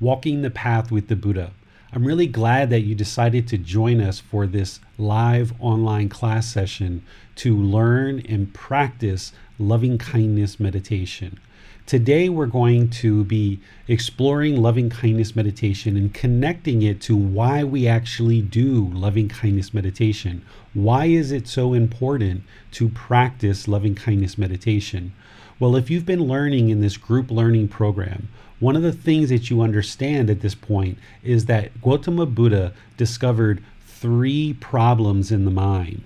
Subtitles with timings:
[0.00, 1.52] Walking the Path with the Buddha.
[1.92, 7.04] I'm really glad that you decided to join us for this live online class session
[7.36, 11.38] to learn and practice loving kindness meditation.
[11.86, 17.86] Today, we're going to be exploring loving kindness meditation and connecting it to why we
[17.86, 20.44] actually do loving kindness meditation.
[20.72, 25.12] Why is it so important to practice loving kindness meditation?
[25.60, 28.28] Well, if you've been learning in this group learning program,
[28.64, 33.62] one of the things that you understand at this point is that Gautama Buddha discovered
[33.86, 36.02] three problems in the mind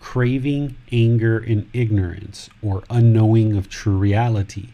[0.00, 4.70] craving, anger, and ignorance, or unknowing of true reality.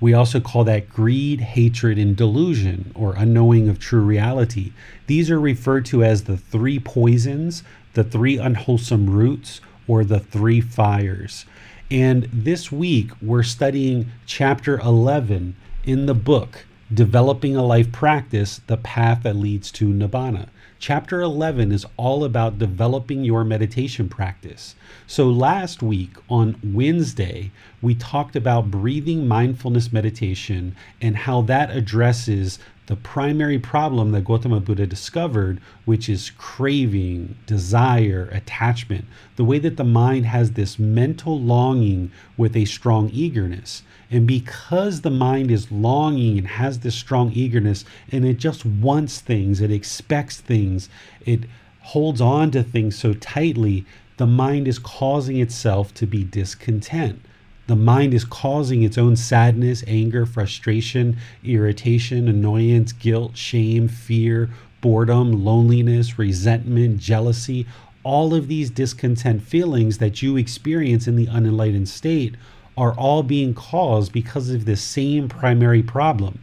[0.00, 4.72] We also call that greed, hatred, and delusion, or unknowing of true reality.
[5.06, 10.62] These are referred to as the three poisons, the three unwholesome roots, or the three
[10.62, 11.44] fires.
[11.90, 18.76] And this week, we're studying chapter 11 in the book, Developing a Life Practice The
[18.76, 20.48] Path That Leads to Nibbana.
[20.80, 24.74] Chapter 11 is all about developing your meditation practice.
[25.06, 32.58] So, last week on Wednesday, we talked about breathing mindfulness meditation and how that addresses
[32.86, 39.04] the primary problem that Gautama Buddha discovered, which is craving, desire, attachment,
[39.36, 43.84] the way that the mind has this mental longing with a strong eagerness.
[44.10, 49.20] And because the mind is longing and has this strong eagerness and it just wants
[49.20, 50.88] things, it expects things,
[51.24, 51.40] it
[51.80, 57.20] holds on to things so tightly, the mind is causing itself to be discontent.
[57.68, 64.50] The mind is causing its own sadness, anger, frustration, irritation, annoyance, guilt, shame, fear,
[64.80, 67.64] boredom, loneliness, resentment, jealousy.
[68.02, 72.34] All of these discontent feelings that you experience in the unenlightened state
[72.76, 76.38] are all being caused because of the same primary problem.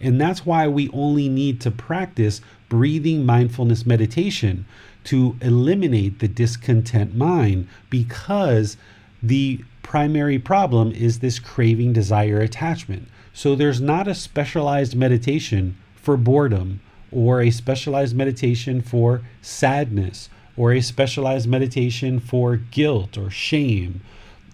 [0.00, 4.64] And that's why we only need to practice breathing mindfulness meditation
[5.04, 8.76] to eliminate the discontent mind because
[9.22, 13.08] the primary problem is this craving, desire, attachment.
[13.32, 16.80] So there's not a specialized meditation for boredom
[17.10, 24.00] or a specialized meditation for sadness or a specialized meditation for guilt or shame.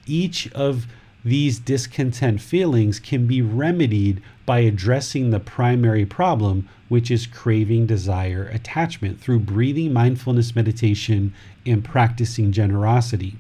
[0.07, 0.87] Each of
[1.27, 8.49] these discontent feelings can be remedied by addressing the primary problem, which is craving, desire,
[8.53, 11.35] attachment, through breathing mindfulness meditation
[11.67, 13.35] and practicing generosity.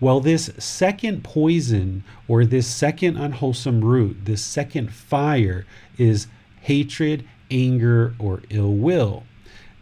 [0.00, 5.64] Well, this second poison or this second unwholesome root, this second fire
[5.96, 6.26] is
[6.62, 9.22] hatred, anger, or ill will.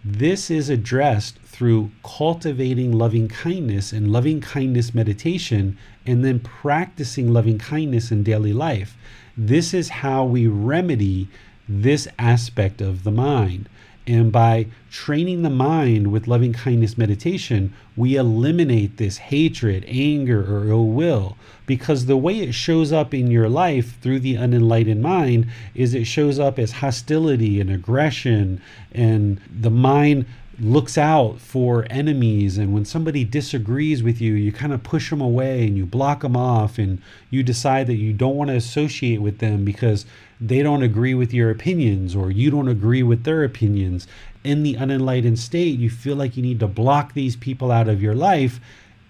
[0.05, 7.59] This is addressed through cultivating loving kindness and loving kindness meditation and then practicing loving
[7.59, 8.97] kindness in daily life.
[9.37, 11.29] This is how we remedy
[11.69, 13.69] this aspect of the mind.
[14.11, 20.67] And by training the mind with loving kindness meditation, we eliminate this hatred, anger, or
[20.67, 21.37] ill will.
[21.65, 26.09] Because the way it shows up in your life through the unenlightened mind is it
[26.09, 28.61] shows up as hostility and aggression,
[28.91, 30.27] and the mind
[30.61, 35.21] looks out for enemies and when somebody disagrees with you you kind of push them
[35.21, 39.23] away and you block them off and you decide that you don't want to associate
[39.23, 40.05] with them because
[40.41, 44.07] they don't agree with your opinions or you don't agree with their opinions.
[44.45, 48.03] In the unenlightened state you feel like you need to block these people out of
[48.03, 48.61] your life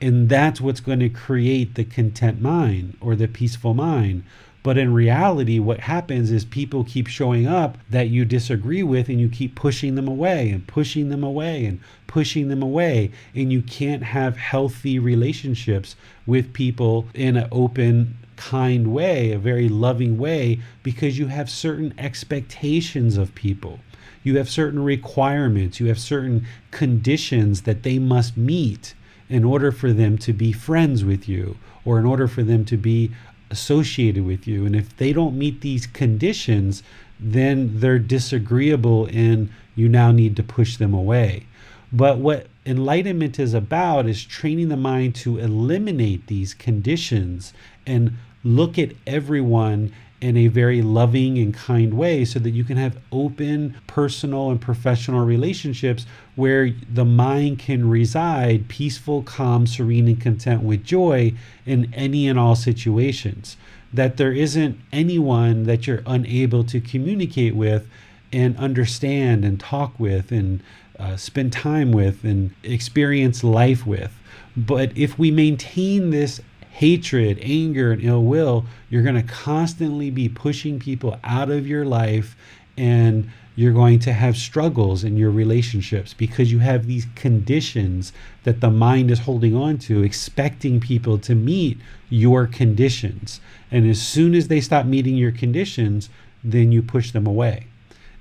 [0.01, 4.23] and that's what's going to create the content mind or the peaceful mind
[4.63, 9.19] but in reality, what happens is people keep showing up that you disagree with, and
[9.19, 13.11] you keep pushing them away and pushing them away and pushing them away.
[13.35, 15.97] And you can't have healthy relationships
[16.27, 21.95] with people in an open, kind way, a very loving way, because you have certain
[21.97, 23.81] expectations of people.
[24.23, 28.95] You have certain requirements, you have certain conditions that they must meet
[29.31, 32.77] in order for them to be friends with you or in order for them to
[32.77, 33.11] be
[33.51, 34.65] associated with you.
[34.65, 36.83] And if they don't meet these conditions,
[37.19, 41.47] then they're disagreeable and you now need to push them away.
[41.93, 47.53] But what enlightenment is about is training the mind to eliminate these conditions
[47.87, 52.77] and look at everyone in a very loving and kind way so that you can
[52.77, 56.07] have open personal and professional relationships
[56.41, 61.35] where the mind can reside peaceful, calm, serene, and content with joy
[61.67, 63.59] in any and all situations.
[63.93, 67.87] That there isn't anyone that you're unable to communicate with
[68.33, 70.63] and understand and talk with and
[70.99, 74.19] uh, spend time with and experience life with.
[74.57, 76.41] But if we maintain this
[76.71, 81.85] hatred, anger, and ill will, you're going to constantly be pushing people out of your
[81.85, 82.35] life
[82.79, 88.11] and you're going to have struggles in your relationships because you have these conditions
[88.45, 91.77] that the mind is holding on to, expecting people to meet
[92.09, 93.39] your conditions.
[93.71, 96.09] And as soon as they stop meeting your conditions,
[96.43, 97.67] then you push them away.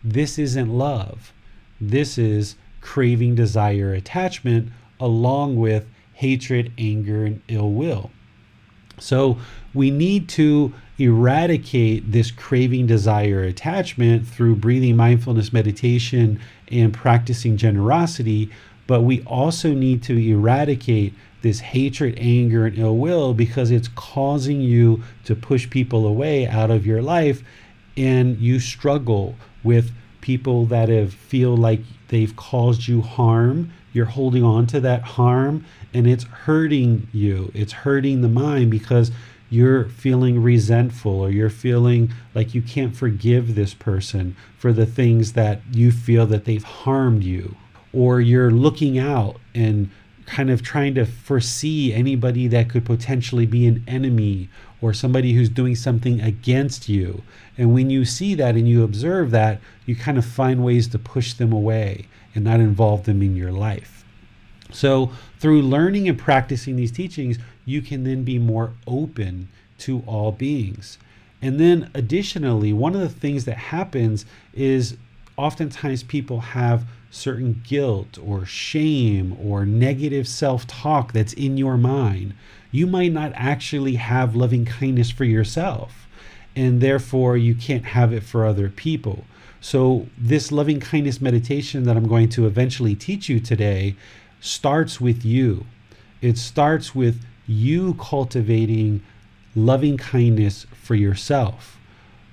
[0.04, 1.32] This isn't love.
[1.80, 8.12] This is craving, desire, attachment, along with hatred, anger, and ill will.
[9.00, 9.38] So
[9.74, 16.40] we need to eradicate this craving, desire, attachment through breathing mindfulness meditation
[16.72, 18.50] and practicing generosity.
[18.86, 24.60] But we also need to eradicate this hatred, anger, and ill will because it's causing
[24.62, 27.44] you to push people away out of your life
[27.96, 29.92] and you struggle with
[30.22, 35.66] people that have feel like they've caused you harm you're holding on to that harm
[35.94, 39.12] and it's hurting you it's hurting the mind because
[39.50, 45.34] you're feeling resentful or you're feeling like you can't forgive this person for the things
[45.34, 47.56] that you feel that they've harmed you
[47.92, 49.90] or you're looking out and
[50.26, 54.48] kind of trying to foresee anybody that could potentially be an enemy
[54.80, 57.24] or somebody who's doing something against you.
[57.58, 61.00] And when you see that and you observe that, you kind of find ways to
[61.00, 62.06] push them away
[62.36, 64.06] and not involve them in your life.
[64.72, 70.32] So, through learning and practicing these teachings, you can then be more open to all
[70.32, 70.98] beings.
[71.42, 74.98] And then, additionally, one of the things that happens is
[75.38, 82.34] oftentimes people have certain guilt or shame or negative self talk that's in your mind.
[82.72, 86.08] You might not actually have loving kindness for yourself,
[86.56, 89.24] and therefore you can't have it for other people.
[89.62, 93.96] So, this loving kindness meditation that I'm going to eventually teach you today
[94.40, 95.66] starts with you.
[96.22, 99.02] It starts with you cultivating
[99.56, 101.80] loving kindness for yourself,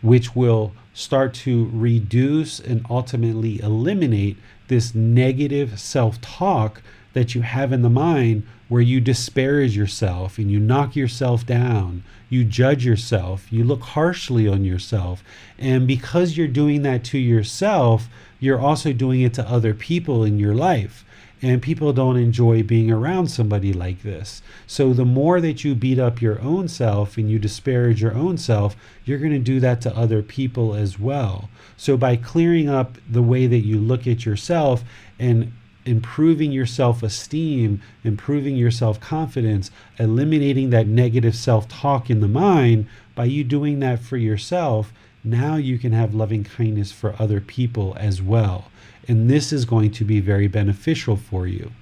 [0.03, 4.37] which will start to reduce and ultimately eliminate
[4.69, 6.83] this negative self talk
[7.15, 12.05] that you have in the mind where you disparage yourself and you knock yourself down,
[12.29, 15.25] you judge yourself, you look harshly on yourself.
[15.59, 20.39] And because you're doing that to yourself, you're also doing it to other people in
[20.39, 21.06] your life.
[21.43, 24.41] And people don't enjoy being around somebody like this.
[24.67, 28.39] So, the more that you beat up your own self and you disparage your own
[28.39, 28.75] self,
[29.05, 31.51] you're going to do that to other people as well.
[31.77, 34.83] So, by clearing up the way that you look at yourself
[35.19, 35.53] and
[35.87, 42.29] improving your self esteem, improving your self confidence, eliminating that negative self talk in the
[42.29, 47.41] mind, by you doing that for yourself, now you can have loving kindness for other
[47.41, 48.71] people as well.
[49.09, 51.73] And this is going to be very beneficial for you.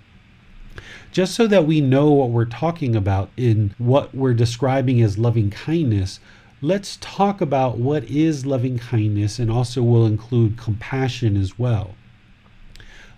[1.13, 5.49] Just so that we know what we're talking about in what we're describing as loving
[5.49, 6.19] kindness,
[6.61, 11.95] let's talk about what is loving kindness and also will include compassion as well.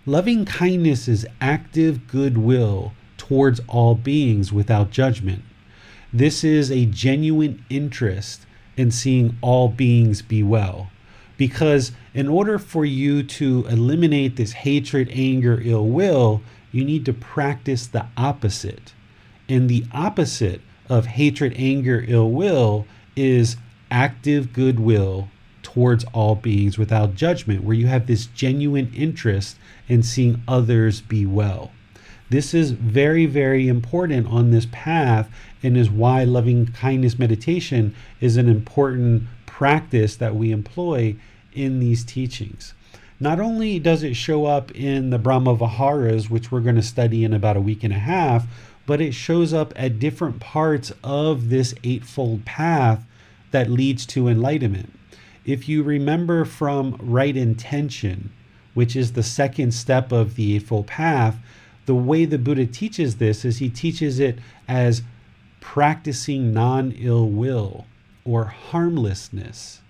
[0.05, 5.43] Loving kindness is active goodwill towards all beings without judgment.
[6.13, 8.45] This is a genuine interest
[8.77, 10.89] in seeing all beings be well.
[11.35, 17.13] Because in order for you to eliminate this hatred, anger, ill will, you need to
[17.13, 18.91] practice the opposite.
[19.47, 23.55] And the opposite of hatred, anger, ill will is
[23.91, 25.29] active goodwill
[25.61, 31.23] towards all beings without judgment, where you have this genuine interest in seeing others be
[31.27, 31.71] well.
[32.31, 35.29] This is very, very important on this path
[35.61, 41.15] and is why loving kindness meditation is an important practice that we employ
[41.57, 42.73] in these teachings.
[43.19, 47.23] Not only does it show up in the Brahma Viharas, which we're going to study
[47.23, 48.45] in about a week and a half,
[48.85, 53.03] but it shows up at different parts of this Eightfold Path
[53.51, 54.93] that leads to enlightenment.
[55.45, 58.31] If you remember from right intention,
[58.73, 61.37] which is the second step of the Eightfold Path,
[61.87, 64.37] the way the Buddha teaches this is he teaches it
[64.67, 65.01] as
[65.61, 67.85] practicing non ill will
[68.23, 69.81] or harmlessness,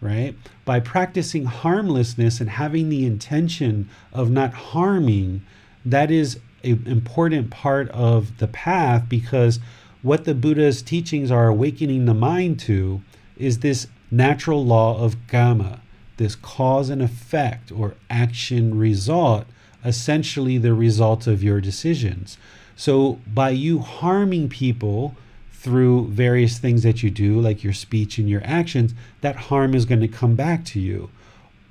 [0.00, 0.36] right?
[0.64, 5.42] By practicing harmlessness and having the intention of not harming,
[5.84, 9.60] that is an important part of the path because
[10.02, 13.02] what the Buddha's teachings are awakening the mind to
[13.36, 15.80] is this natural law of kamma,
[16.16, 19.46] this cause and effect or action result,
[19.84, 22.38] essentially the result of your decisions.
[22.76, 25.16] So by you harming people
[25.66, 29.84] through various things that you do, like your speech and your actions, that harm is
[29.84, 31.10] going to come back to you.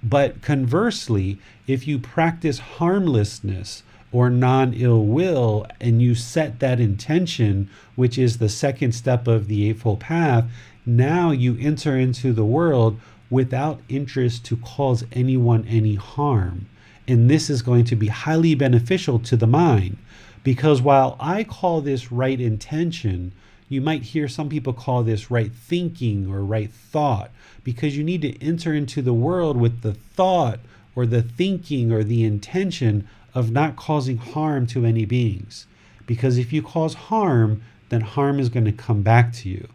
[0.03, 7.69] But conversely, if you practice harmlessness, or non ill will, and you set that intention,
[7.95, 10.43] which is the second step of the Eightfold Path,
[10.85, 12.99] now you enter into the world
[13.29, 16.67] without interest to cause anyone any harm.
[17.07, 19.97] And this is going to be highly beneficial to the mind
[20.43, 23.31] because while I call this right intention,
[23.67, 27.31] you might hear some people call this right thinking or right thought
[27.63, 30.59] because you need to enter into the world with the thought
[30.95, 35.67] or the thinking or the intention of not causing harm to any beings.
[36.05, 39.67] Because if you cause harm, then harm is going to come back to you.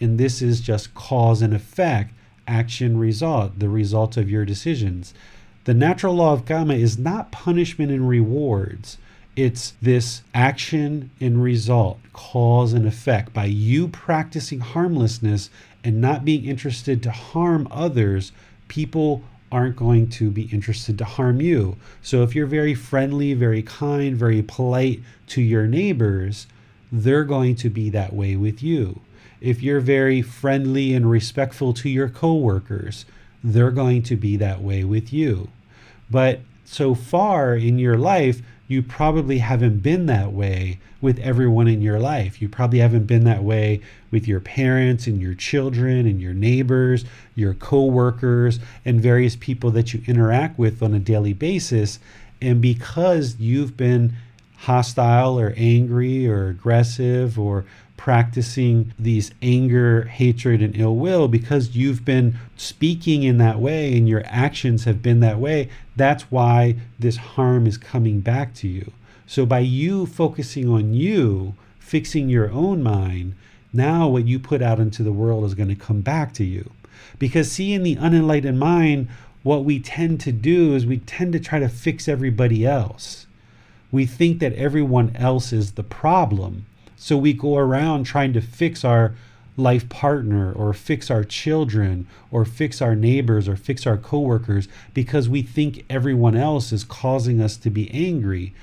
[0.00, 2.12] And this is just cause and effect,
[2.48, 5.14] action result, the result of your decisions.
[5.64, 8.98] The natural law of karma is not punishment and rewards.
[9.36, 13.32] It's this action and result, cause and effect.
[13.32, 15.50] By you practicing harmlessness
[15.82, 18.30] and not being interested to harm others,
[18.68, 21.76] people aren't going to be interested to harm you.
[22.00, 26.46] So if you're very friendly, very kind, very polite to your neighbors,
[26.92, 29.00] they're going to be that way with you.
[29.40, 33.04] If you're very friendly and respectful to your coworkers,
[33.42, 35.48] they're going to be that way with you.
[36.08, 41.82] But so far in your life, you probably haven't been that way with everyone in
[41.82, 42.40] your life.
[42.40, 43.80] You probably haven't been that way
[44.10, 47.04] with your parents and your children and your neighbors,
[47.34, 51.98] your coworkers, and various people that you interact with on a daily basis.
[52.40, 54.14] And because you've been
[54.56, 57.66] hostile or angry or aggressive or
[57.96, 64.08] practicing these anger, hatred, and ill will because you've been speaking in that way and
[64.08, 65.68] your actions have been that way.
[65.96, 68.92] That's why this harm is coming back to you.
[69.26, 73.34] So, by you focusing on you, fixing your own mind,
[73.72, 76.70] now what you put out into the world is going to come back to you.
[77.18, 79.08] Because, see, in the unenlightened mind,
[79.42, 83.26] what we tend to do is we tend to try to fix everybody else.
[83.90, 86.66] We think that everyone else is the problem
[87.04, 89.14] so we go around trying to fix our
[89.58, 95.28] life partner or fix our children or fix our neighbors or fix our coworkers because
[95.28, 98.54] we think everyone else is causing us to be angry.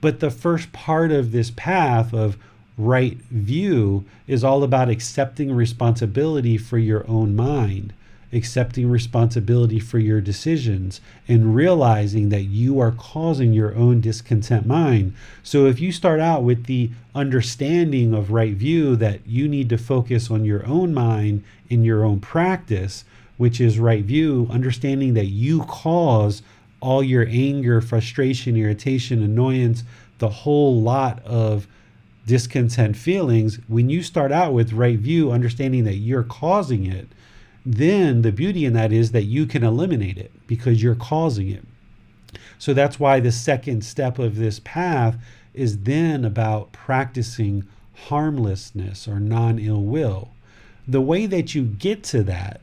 [0.00, 2.38] But the first part of this path of
[2.78, 7.92] right view is all about accepting responsibility for your own mind
[8.32, 15.14] accepting responsibility for your decisions and realizing that you are causing your own discontent mind.
[15.42, 19.78] So if you start out with the understanding of right view that you need to
[19.78, 23.04] focus on your own mind in your own practice,
[23.36, 26.42] which is right view, understanding that you cause
[26.80, 29.82] all your anger, frustration, irritation, annoyance,
[30.18, 31.66] the whole lot of
[32.26, 37.08] discontent feelings, when you start out with right view, understanding that you're causing it,
[37.72, 41.62] then the beauty in that is that you can eliminate it because you're causing it.
[42.58, 45.16] So that's why the second step of this path
[45.54, 47.64] is then about practicing
[48.08, 50.30] harmlessness or non ill will.
[50.88, 52.60] The way that you get to that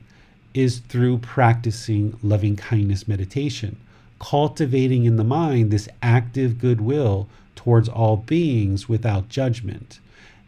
[0.53, 3.77] is through practicing loving kindness meditation,
[4.19, 10.01] cultivating in the mind this active goodwill towards all beings without judgment.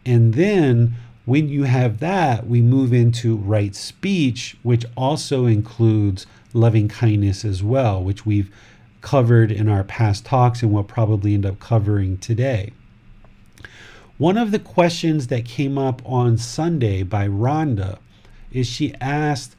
[0.05, 0.95] And then
[1.29, 7.61] when you have that, we move into right speech, which also includes loving kindness as
[7.61, 8.51] well, which we've
[9.01, 12.73] covered in our past talks and we'll probably end up covering today.
[14.17, 17.99] One of the questions that came up on Sunday by Rhonda
[18.51, 19.55] is she asked,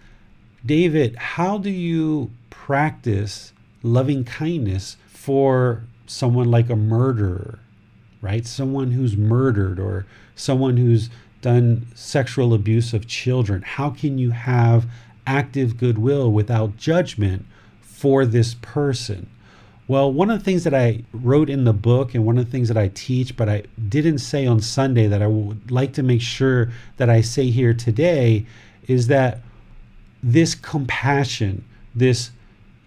[0.67, 3.53] David, how do you practice
[3.85, 7.61] loving kindness for someone like a murderer,
[8.21, 8.45] right?
[8.45, 13.62] Someone who's murdered or someone who's done sexual abuse of children?
[13.62, 14.87] How can you have
[15.26, 17.47] active goodwill without judgment
[17.80, 19.28] for this person?
[19.88, 22.50] Well, one of the things that I wrote in the book and one of the
[22.50, 26.02] things that I teach, but I didn't say on Sunday that I would like to
[26.04, 28.47] make sure that I say here today
[28.87, 29.40] is that
[30.23, 32.30] this compassion, this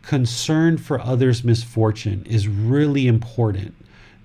[0.02, 3.76] concern for others' misfortune is really important.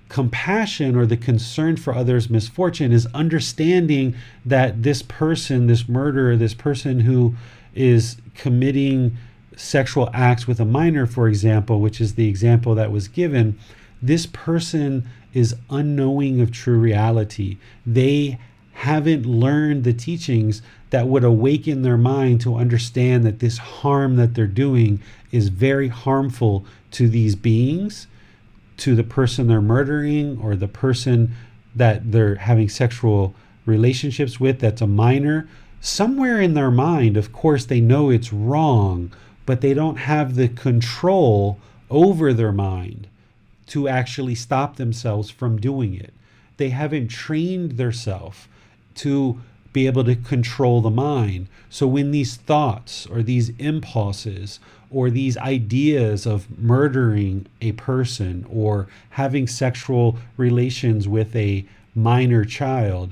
[0.09, 6.53] Compassion or the concern for others' misfortune is understanding that this person, this murderer, this
[6.53, 7.35] person who
[7.73, 9.17] is committing
[9.55, 13.57] sexual acts with a minor, for example, which is the example that was given,
[14.01, 17.57] this person is unknowing of true reality.
[17.85, 18.39] They
[18.73, 24.33] haven't learned the teachings that would awaken their mind to understand that this harm that
[24.33, 25.01] they're doing
[25.31, 28.07] is very harmful to these beings,
[28.79, 31.35] to the person they're murdering, or the person
[31.75, 35.47] that they're having sexual relationships with that's a minor.
[35.81, 39.11] Somewhere in their mind, of course, they know it's wrong,
[39.45, 41.59] but they don't have the control
[41.89, 43.07] over their mind
[43.67, 46.13] to actually stop themselves from doing it.
[46.57, 48.47] They haven't trained themselves
[48.95, 49.39] to
[49.71, 51.47] be able to control the mind.
[51.69, 54.59] So when these thoughts or these impulses
[54.91, 61.65] or these ideas of murdering a person or having sexual relations with a
[61.95, 63.11] minor child,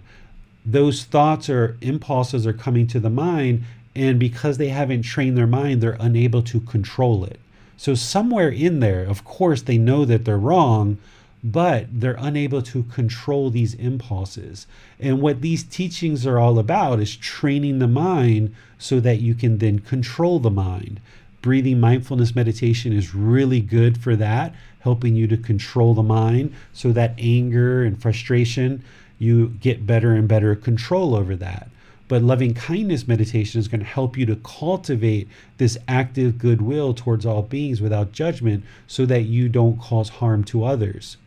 [0.66, 3.64] those thoughts or impulses are coming to the mind.
[3.96, 7.40] And because they haven't trained their mind, they're unable to control it.
[7.78, 10.98] So, somewhere in there, of course, they know that they're wrong,
[11.44, 14.66] but they're unable to control these impulses.
[15.00, 19.60] And what these teachings are all about is training the mind so that you can
[19.60, 21.00] then control the mind.
[21.42, 26.92] Breathing mindfulness meditation is really good for that, helping you to control the mind so
[26.92, 28.84] that anger and frustration,
[29.20, 31.70] you get better and better control over that.
[32.08, 35.28] But loving kindness meditation is going to help you to cultivate
[35.58, 40.64] this active goodwill towards all beings without judgment so that you don't cause harm to
[40.64, 41.18] others.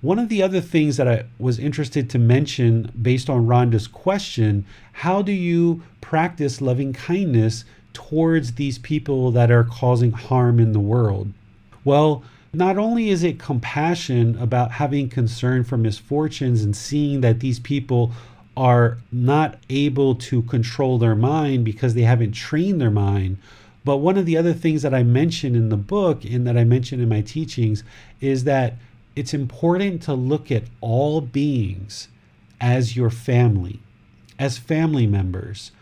[0.00, 4.64] One of the other things that I was interested to mention based on Rhonda's question
[4.92, 10.80] how do you practice loving kindness towards these people that are causing harm in the
[10.80, 11.32] world?
[11.84, 12.22] Well,
[12.52, 18.12] not only is it compassion about having concern for misfortunes and seeing that these people
[18.56, 23.38] are not able to control their mind because they haven't trained their mind.
[23.84, 26.64] But one of the other things that I mentioned in the book and that I
[26.64, 27.82] mentioned in my teachings
[28.20, 28.74] is that
[29.16, 32.08] it's important to look at all beings
[32.60, 33.80] as your family,
[34.38, 35.72] as family members.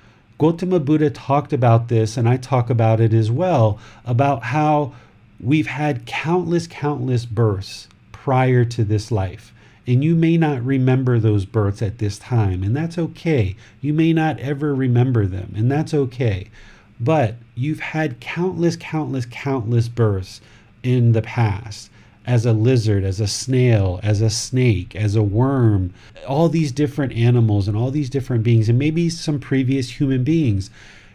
[0.42, 4.92] Gautama Buddha talked about this, and I talk about it as well about how
[5.38, 9.54] we've had countless, countless births prior to this life.
[9.86, 13.54] And you may not remember those births at this time, and that's okay.
[13.80, 16.50] You may not ever remember them, and that's okay.
[16.98, 20.40] But you've had countless, countless, countless births
[20.82, 21.88] in the past
[22.26, 25.92] as a lizard, as a snail, as a snake, as a worm,
[26.26, 30.70] all these different animals and all these different beings, and maybe some previous human beings.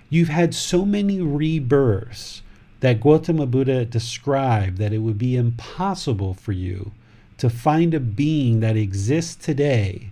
[0.10, 2.42] You've had so many rebirths
[2.80, 6.92] that Gautama Buddha described that it would be impossible for you
[7.38, 10.10] to find a being that exists today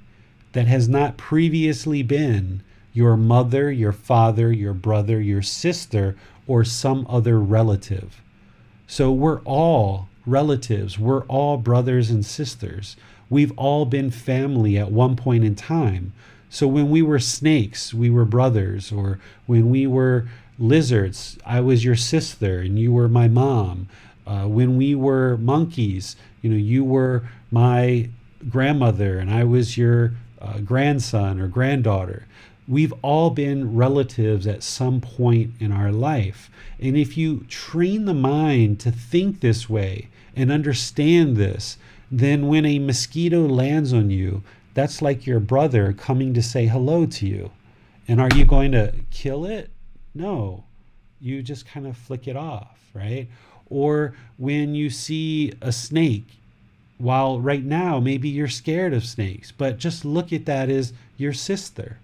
[0.54, 2.62] that has not previously been
[2.94, 6.16] your mother, your father, your brother, your sister,
[6.48, 8.22] or some other relative.
[8.88, 12.96] So we're all relatives, we're all brothers and sisters.
[13.30, 16.14] We've all been family at one point in time.
[16.50, 21.84] So when we were snakes, we were brothers, or when we were lizards, I was
[21.84, 23.88] your sister and you were my mom.
[24.26, 28.10] Uh, when we were monkeys, you know, you were my
[28.50, 32.26] grandmother and I was your uh, grandson or granddaughter.
[32.68, 36.50] We've all been relatives at some point in our life.
[36.80, 41.78] And if you train the mind to think this way and understand this,
[42.12, 44.44] then when a mosquito lands on you,
[44.74, 47.52] that's like your brother coming to say hello to you.
[48.08, 49.70] And are you going to kill it?
[50.14, 50.66] No.
[51.20, 53.28] You just kind of flick it off, right?
[53.70, 56.28] Or when you see a snake,
[56.98, 61.34] while right now maybe you're scared of snakes, but just look at that as your
[61.34, 61.98] sister,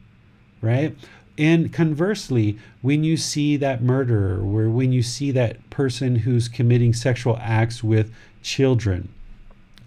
[0.62, 0.98] right?
[1.38, 6.94] And conversely, when you see that murderer or when you see that person who's committing
[6.94, 8.14] sexual acts with
[8.44, 9.10] children,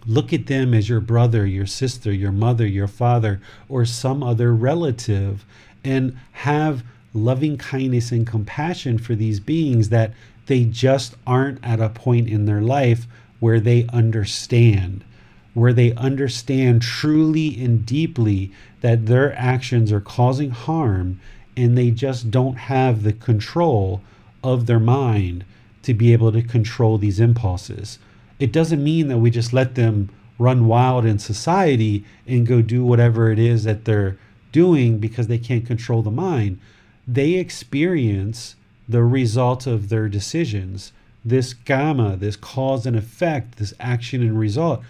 [0.06, 4.54] look at them as your brother, your sister, your mother, your father, or some other
[4.54, 5.44] relative
[5.84, 10.12] and have loving kindness and compassion for these beings that
[10.46, 13.06] they just aren't at a point in their life
[13.38, 15.04] where they understand,
[15.52, 21.20] where they understand truly and deeply that their actions are causing harm
[21.56, 24.02] and they just don't have the control
[24.42, 25.44] of their mind
[25.82, 27.98] to be able to control these impulses.
[28.38, 32.84] It doesn't mean that we just let them run wild in society and go do
[32.84, 34.18] whatever it is that they're
[34.52, 36.58] doing because they can't control the mind.
[37.06, 38.56] They experience
[38.88, 40.92] the result of their decisions
[41.24, 44.82] this kamma, this cause and effect, this action and result.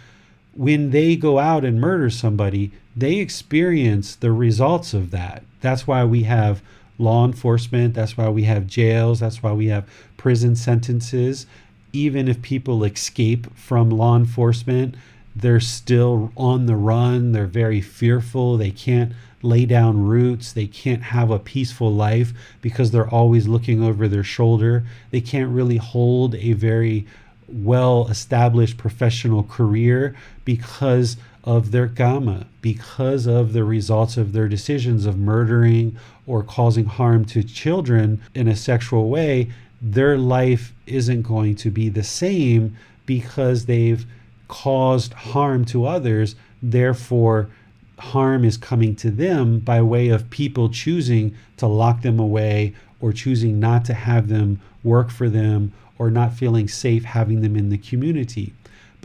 [0.53, 5.45] When they go out and murder somebody, they experience the results of that.
[5.65, 6.63] That's why we have
[6.99, 11.47] law enforcement, that's why we have jails, that's why we have prison sentences.
[11.95, 14.95] Even if people escape from law enforcement,
[15.35, 20.53] they're still on the run, they're very fearful, they can't lay down roots.
[20.53, 24.85] They can't have a peaceful life because they're always looking over their shoulder.
[25.11, 27.07] They can't really hold a very
[27.47, 35.05] well established professional career because of their kamma, because of the results of their decisions
[35.05, 39.51] of murdering or causing harm to children in a sexual way.
[39.81, 44.07] Their life isn't going to be the same because they've
[44.49, 46.35] caused harm to others.
[46.63, 47.51] Therefore,
[47.99, 53.13] harm is coming to them by way of people choosing to lock them away or
[53.13, 57.69] choosing not to have them work for them or not feeling safe having them in
[57.69, 58.55] the community.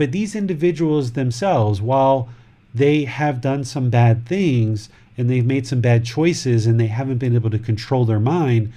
[0.00, 2.30] But these individuals themselves, while
[2.74, 7.18] they have done some bad things and they've made some bad choices and they haven't
[7.18, 8.72] been able to control their mind,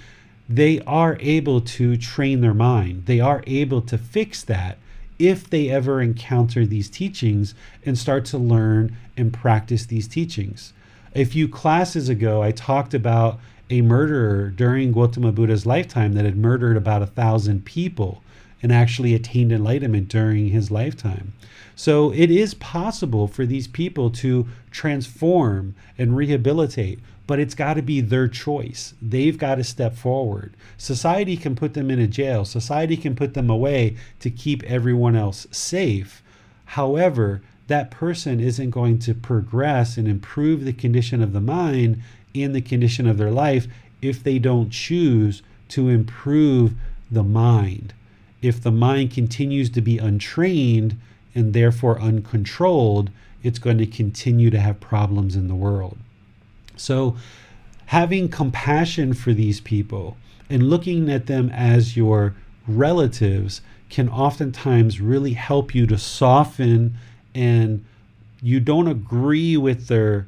[0.50, 3.06] they are able to train their mind.
[3.06, 4.76] They are able to fix that
[5.18, 7.54] if they ever encounter these teachings
[7.86, 10.74] and start to learn and practice these teachings.
[11.14, 16.36] A few classes ago, I talked about a murderer during Gautama Buddha's lifetime that had
[16.36, 18.22] murdered about a thousand people
[18.64, 21.34] and actually attained enlightenment during his lifetime.
[21.76, 27.82] So it is possible for these people to transform and rehabilitate but it's got to
[27.82, 28.94] be their choice.
[29.00, 30.54] They've got to step forward.
[30.76, 35.16] Society can put them in a jail, society can put them away to keep everyone
[35.16, 36.22] else safe.
[36.66, 42.02] However, that person isn't going to progress and improve the condition of the mind
[42.34, 43.66] and the condition of their life
[44.02, 46.74] if they don't choose to improve
[47.10, 47.94] the mind.
[48.44, 51.00] If the mind continues to be untrained
[51.34, 53.10] and therefore uncontrolled,
[53.42, 55.96] it's going to continue to have problems in the world.
[56.76, 57.16] So,
[57.86, 60.18] having compassion for these people
[60.50, 62.34] and looking at them as your
[62.68, 66.98] relatives can oftentimes really help you to soften
[67.34, 67.82] and
[68.42, 70.26] you don't agree with their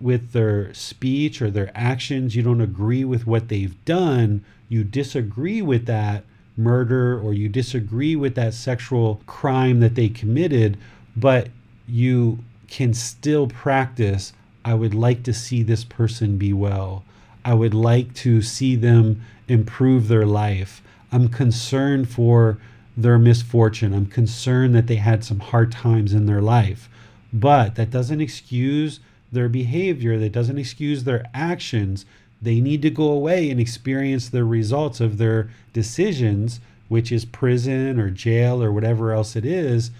[0.00, 5.60] with their speech or their actions you don't agree with what they've done you disagree
[5.60, 6.24] with that
[6.56, 10.76] murder or you disagree with that sexual crime that they committed
[11.16, 11.48] but
[11.86, 14.32] you can still practice
[14.64, 17.04] I would like to see this person be well.
[17.44, 20.82] I would like to see them improve their life.
[21.10, 22.58] I'm concerned for
[22.96, 23.94] their misfortune.
[23.94, 26.88] I'm concerned that they had some hard times in their life.
[27.32, 29.00] But that doesn't excuse
[29.32, 32.04] their behavior, that doesn't excuse their actions.
[32.42, 38.00] They need to go away and experience the results of their decisions, which is prison
[38.00, 39.90] or jail or whatever else it is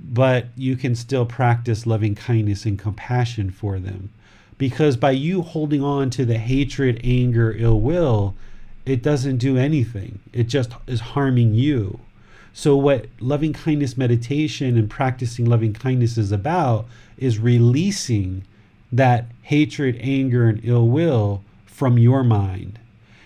[0.00, 4.10] but you can still practice loving kindness and compassion for them.
[4.58, 8.34] Because by you holding on to the hatred, anger, ill will,
[8.84, 10.20] it doesn't do anything.
[10.32, 12.00] It just is harming you.
[12.52, 16.86] So, what loving kindness meditation and practicing loving kindness is about
[17.18, 18.44] is releasing
[18.90, 21.42] that hatred, anger, and ill will
[21.76, 22.78] from your mind.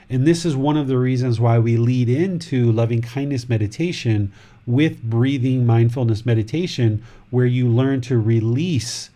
[0.08, 4.32] And this is one of the reasons why we lead into loving kindness meditation
[4.66, 9.10] with breathing mindfulness meditation, where you learn to release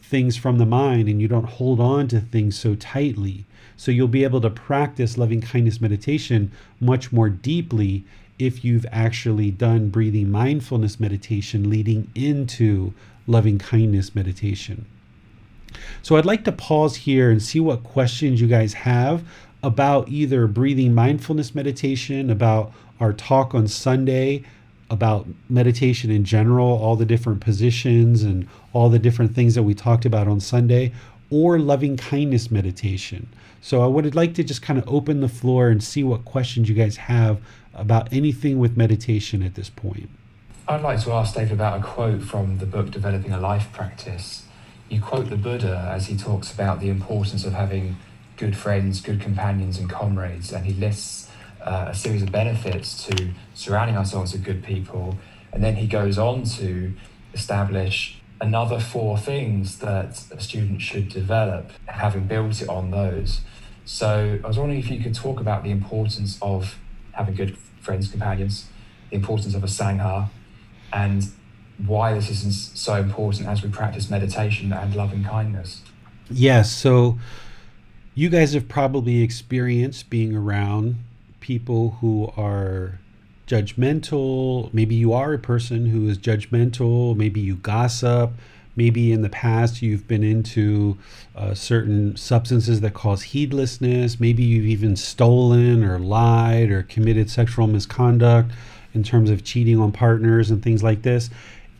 [0.00, 3.44] things from the mind and you don't hold on to things so tightly.
[3.76, 8.04] So you'll be able to practice loving kindness meditation much more deeply
[8.38, 12.94] if you've actually done breathing mindfulness meditation leading into
[13.26, 14.86] loving kindness meditation.
[16.02, 19.24] So I'd like to pause here and see what questions you guys have
[19.62, 24.44] about either breathing mindfulness meditation, about our talk on Sunday
[24.90, 29.74] about meditation in general, all the different positions and all the different things that we
[29.74, 30.92] talked about on Sunday,
[31.30, 33.28] or loving kindness meditation.
[33.60, 36.68] So I would like to just kind of open the floor and see what questions
[36.68, 37.40] you guys have
[37.74, 40.08] about anything with meditation at this point.
[40.68, 44.45] I'd like to ask David about a quote from the book Developing a Life Practice.
[44.88, 47.96] You quote the Buddha as he talks about the importance of having
[48.36, 51.28] good friends, good companions, and comrades, and he lists
[51.60, 55.18] uh, a series of benefits to surrounding ourselves with good people.
[55.52, 56.92] And then he goes on to
[57.34, 63.40] establish another four things that a student should develop, having built it on those.
[63.84, 66.78] So I was wondering if you could talk about the importance of
[67.12, 68.68] having good friends, companions,
[69.10, 70.28] the importance of a Sangha,
[70.92, 71.24] and
[71.84, 75.82] why this is so important as we practice meditation and loving kindness.
[76.30, 76.72] Yes.
[76.72, 77.18] So
[78.14, 80.96] you guys have probably experienced being around
[81.40, 82.98] people who are
[83.46, 84.72] judgmental.
[84.72, 87.16] Maybe you are a person who is judgmental.
[87.16, 88.32] Maybe you gossip.
[88.74, 90.98] Maybe in the past you've been into
[91.34, 94.20] uh, certain substances that cause heedlessness.
[94.20, 98.52] Maybe you've even stolen or lied or committed sexual misconduct
[98.92, 101.30] in terms of cheating on partners and things like this.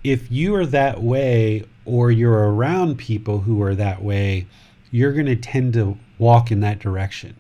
[0.06, 4.46] If you are that way or you're around people who are that way,
[4.92, 7.34] you're going to tend to walk in that direction.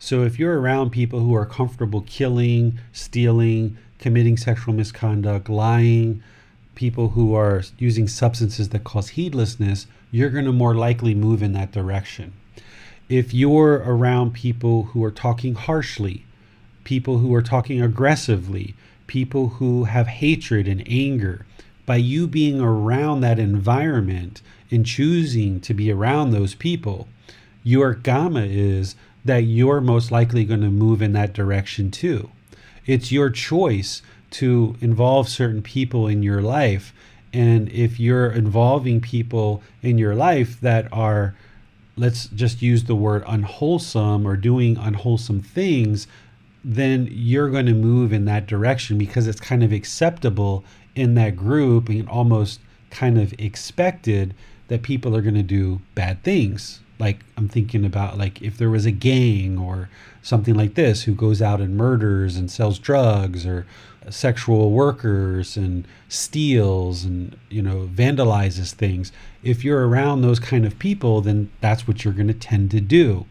[0.00, 6.24] So if you're around people who are comfortable killing, stealing, committing sexual misconduct, lying,
[6.74, 11.52] people who are using substances that cause heedlessness, you're going to more likely move in
[11.52, 12.32] that direction.
[13.08, 16.24] If you're around people who are talking harshly,
[16.82, 18.74] people who are talking aggressively,
[19.06, 21.46] people who have hatred and anger,
[21.86, 27.08] by you being around that environment and choosing to be around those people,
[27.62, 32.30] your kamma is that you're most likely going to move in that direction too.
[32.86, 36.92] It's your choice to involve certain people in your life.
[37.32, 41.34] And if you're involving people in your life that are,
[41.96, 46.06] let's just use the word unwholesome or doing unwholesome things,
[46.64, 51.36] then you're going to move in that direction because it's kind of acceptable in that
[51.36, 54.34] group and almost kind of expected
[54.68, 56.80] that people are going to do bad things.
[56.98, 59.88] Like I'm thinking about like if there was a gang or
[60.22, 63.66] something like this who goes out and murders and sells drugs or
[64.10, 70.78] sexual workers and steals and you know vandalizes things if you're around those kind of
[70.78, 73.26] people then that's what you're going to tend to do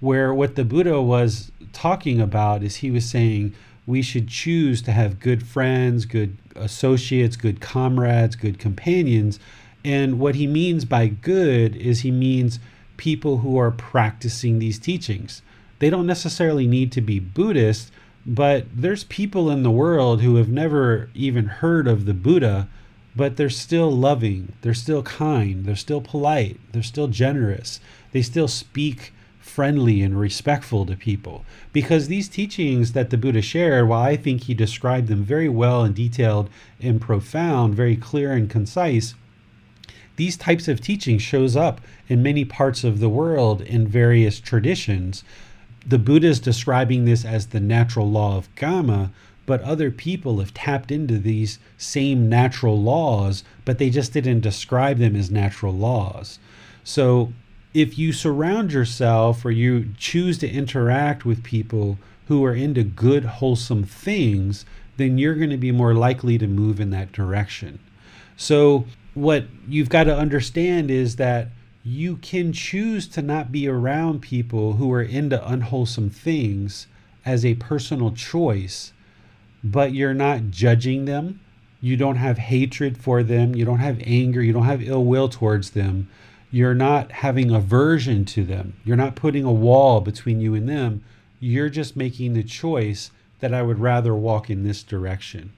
[0.00, 3.54] where what the buddha was talking about is he was saying
[3.86, 9.38] we should choose to have good friends good associates good comrades good companions.
[9.84, 12.58] And what he means by good is he means
[12.96, 15.42] people who are practicing these teachings.
[15.78, 17.90] They don't necessarily need to be buddhist
[18.24, 22.68] but there's people in the world who have never even heard of the Buddha,
[23.16, 27.80] but they're still loving, they're still kind, they're still polite, they're still generous,
[28.12, 29.12] they still speak
[29.42, 31.44] friendly and respectful to people.
[31.72, 35.84] Because these teachings that the Buddha shared, while I think he described them very well
[35.84, 36.48] and detailed
[36.80, 39.14] and profound, very clear and concise,
[40.16, 45.22] these types of teaching shows up in many parts of the world in various traditions
[45.86, 49.10] the Buddha is describing this as the natural law of karma,
[49.46, 54.98] but other people have tapped into these same natural laws, but they just didn't describe
[54.98, 56.38] them as natural laws.
[56.84, 57.32] So
[57.74, 63.24] if you surround yourself or you choose to interact with people who are into good,
[63.24, 64.64] wholesome things,
[64.96, 67.78] then you're going to be more likely to move in that direction.
[68.36, 71.48] So, what you've got to understand is that
[71.84, 76.86] you can choose to not be around people who are into unwholesome things
[77.24, 78.92] as a personal choice,
[79.62, 81.40] but you're not judging them.
[81.80, 83.56] You don't have hatred for them.
[83.56, 84.42] You don't have anger.
[84.42, 86.08] You don't have ill will towards them.
[86.52, 88.74] You're not having aversion to them.
[88.84, 91.02] You're not putting a wall between you and them.
[91.40, 93.10] You're just making the choice
[93.40, 95.52] that I would rather walk in this direction.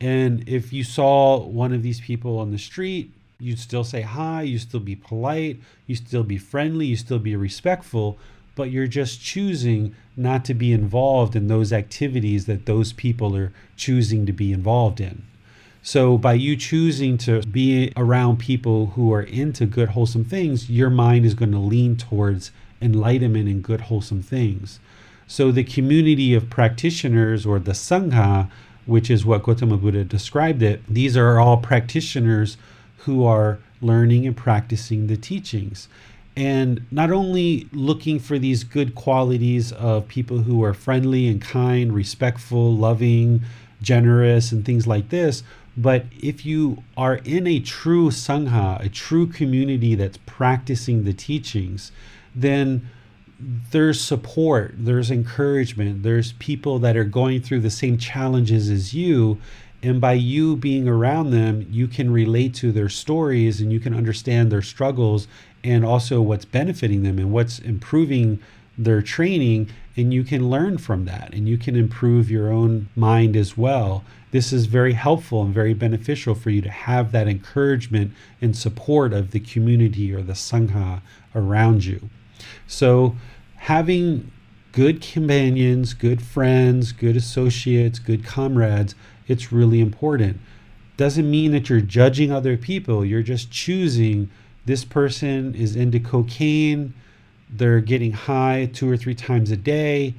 [0.00, 4.42] And if you saw one of these people on the street you'd still say hi,
[4.42, 8.18] You'd still be polite, You'd still be friendly, You'd still be respectful,
[8.54, 13.52] but you're just choosing not to be involved in those activities that those people are
[13.76, 15.22] choosing to be involved in.
[15.82, 20.90] So, by you choosing to be around people who are into good, wholesome things, your
[20.90, 24.78] mind is going to lean towards enlightenment and good, wholesome things.
[25.26, 28.50] So, the community of practitioners or the Sangha,
[28.84, 32.58] which is what Gautama Buddha described it, these are all practitioners
[32.98, 35.88] who are learning and practicing the teachings.
[36.36, 41.92] And not only looking for these good qualities of people who are friendly and kind,
[41.92, 43.42] respectful, loving,
[43.82, 45.42] generous, and things like this,
[45.76, 51.92] but if you are in a true Sangha, a true community that's practicing the teachings,
[52.34, 52.88] then
[53.70, 59.40] there's support, there's encouragement, there's people that are going through the same challenges as you,
[59.82, 63.94] and by you being around them, you can relate to their stories and you can
[63.94, 65.26] understand their struggles
[65.64, 68.38] and also what's benefiting them and what's improving
[68.76, 69.70] their training.
[69.96, 74.04] And you can learn from that and you can improve your own mind as well.
[74.30, 79.12] This is very helpful and very beneficial for you to have that encouragement and support
[79.12, 81.00] of the community or the Sangha
[81.34, 82.08] around you.
[82.66, 83.16] So,
[83.56, 84.30] having
[84.72, 88.94] good companions, good friends, good associates, good comrades
[89.30, 90.40] it's really important.
[90.96, 94.28] Doesn't mean that you're judging other people, you're just choosing
[94.66, 96.92] this person is into cocaine,
[97.52, 100.14] they're getting high two or three times a day.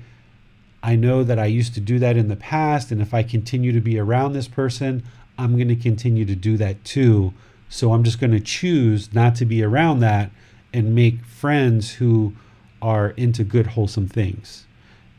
[0.84, 3.72] I know that I used to do that in the past, and if I continue
[3.72, 5.04] to be around this person,
[5.38, 7.34] I'm going to continue to do that too.
[7.70, 10.32] So I'm just going to choose not to be around that
[10.74, 12.34] and make friends who
[12.82, 14.66] are into good, wholesome things.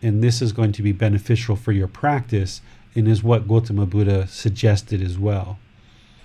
[0.02, 2.60] And this is going to be beneficial for your practice
[2.94, 5.58] and is what Gautama Buddha suggested as well.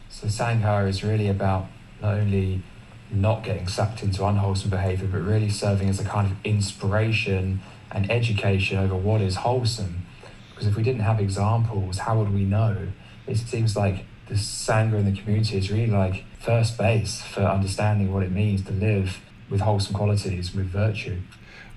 [0.09, 1.67] So Sangha is really about
[2.01, 2.63] not only
[3.11, 8.09] not getting sucked into unwholesome behavior, but really serving as a kind of inspiration and
[8.11, 10.05] education over what is wholesome.
[10.49, 12.89] Because if we didn't have examples, how would we know?
[13.25, 18.13] It seems like the Sangha in the community is really like first base for understanding
[18.13, 21.17] what it means to live with wholesome qualities, with virtue.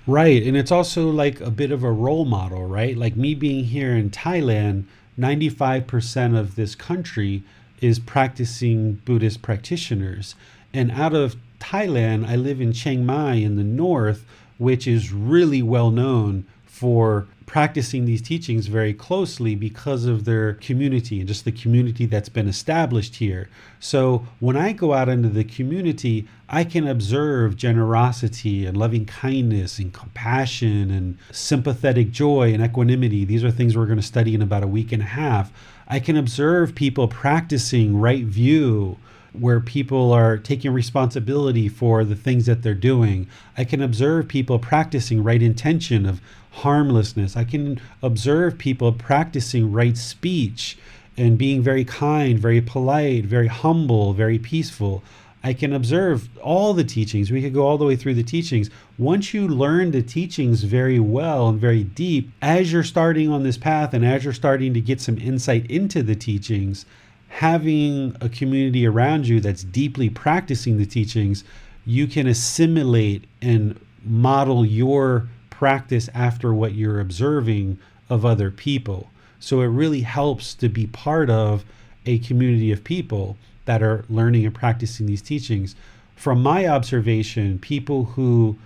[0.07, 0.43] Right.
[0.43, 2.97] And it's also like a bit of a role model, right?
[2.97, 4.85] Like me being here in Thailand,
[5.17, 7.43] 95% of this country
[7.79, 10.35] is practicing Buddhist practitioners.
[10.73, 14.25] And out of Thailand, I live in Chiang Mai in the north,
[14.57, 21.19] which is really well known for practicing these teachings very closely because of their community
[21.19, 23.49] and just the community that's been established here.
[23.79, 29.79] So when I go out into the community, I can observe generosity and loving kindness
[29.79, 33.25] and compassion and sympathetic joy and equanimity.
[33.25, 35.51] These are things we're going to study in about a week and a half.
[35.89, 38.97] I can observe people practicing right view
[39.33, 43.27] where people are taking responsibility for the things that they're doing.
[43.57, 47.37] I can observe people practicing right intention of harmlessness.
[47.37, 50.77] I can observe people practicing right speech
[51.17, 55.03] and being very kind, very polite, very humble, very peaceful.
[55.43, 57.31] I can observe all the teachings.
[57.31, 58.69] We could go all the way through the teachings.
[58.97, 63.57] Once you learn the teachings very well and very deep, as you're starting on this
[63.57, 66.85] path and as you're starting to get some insight into the teachings,
[67.31, 71.45] having a community around you that's deeply practicing the teachings,
[71.85, 79.09] you can assimilate and model your practice after what you're observing of other people.
[79.39, 81.63] So it really helps to be part of
[82.05, 85.73] a community of people that are learning and practicing these teachings.
[86.15, 88.57] From my observation, people who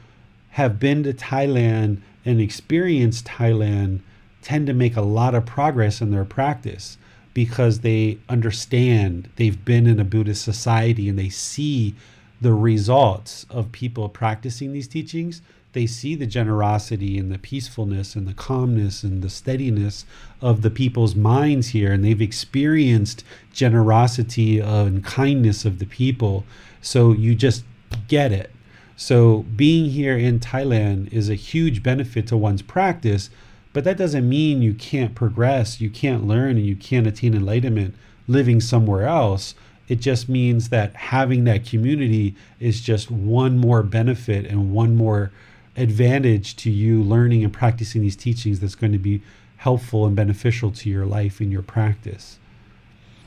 [0.51, 3.99] have been to Thailand and experienced Thailand
[4.41, 6.97] tend to make a lot of progress in their practice
[7.35, 11.93] because they understand they've been in a Buddhist society and they see
[12.41, 15.41] the results of people practicing these teachings.
[15.73, 20.05] They see the generosity and the peacefulness and the calmness and the steadiness
[20.41, 26.45] of the people's minds here, and they've experienced generosity and kindness of the people.
[26.81, 27.65] So you just
[28.07, 28.49] get it.
[28.95, 33.29] So being here in Thailand is a huge benefit to one's practice
[33.75, 37.93] but that doesn't mean you can't progress, you can't learn, and you can't attain enlightenment
[38.25, 39.53] living somewhere else.
[39.89, 45.33] It just means that having that community is just one more benefit and one more
[45.75, 49.21] advantage to you learning and practicing these teachings that's going to be
[49.57, 52.39] helpful and beneficial to your life and your practice.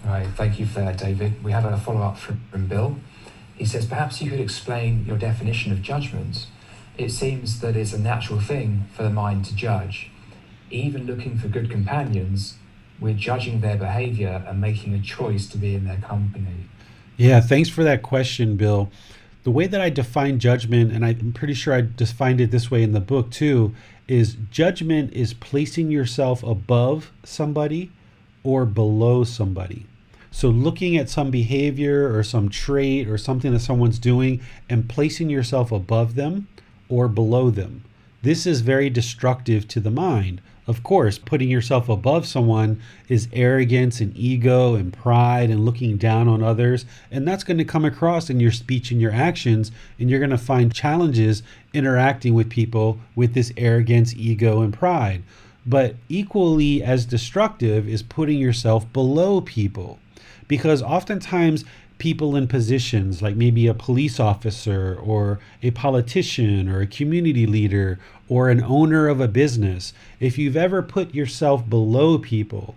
[0.02, 1.44] Right, thank you for that, David.
[1.44, 2.96] We have a follow up from, from Bill.
[3.54, 6.46] He says, Perhaps you could explain your definition of judgment.
[6.96, 10.10] It seems that it's a natural thing for the mind to judge
[10.70, 12.56] even looking for good companions,
[13.00, 16.68] we're judging their behavior and making a choice to be in their company.
[17.16, 18.90] Yeah, thanks for that question, Bill.
[19.44, 22.82] The way that I define judgment, and I'm pretty sure I defined it this way
[22.82, 23.74] in the book too,
[24.06, 27.90] is judgment is placing yourself above somebody
[28.42, 29.86] or below somebody.
[30.30, 35.30] So, looking at some behavior or some trait or something that someone's doing and placing
[35.30, 36.48] yourself above them
[36.88, 37.84] or below them.
[38.22, 40.40] This is very destructive to the mind.
[40.68, 46.28] Of course, putting yourself above someone is arrogance and ego and pride and looking down
[46.28, 46.84] on others.
[47.10, 49.72] And that's going to come across in your speech and your actions.
[49.98, 55.22] And you're going to find challenges interacting with people with this arrogance, ego, and pride.
[55.64, 59.98] But equally as destructive is putting yourself below people.
[60.48, 61.64] Because oftentimes
[61.98, 67.98] people in positions like maybe a police officer or a politician or a community leader
[68.28, 72.74] or an owner of a business, if you've ever put yourself below people,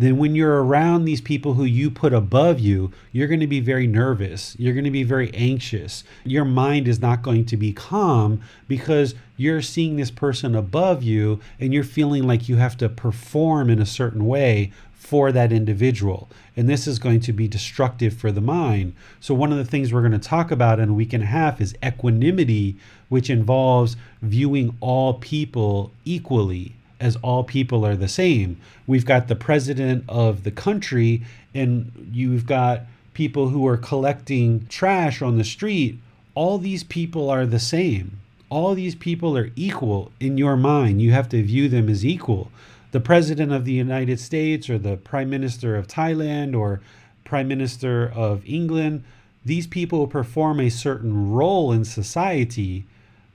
[0.00, 3.60] then when you're around these people who you put above you, you're going to be
[3.60, 4.56] very nervous.
[4.58, 6.04] You're going to be very anxious.
[6.24, 11.40] Your mind is not going to be calm because you're seeing this person above you
[11.58, 14.72] and you're feeling like you have to perform in a certain way
[15.10, 16.28] for that individual.
[16.56, 18.94] And this is going to be destructive for the mind.
[19.20, 21.26] So, one of the things we're going to talk about in a week and a
[21.26, 22.76] half is equanimity,
[23.08, 28.56] which involves viewing all people equally as all people are the same.
[28.86, 31.22] We've got the president of the country,
[31.54, 32.82] and you've got
[33.14, 35.98] people who are collecting trash on the street.
[36.34, 38.18] All these people are the same.
[38.50, 41.00] all these people are equal in your mind.
[41.00, 42.50] You have to view them as equal.
[42.92, 46.80] The president of the United States or the prime minister of Thailand or
[47.24, 49.04] prime minister of England,
[49.44, 52.84] these people perform a certain role in society.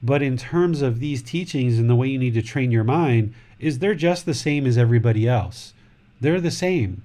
[0.03, 3.33] But in terms of these teachings and the way you need to train your mind,
[3.59, 5.73] is they're just the same as everybody else.
[6.19, 7.03] They're the same.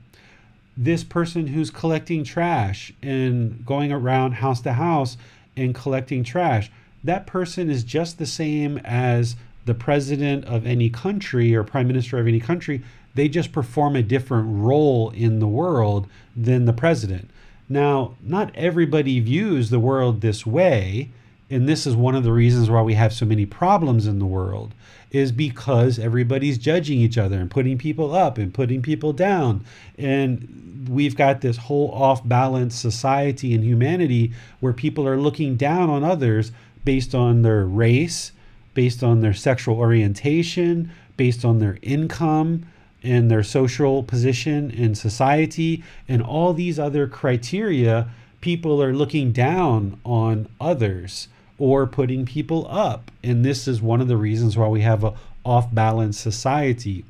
[0.76, 5.16] This person who's collecting trash and going around house to house
[5.56, 6.70] and collecting trash,
[7.04, 12.18] that person is just the same as the president of any country or prime minister
[12.18, 12.82] of any country.
[13.14, 17.30] They just perform a different role in the world than the president.
[17.68, 21.10] Now, not everybody views the world this way,
[21.48, 24.26] and this is one of the reasons why we have so many problems in the
[24.26, 24.74] world
[25.10, 29.64] is because everybody's judging each other and putting people up and putting people down
[29.98, 35.90] and we've got this whole off balance society and humanity where people are looking down
[35.90, 36.52] on others
[36.84, 38.32] based on their race,
[38.80, 42.64] based on their sexual orientation, based on their income
[43.02, 48.08] and their social position in society, and all these other criteria,
[48.40, 51.28] people are looking down on others
[51.58, 53.10] or putting people up.
[53.22, 55.12] And this is one of the reasons why we have a
[55.44, 57.04] off balance society.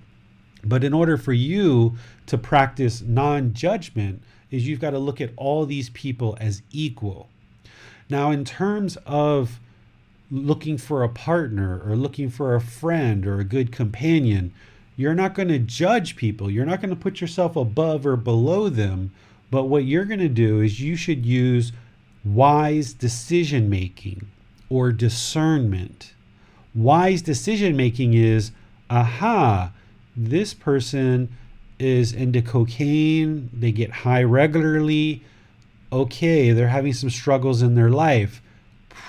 [0.64, 1.96] But in order for you
[2.26, 7.28] to practice non judgment, is you've got to look at all these people as equal.
[8.08, 9.60] Now, in terms of
[10.30, 14.52] looking for a partner or looking for a friend or a good companion,
[14.96, 16.50] you're not going to judge people.
[16.50, 19.12] You're not going to put yourself above or below them.
[19.50, 21.72] But what you're going to do is you should use
[22.24, 24.26] wise decision making
[24.68, 26.12] or discernment.
[26.74, 28.52] Wise decision making is
[28.88, 29.72] aha,
[30.16, 31.28] this person
[31.78, 35.22] is into cocaine, they get high regularly.
[35.92, 38.40] Okay, they're having some struggles in their life.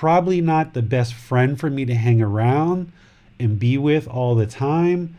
[0.02, 2.92] Probably not the best friend for me to hang around
[3.40, 5.16] and be with all the time.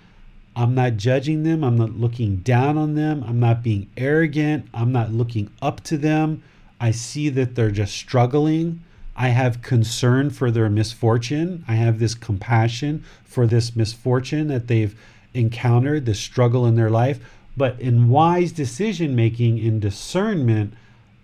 [0.56, 1.62] I'm not judging them.
[1.62, 3.22] I'm not looking down on them.
[3.24, 4.66] I'm not being arrogant.
[4.74, 6.42] I'm not looking up to them.
[6.80, 8.82] I see that they're just struggling.
[9.14, 11.64] I have concern for their misfortune.
[11.68, 14.98] I have this compassion for this misfortune that they've
[15.32, 17.20] encountered, this struggle in their life.
[17.56, 20.74] But in wise decision making, in discernment,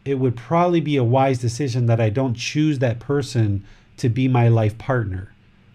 [0.08, 3.62] it would probably be a wise decision that I don't choose that person
[3.98, 5.34] to be my life partner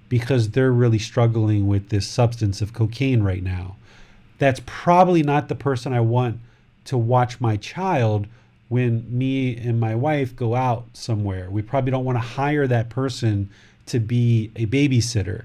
[0.09, 3.75] because they're really struggling with this substance of cocaine right now.
[4.39, 6.39] That's probably not the person I want
[6.85, 8.25] to watch my child
[8.69, 11.51] when me and my wife go out somewhere.
[11.51, 13.51] We probably don't want to hire that person
[13.85, 15.43] to be a babysitter,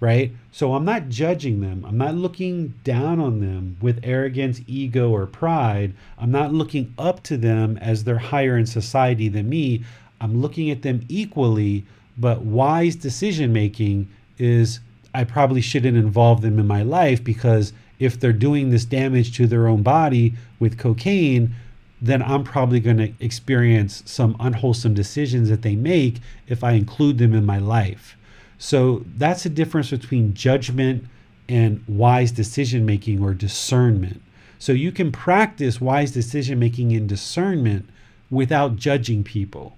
[0.00, 0.32] right?
[0.50, 1.84] So I'm not judging them.
[1.86, 5.92] I'm not looking down on them with arrogance, ego, or pride.
[6.18, 9.84] I'm not looking up to them as they're higher in society than me.
[10.20, 11.84] I'm looking at them equally,
[12.16, 14.80] but wise decision making is
[15.14, 19.46] I probably shouldn't involve them in my life because if they're doing this damage to
[19.46, 21.54] their own body with cocaine,
[22.00, 27.18] then I'm probably going to experience some unwholesome decisions that they make if I include
[27.18, 28.16] them in my life.
[28.60, 31.06] So that's the difference between judgment
[31.48, 34.22] and wise decision making or discernment.
[34.60, 37.88] So you can practice wise decision making and discernment
[38.30, 39.76] without judging people.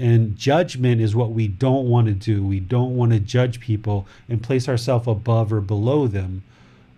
[0.00, 2.44] And judgment is what we don't want to do.
[2.44, 6.42] We don't want to judge people and place ourselves above or below them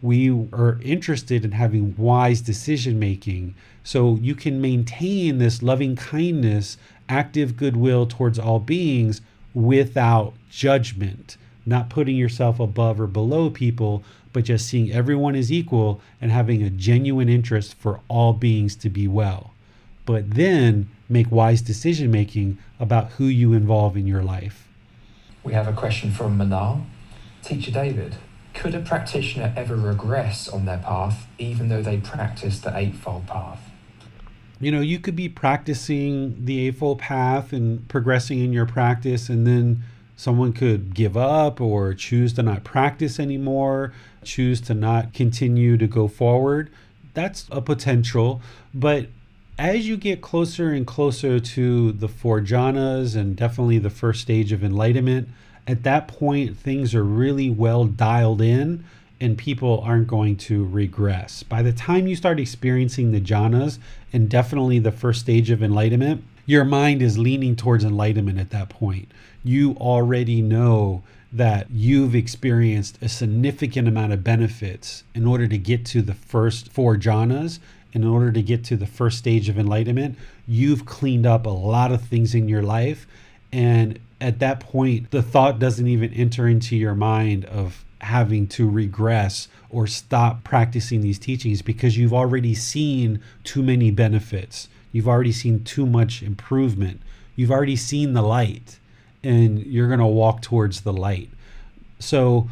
[0.03, 3.55] we are interested in having wise decision making.
[3.85, 9.21] So you can maintain this loving kindness, active goodwill towards all beings
[9.55, 11.37] without judgment,
[11.67, 16.63] not putting yourself above or below people, but just seeing everyone as equal and having
[16.63, 19.53] a genuine interest for all beings to be well.
[20.07, 24.69] But then make wise decision making about who you involve in your life.
[25.43, 26.85] We have a question from Manal.
[27.43, 28.17] Teacher David,
[28.55, 33.70] could a practitioner ever regress on their path even though they practice the Eightfold Path?
[34.61, 39.47] You know, you could be practicing the Eightfold Path and progressing in your practice, and
[39.47, 39.83] then
[40.17, 45.87] someone could give up or choose to not practice anymore, choose to not continue to
[45.87, 46.71] go forward.
[47.15, 48.43] That's a potential.
[48.75, 49.07] But
[49.59, 54.53] as you get closer and closer to the four jhanas and definitely the first stage
[54.53, 55.29] of enlightenment,
[55.67, 58.85] at that point, things are really well dialed in
[59.21, 61.43] and people aren't going to regress.
[61.43, 63.79] By the time you start experiencing the jhanas
[64.13, 68.69] and definitely the first stage of enlightenment, your mind is leaning towards enlightenment at that
[68.69, 69.11] point.
[69.45, 71.03] You already know
[71.33, 76.73] that you've experienced a significant amount of benefits in order to get to the first
[76.73, 77.61] four jhanas.
[77.93, 80.17] In order to get to the first stage of enlightenment,
[80.47, 83.07] you've cleaned up a lot of things in your life
[83.53, 88.69] and at that point, the thought doesn't even enter into your mind of having to
[88.69, 94.69] regress or stop practicing these teachings because you've already seen too many benefits.
[94.93, 97.01] You've already seen too much improvement.
[97.37, 98.79] You've already seen the light
[99.23, 101.31] and you're going to walk towards the light.
[101.99, 102.49] So,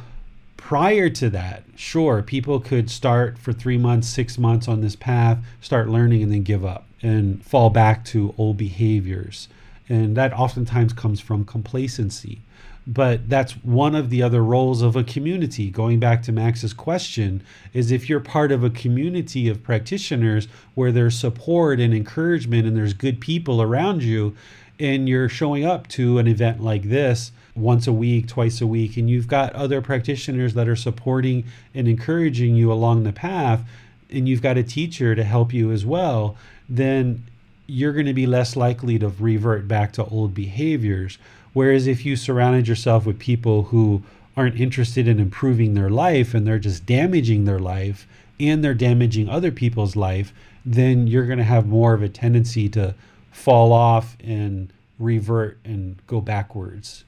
[0.56, 5.38] prior to that, sure, people could start for three months, six months on this path,
[5.60, 9.48] start learning, and then give up and fall back to old behaviors.
[9.88, 12.42] And that oftentimes comes from complacency.
[12.90, 15.70] But that's one of the other roles of a community.
[15.70, 17.42] Going back to Max's question,
[17.74, 22.74] is if you're part of a community of practitioners where there's support and encouragement and
[22.74, 24.34] there's good people around you,
[24.80, 28.96] and you're showing up to an event like this once a week, twice a week,
[28.96, 33.68] and you've got other practitioners that are supporting and encouraging you along the path,
[34.10, 36.36] and you've got a teacher to help you as well,
[36.70, 37.22] then
[37.66, 41.18] you're going to be less likely to revert back to old behaviors.
[41.52, 44.02] Whereas if you surrounded yourself with people who
[44.36, 48.06] aren't interested in improving their life and they're just damaging their life
[48.38, 50.32] and they're damaging other people's life,
[50.64, 52.94] then you're going to have more of a tendency to
[53.32, 57.04] fall off and revert and go backwards.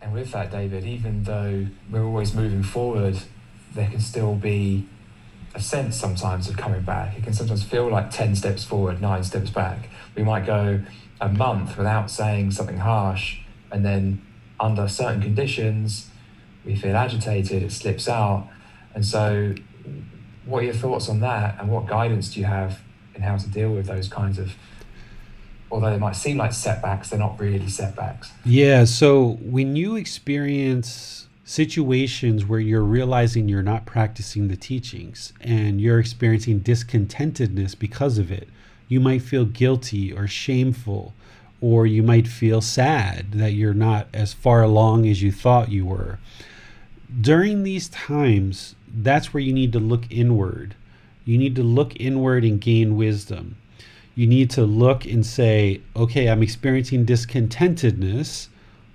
[0.00, 3.18] And with that, David, even though we're always moving forward,
[3.74, 4.86] there can still be
[5.54, 7.16] a sense sometimes of coming back.
[7.16, 9.88] It can sometimes feel like 10 steps forward, nine steps back.
[10.14, 10.80] We might go
[11.20, 13.38] a month without saying something harsh,
[13.70, 14.24] and then
[14.60, 16.10] under certain conditions,
[16.64, 18.48] we feel agitated, it slips out.
[18.94, 19.54] And so,
[20.44, 22.80] what are your thoughts on that, and what guidance do you have
[23.14, 24.54] in how to deal with those kinds of
[25.74, 28.30] although they might seem like setbacks, they're not really setbacks.
[28.44, 28.84] Yeah.
[28.84, 35.98] So when you experience situations where you're realizing you're not practicing the teachings and you're
[35.98, 38.48] experiencing discontentedness because of it,
[38.94, 41.12] you might feel guilty or shameful,
[41.60, 45.84] or you might feel sad that you're not as far along as you thought you
[45.84, 46.18] were.
[47.20, 50.74] During these times, that's where you need to look inward.
[51.24, 53.56] You need to look inward and gain wisdom
[54.14, 58.48] you need to look and say, okay, I'm experiencing discontentedness.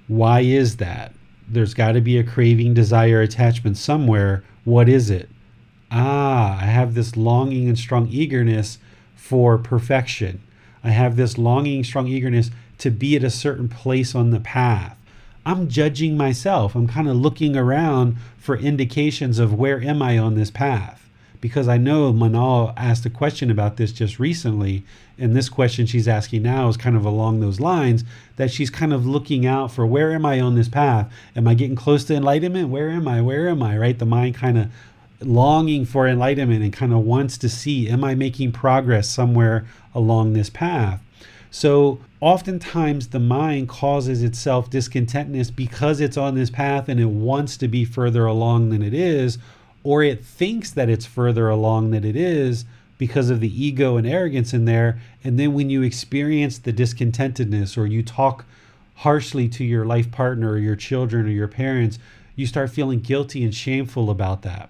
[0.07, 1.13] Why is that?
[1.47, 4.43] There's got to be a craving, desire, attachment somewhere.
[4.63, 5.29] What is it?
[5.91, 8.77] Ah, I have this longing and strong eagerness
[9.19, 10.41] for perfection.
[10.83, 12.49] I have this longing, strong eagerness
[12.79, 14.97] to be at a certain place on the path.
[15.45, 16.73] I'm judging myself.
[16.73, 20.99] I'm kind of looking around for indications of where am I on this path
[21.41, 24.83] because I know Manal asked a question about this just recently,
[25.17, 28.03] and this question she's asking now is kind of along those lines
[28.35, 31.11] that she's kind of looking out for where am I on this path?
[31.35, 32.69] Am I getting close to enlightenment?
[32.69, 33.21] Where am I?
[33.21, 33.77] Where am I?
[33.77, 33.97] Right?
[33.97, 34.71] The mind kind of
[35.21, 40.33] longing for enlightenment and kind of wants to see am I making progress somewhere along
[40.33, 41.01] this path?
[41.51, 47.57] So oftentimes the mind causes itself discontentness because it's on this path and it wants
[47.57, 49.37] to be further along than it is
[49.83, 52.65] or it thinks that it's further along than it is
[52.97, 54.99] because of the ego and arrogance in there.
[55.23, 58.45] And then when you experience the discontentedness or you talk
[58.95, 61.97] harshly to your life partner or your children or your parents,
[62.35, 64.69] you start feeling guilty and shameful about that.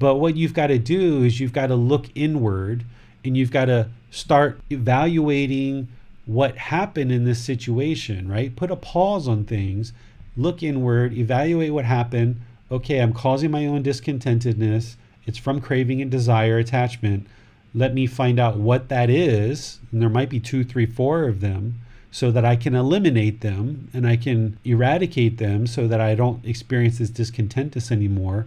[0.00, 2.84] But what you've got to do is you've got to look inward
[3.22, 5.88] and you've got to start evaluating
[6.24, 8.56] what happened in this situation, right?
[8.56, 9.92] Put a pause on things,
[10.36, 12.40] look inward, evaluate what happened,
[12.70, 14.96] okay, I'm causing my own discontentedness.
[15.26, 17.26] It's from craving and desire attachment.
[17.74, 19.80] Let me find out what that is.
[19.92, 23.90] And there might be two, three, four of them so that I can eliminate them
[23.92, 28.46] and I can eradicate them so that I don't experience this discontentness anymore.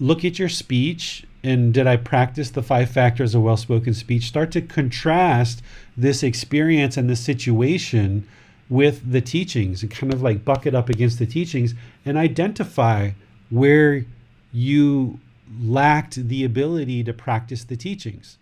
[0.00, 4.24] Look at your speech and did I practice the five factors of well spoken speech?
[4.24, 5.62] Start to contrast
[5.96, 8.26] this experience and this situation
[8.68, 11.74] with the teachings and kind of like bucket up against the teachings
[12.04, 13.10] and identify
[13.50, 14.06] where
[14.52, 15.18] you
[15.60, 18.38] lacked the ability to practice the teachings.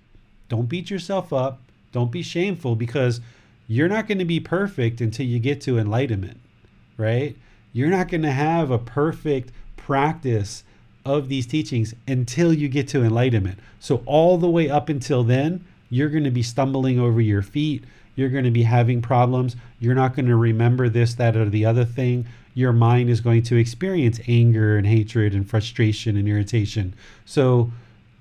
[0.48, 1.60] Don't beat yourself up.
[1.92, 3.20] Don't be shameful because
[3.66, 6.38] you're not going to be perfect until you get to enlightenment,
[6.96, 7.36] right?
[7.72, 10.64] You're not going to have a perfect practice
[11.14, 13.58] of these teachings until you get to enlightenment.
[13.78, 17.84] So, all the way up until then, you're going to be stumbling over your feet.
[18.16, 19.56] You're going to be having problems.
[19.78, 23.42] You're not going to remember this, that, or the other thing your mind is going
[23.44, 26.94] to experience anger and hatred and frustration and irritation.
[27.24, 27.72] So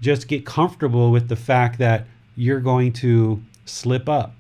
[0.02, 4.34] just get comfortable with the fact that you're going to slip up,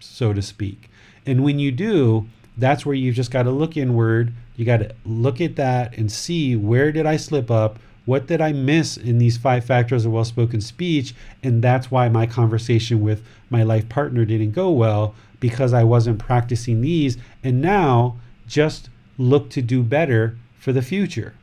[0.00, 0.90] so to speak.
[1.24, 2.26] And when you do,
[2.56, 4.32] that's where you've just got to look inward.
[4.56, 7.78] You got to look at that and see where did I slip up?
[8.06, 11.14] What did I miss in these five factors of well spoken speech?
[11.42, 16.18] And that's why my conversation with my life partner didn't go well because I wasn't
[16.18, 17.18] practicing these.
[17.44, 18.88] And now just
[19.18, 21.34] look to do better for the future.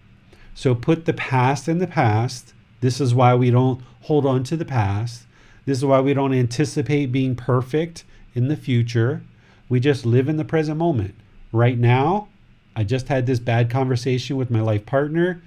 [0.55, 2.53] So put the past in the past.
[2.79, 5.25] This is why we don't hold on to the past.
[5.65, 8.03] This is why we don't anticipate being perfect
[8.33, 9.21] in the future.
[9.69, 11.15] We just live in the present moment.
[11.51, 12.27] Right now,
[12.75, 15.41] I just had this bad conversation with my life partner.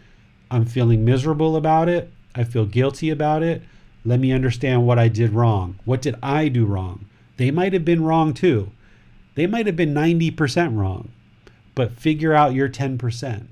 [0.50, 2.12] I'm feeling miserable about it.
[2.34, 3.62] I feel guilty about it.
[4.04, 5.78] Let me understand what I did wrong.
[5.84, 7.06] What did I do wrong?
[7.36, 8.70] They might have been wrong too.
[9.34, 11.10] They might have been 90% wrong,
[11.74, 13.46] but figure out your 10%.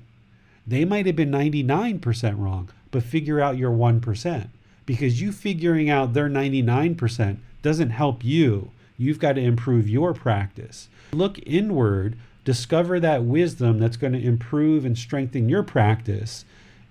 [0.65, 4.47] They might have been 99% wrong, but figure out your 1%
[4.85, 8.71] because you figuring out their 99% doesn't help you.
[8.97, 10.87] You've got to improve your practice.
[11.11, 16.45] Look inward, discover that wisdom that's going to improve and strengthen your practice.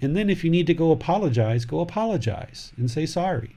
[0.05, 3.57] And then if you need to go apologize, go apologize and say sorry.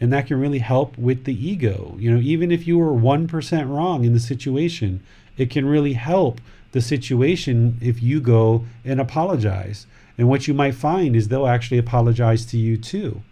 [0.00, 1.96] And that can really help with the ego.
[1.98, 5.02] You know, even if you were 1% wrong in the situation,
[5.36, 6.40] it can really help
[6.72, 9.86] the situation if you go and apologize.
[10.18, 13.22] And what you might find is they'll actually apologize to you too.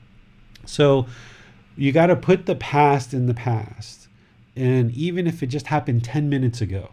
[0.64, 1.06] So
[1.76, 4.06] you got to put the past in the past.
[4.54, 6.90] And even if it just happened 10 minutes ago,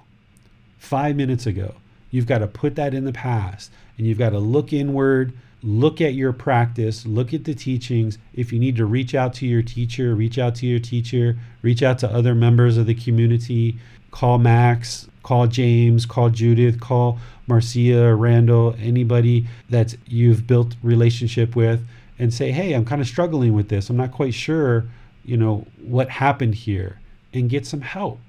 [0.79, 1.75] five minutes ago,
[2.09, 5.99] you've got to put that in the past and you've got to look inward, look
[6.01, 8.17] at your practice, look at the teachings.
[8.33, 11.83] If you need to reach out to your teacher, reach out to your teacher, reach
[11.83, 13.77] out to other members of the community,
[14.11, 21.85] call Max, call James, call Judith, call Marcia, Randall, anybody that you've built relationship with
[22.17, 23.89] and say, hey, I'm kind of struggling with this.
[23.89, 24.85] I'm not quite sure,
[25.25, 26.99] you know, what happened here
[27.33, 28.19] and get some help.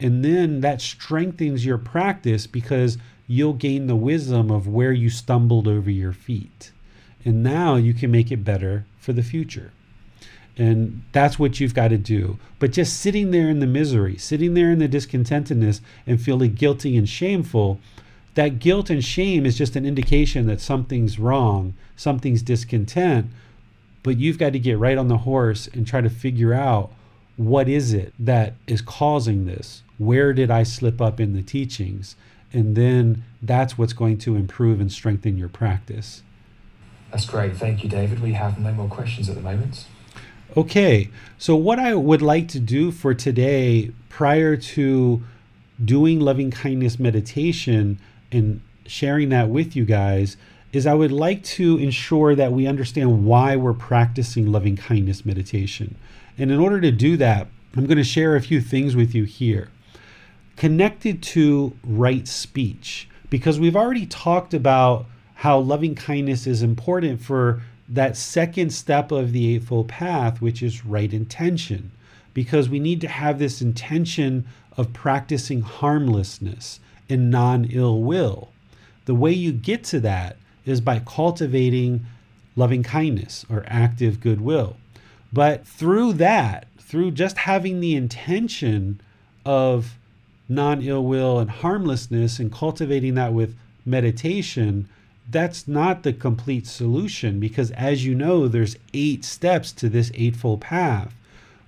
[0.00, 5.68] And then that strengthens your practice because you'll gain the wisdom of where you stumbled
[5.68, 6.72] over your feet.
[7.28, 9.70] And now you can make it better for the future.
[10.56, 12.38] And that's what you've got to do.
[12.58, 16.96] But just sitting there in the misery, sitting there in the discontentedness and feeling guilty
[16.96, 17.80] and shameful,
[18.32, 23.26] that guilt and shame is just an indication that something's wrong, something's discontent,
[24.02, 26.90] but you've got to get right on the horse and try to figure out
[27.36, 29.82] what is it that is causing this?
[29.98, 32.16] Where did I slip up in the teachings?
[32.54, 36.22] And then that's what's going to improve and strengthen your practice.
[37.10, 37.56] That's great.
[37.56, 38.20] Thank you, David.
[38.20, 39.86] We have no more questions at the moment.
[40.56, 45.22] Okay, so what I would like to do for today, prior to
[45.84, 47.98] doing loving kindness meditation,
[48.32, 50.36] and sharing that with you guys
[50.72, 55.96] is I would like to ensure that we understand why we're practicing loving kindness meditation.
[56.36, 57.46] And in order to do that,
[57.76, 59.70] I'm going to share a few things with you here.
[60.56, 65.06] Connected to right speech, because we've already talked about
[65.38, 70.84] how loving kindness is important for that second step of the Eightfold Path, which is
[70.84, 71.92] right intention,
[72.34, 74.44] because we need to have this intention
[74.76, 78.48] of practicing harmlessness and non ill will.
[79.04, 82.04] The way you get to that is by cultivating
[82.56, 84.76] loving kindness or active goodwill.
[85.32, 89.00] But through that, through just having the intention
[89.46, 89.96] of
[90.48, 93.54] non ill will and harmlessness and cultivating that with
[93.86, 94.88] meditation,
[95.30, 100.62] that's not the complete solution because, as you know, there's eight steps to this Eightfold
[100.62, 101.14] Path.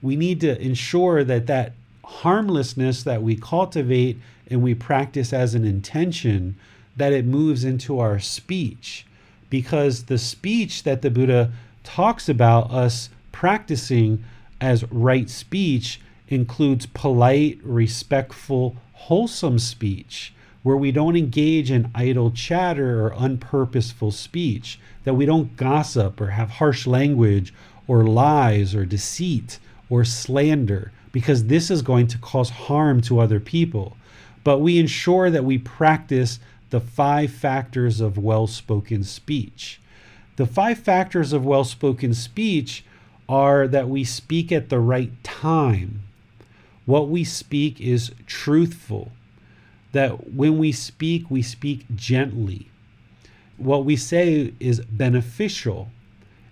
[0.01, 1.73] We need to ensure that that
[2.05, 6.57] harmlessness that we cultivate and we practice as an intention,
[6.97, 9.07] that it moves into our speech.
[9.49, 11.53] Because the speech that the Buddha
[11.85, 14.25] talks about us practicing
[14.61, 20.33] as right speech includes polite, respectful, wholesome speech,
[20.63, 26.29] where we don't engage in idle chatter or unpurposeful speech, that we don't gossip or
[26.29, 27.53] have harsh language
[27.89, 29.59] or lies or deceit
[29.89, 33.97] or slander, because this is going to cause harm to other people
[34.45, 36.41] but we ensure that we practice
[36.71, 39.81] the five factors of well spoken speech.
[40.37, 42.85] The five factors of well spoken speech
[43.29, 46.03] are that we speak at the right time.
[46.87, 49.13] What we speak is truthful.
[49.93, 52.71] That when we speak, we speak gently.
[53.57, 55.91] What we say is beneficial.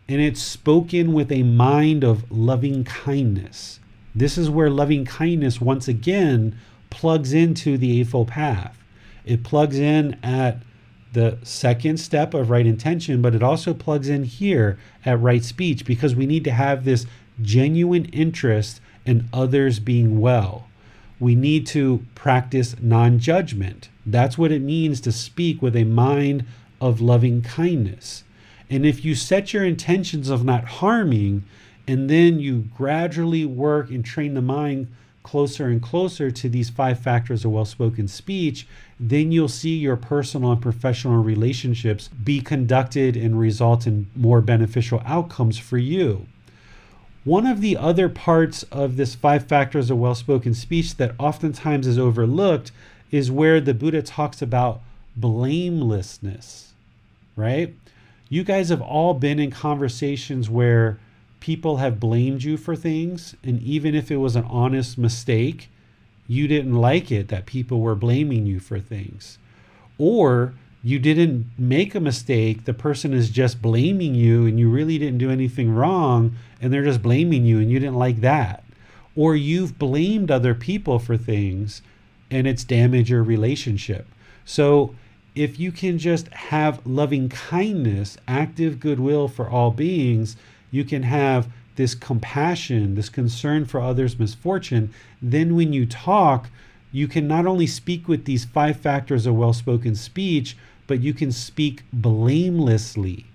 [0.08, 3.80] And it's spoken with a mind of loving kindness.
[4.14, 6.58] This is where loving kindness, once again,
[6.90, 8.78] plugs into the Eightfold Path.
[9.24, 10.62] It plugs in at
[11.12, 15.84] the second step of right intention, but it also plugs in here at right speech
[15.84, 17.06] because we need to have this
[17.42, 20.67] genuine interest in others being well.
[21.20, 23.88] We need to practice non judgment.
[24.06, 26.44] That's what it means to speak with a mind
[26.80, 28.24] of loving kindness.
[28.70, 31.44] And if you set your intentions of not harming,
[31.86, 34.88] and then you gradually work and train the mind
[35.22, 38.66] closer and closer to these five factors of well spoken speech,
[38.98, 45.02] then you'll see your personal and professional relationships be conducted and result in more beneficial
[45.04, 46.26] outcomes for you.
[47.28, 51.86] One of the other parts of this five factors of well spoken speech that oftentimes
[51.86, 52.72] is overlooked
[53.10, 54.80] is where the Buddha talks about
[55.14, 56.72] blamelessness,
[57.36, 57.74] right?
[58.30, 60.98] You guys have all been in conversations where
[61.38, 65.68] people have blamed you for things, and even if it was an honest mistake,
[66.28, 69.36] you didn't like it that people were blaming you for things.
[69.98, 74.98] Or you didn't make a mistake, the person is just blaming you, and you really
[74.98, 78.64] didn't do anything wrong, and they're just blaming you, and you didn't like that.
[79.16, 81.82] Or you've blamed other people for things,
[82.30, 84.06] and it's damaged your relationship.
[84.44, 84.94] So,
[85.34, 90.36] if you can just have loving kindness, active goodwill for all beings,
[90.70, 96.50] you can have this compassion, this concern for others' misfortune, then when you talk,
[96.90, 100.56] you can not only speak with these five factors of well spoken speech,
[100.88, 103.26] but you can speak blamelessly.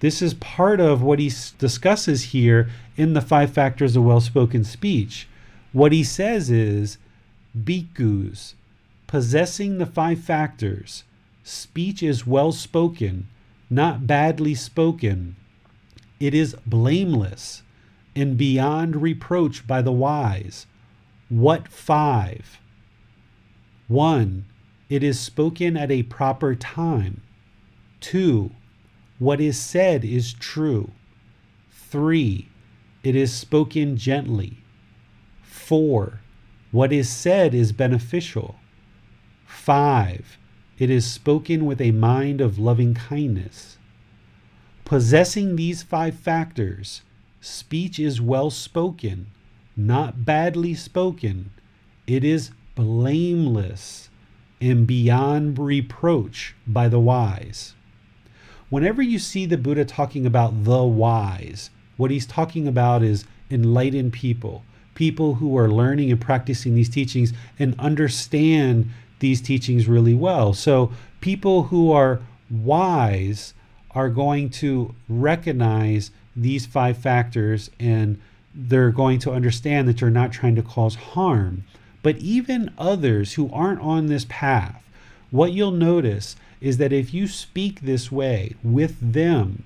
[0.00, 2.68] This is part of what he discusses here
[2.98, 5.26] in the five factors of well spoken speech.
[5.72, 6.98] What he says is,
[7.56, 8.52] bhikkhus,
[9.06, 11.04] possessing the five factors,
[11.42, 13.28] speech is well spoken,
[13.70, 15.36] not badly spoken
[16.22, 17.64] it is blameless
[18.14, 20.68] and beyond reproach by the wise.
[21.28, 22.60] What five?
[23.88, 24.44] One,
[24.92, 27.22] it is spoken at a proper time.
[27.98, 28.50] Two,
[29.18, 30.90] what is said is true.
[31.70, 32.50] Three,
[33.02, 34.58] it is spoken gently.
[35.40, 36.20] Four,
[36.72, 38.56] what is said is beneficial.
[39.46, 40.36] Five,
[40.78, 43.78] it is spoken with a mind of loving kindness.
[44.84, 47.00] Possessing these five factors,
[47.40, 49.28] speech is well spoken,
[49.74, 51.50] not badly spoken.
[52.06, 54.10] It is blameless
[54.62, 57.74] and beyond reproach by the wise.
[58.70, 64.12] Whenever you see the Buddha talking about the wise, what he's talking about is enlightened
[64.12, 68.88] people, people who are learning and practicing these teachings and understand
[69.18, 70.54] these teachings really well.
[70.54, 73.54] So, people who are wise
[73.90, 78.20] are going to recognize these five factors and
[78.54, 81.64] they're going to understand that you're not trying to cause harm.
[82.02, 84.82] But even others who aren't on this path,
[85.30, 89.64] what you'll notice is that if you speak this way with them,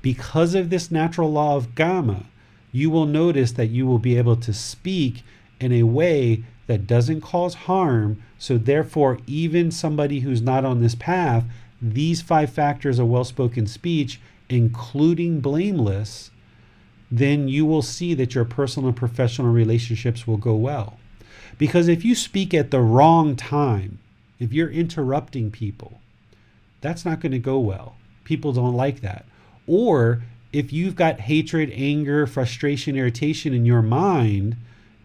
[0.00, 2.24] because of this natural law of kamma,
[2.72, 5.22] you will notice that you will be able to speak
[5.60, 8.22] in a way that doesn't cause harm.
[8.38, 11.44] So, therefore, even somebody who's not on this path
[11.82, 16.30] these five factors of well spoken speech, including blameless,
[17.10, 20.98] then you will see that your personal and professional relationships will go well.
[21.58, 23.98] Because if you speak at the wrong time,
[24.38, 26.00] if you're interrupting people,
[26.80, 27.96] that's not going to go well.
[28.24, 29.24] People don't like that.
[29.66, 30.22] Or
[30.52, 34.56] if you've got hatred, anger, frustration, irritation in your mind,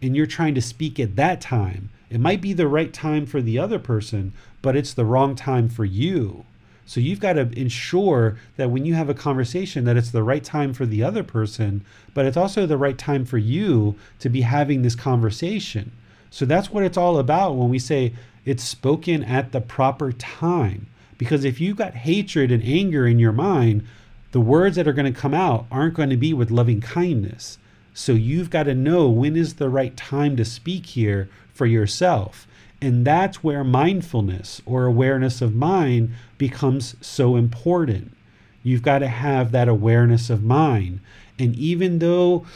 [0.02, 3.40] and you're trying to speak at that time, it might be the right time for
[3.40, 4.32] the other person,
[4.62, 6.44] but it's the wrong time for you.
[6.86, 10.42] So you've got to ensure that when you have a conversation that it's the right
[10.42, 11.84] time for the other person,
[12.14, 15.92] but it's also the right time for you to be having this conversation.
[16.30, 18.14] So that's what it's all about when we say
[18.44, 20.86] it's spoken at the proper time.
[21.16, 23.86] Because if you've got hatred and anger in your mind,
[24.32, 27.58] the words that are going to come out aren't going to be with loving kindness.
[27.94, 32.46] So you've got to know when is the right time to speak here for yourself.
[32.80, 38.16] And that's where mindfulness or awareness of mind becomes so important.
[38.62, 41.00] You've got to have that awareness of mind.
[41.38, 42.46] And even though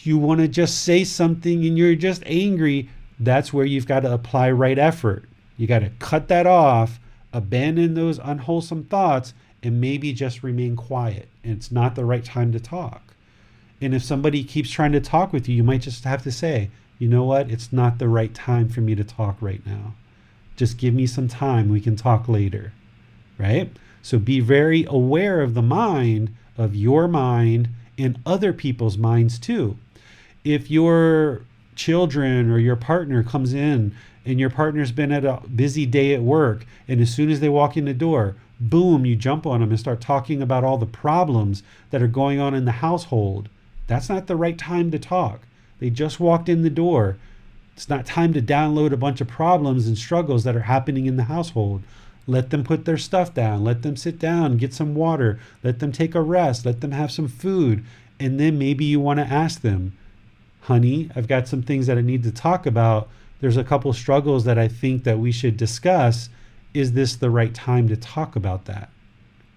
[0.00, 2.90] you want to just say something and you're just angry,
[3.20, 5.24] that's where you've got to apply right effort.
[5.56, 6.98] You got to cut that off,
[7.32, 11.28] abandon those unwholesome thoughts, and maybe just remain quiet.
[11.44, 13.14] And it's not the right time to talk.
[13.82, 16.70] And if somebody keeps trying to talk with you, you might just have to say,
[16.98, 17.50] you know what?
[17.50, 19.94] It's not the right time for me to talk right now.
[20.56, 21.68] Just give me some time.
[21.68, 22.72] We can talk later.
[23.38, 23.70] Right?
[24.02, 27.68] So be very aware of the mind, of your mind,
[27.98, 29.76] and other people's minds too.
[30.42, 31.42] If your
[31.80, 33.94] children or your partner comes in
[34.26, 37.48] and your partner's been at a busy day at work, and as soon as they
[37.48, 40.84] walk in the door, boom, you jump on them and start talking about all the
[40.84, 43.48] problems that are going on in the household,
[43.86, 45.40] that's not the right time to talk.
[45.78, 47.16] They just walked in the door.
[47.74, 51.16] It's not time to download a bunch of problems and struggles that are happening in
[51.16, 51.82] the household.
[52.26, 53.64] Let them put their stuff down.
[53.64, 55.40] Let them sit down, get some water.
[55.64, 56.66] Let them take a rest.
[56.66, 57.82] Let them have some food.
[58.20, 59.96] And then maybe you want to ask them,
[60.62, 63.08] honey, I've got some things that I need to talk about.
[63.40, 66.28] There's a couple struggles that I think that we should discuss.
[66.74, 68.90] Is this the right time to talk about that?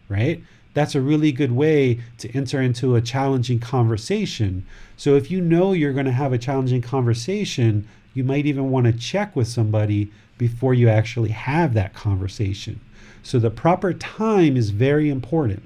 [0.10, 0.44] Right?
[0.74, 4.66] That's a really good way to enter into a challenging conversation.
[4.98, 8.86] So if you know you're going to have a challenging conversation, you might even want
[8.88, 12.80] to check with somebody before you actually have that conversation.
[13.22, 15.64] So the proper time is very important.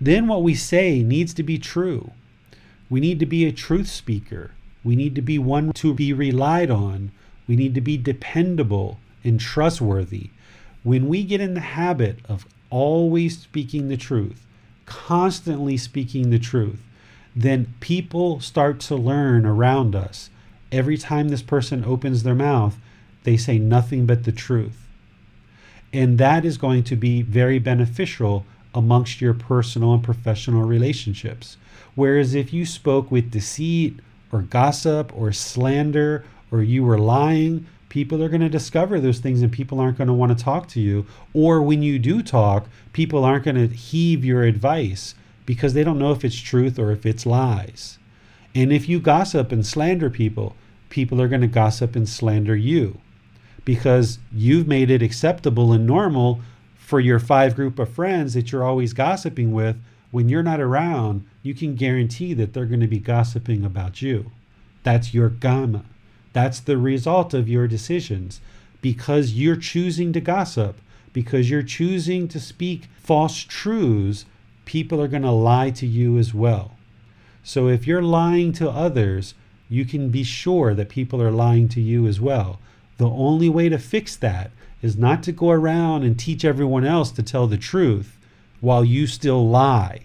[0.00, 2.10] Then what we say needs to be true.
[2.94, 4.52] We need to be a truth speaker.
[4.84, 7.10] We need to be one to be relied on.
[7.48, 10.30] We need to be dependable and trustworthy.
[10.84, 14.46] When we get in the habit of always speaking the truth,
[14.86, 16.78] constantly speaking the truth,
[17.34, 20.30] then people start to learn around us.
[20.70, 22.76] Every time this person opens their mouth,
[23.24, 24.86] they say nothing but the truth.
[25.92, 31.56] And that is going to be very beneficial amongst your personal and professional relationships.
[31.94, 34.00] Whereas if you spoke with deceit
[34.32, 39.42] or gossip or slander or you were lying, people are going to discover those things
[39.42, 41.06] and people aren't going to want to talk to you.
[41.32, 45.14] Or when you do talk, people aren't going to heed your advice
[45.46, 47.98] because they don't know if it's truth or if it's lies.
[48.54, 50.56] And if you gossip and slander people,
[50.88, 53.00] people are going to gossip and slander you
[53.64, 56.40] because you've made it acceptable and normal
[56.76, 59.76] for your five group of friends that you're always gossiping with.
[60.10, 64.32] When you're not around, you can guarantee that they're going to be gossiping about you.
[64.82, 65.84] That's your kamma.
[66.32, 68.40] That's the result of your decisions.
[68.80, 70.80] Because you're choosing to gossip,
[71.12, 74.24] because you're choosing to speak false truths,
[74.64, 76.78] people are going to lie to you as well.
[77.42, 79.34] So if you're lying to others,
[79.68, 82.58] you can be sure that people are lying to you as well.
[82.96, 87.10] The only way to fix that is not to go around and teach everyone else
[87.12, 88.16] to tell the truth
[88.62, 90.00] while you still lie.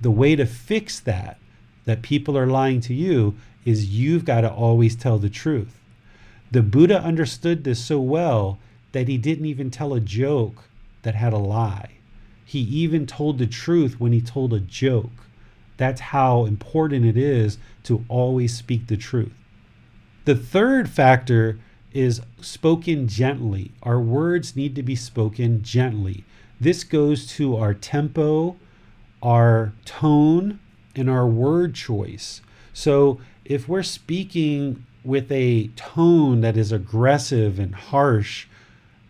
[0.00, 1.38] The way to fix that,
[1.84, 5.78] that people are lying to you, is you've got to always tell the truth.
[6.50, 8.58] The Buddha understood this so well
[8.92, 10.64] that he didn't even tell a joke
[11.02, 11.90] that had a lie.
[12.44, 15.12] He even told the truth when he told a joke.
[15.76, 19.32] That's how important it is to always speak the truth.
[20.24, 21.58] The third factor
[21.92, 23.72] is spoken gently.
[23.82, 26.24] Our words need to be spoken gently.
[26.60, 28.56] This goes to our tempo,
[29.22, 30.58] our tone,
[30.94, 32.40] and our word choice.
[32.72, 38.46] So if we're speaking with a tone that is aggressive and harsh,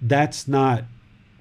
[0.01, 0.85] that's not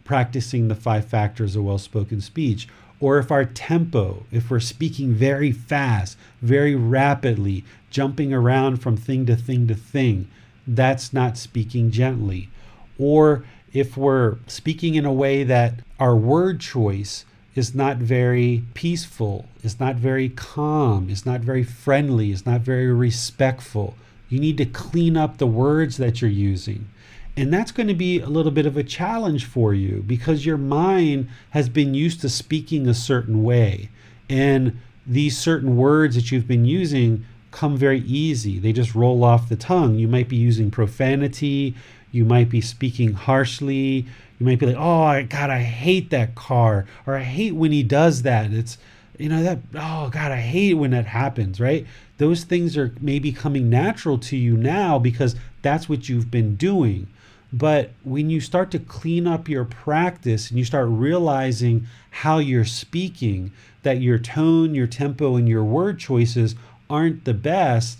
[0.04, 2.68] practicing the five factors of well spoken speech.
[3.00, 9.26] Or if our tempo, if we're speaking very fast, very rapidly, jumping around from thing
[9.28, 10.28] to thing to thing,
[10.68, 12.50] that's not speaking gently.
[12.98, 17.24] Or if we're speaking in a way that our word choice
[17.60, 22.92] is not very peaceful, is not very calm, is not very friendly, is not very
[22.92, 23.94] respectful.
[24.30, 26.90] You need to clean up the words that you're using.
[27.38, 30.58] And that's going to be a little bit of a challenge for you because your
[30.58, 33.90] mind has been used to speaking a certain way.
[34.30, 38.60] And these certain words that you've been using come very easy.
[38.60, 39.96] They just roll off the tongue.
[39.96, 41.76] You might be using profanity.
[42.12, 44.06] You might be speaking harshly.
[44.40, 47.84] You might be like, "Oh God, I hate that car," or "I hate when he
[47.84, 48.78] does that." It's
[49.18, 51.60] you know that oh God, I hate when that happens.
[51.60, 51.86] Right?
[52.18, 57.08] Those things are maybe coming natural to you now because that's what you've been doing.
[57.52, 62.66] But when you start to clean up your practice and you start realizing how you're
[62.66, 63.52] speaking,
[63.82, 66.56] that your tone, your tempo, and your word choices
[66.90, 68.00] aren't the best,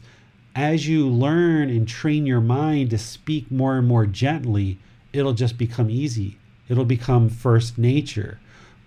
[0.56, 4.80] as you learn and train your mind to speak more and more gently,
[5.14, 6.38] it'll just become easy.
[6.68, 8.40] It'll become first nature.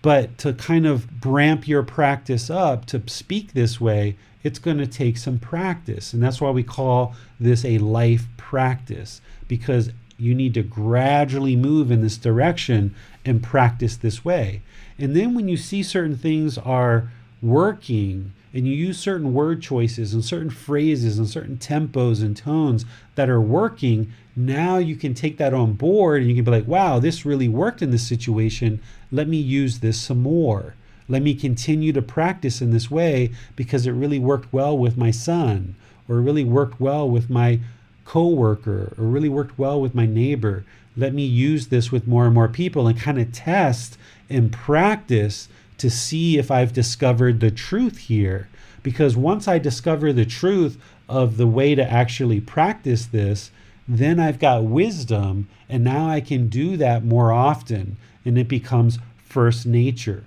[0.03, 4.87] But to kind of ramp your practice up to speak this way, it's going to
[4.87, 6.13] take some practice.
[6.13, 11.91] And that's why we call this a life practice because you need to gradually move
[11.91, 12.95] in this direction
[13.25, 14.63] and practice this way.
[14.99, 17.11] And then when you see certain things are
[17.41, 22.85] working, and you use certain word choices and certain phrases and certain tempos and tones
[23.15, 26.67] that are working, now you can take that on board and you can be like,
[26.67, 28.81] wow, this really worked in this situation.
[29.11, 30.75] Let me use this some more.
[31.09, 35.11] Let me continue to practice in this way because it really worked well with my
[35.11, 35.75] son,
[36.09, 37.61] or really worked well with my
[38.05, 40.65] coworker, or really worked well with my neighbor.
[40.97, 43.99] Let me use this with more and more people and kind of test
[44.29, 45.49] and practice
[45.83, 48.49] to see if I've discovered the truth here.
[48.85, 53.51] Because once I discover the truth of the way to actually practice this,
[53.89, 59.01] then I've got wisdom, and now I can do that more often, and it becomes
[59.25, 60.25] first nature.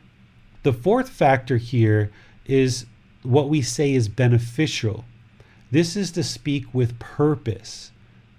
[0.64, 2.12] The fourth factor here
[2.46, 2.86] is
[3.24, 5.06] what we say is beneficial.
[5.72, 7.92] This is to speak with purpose,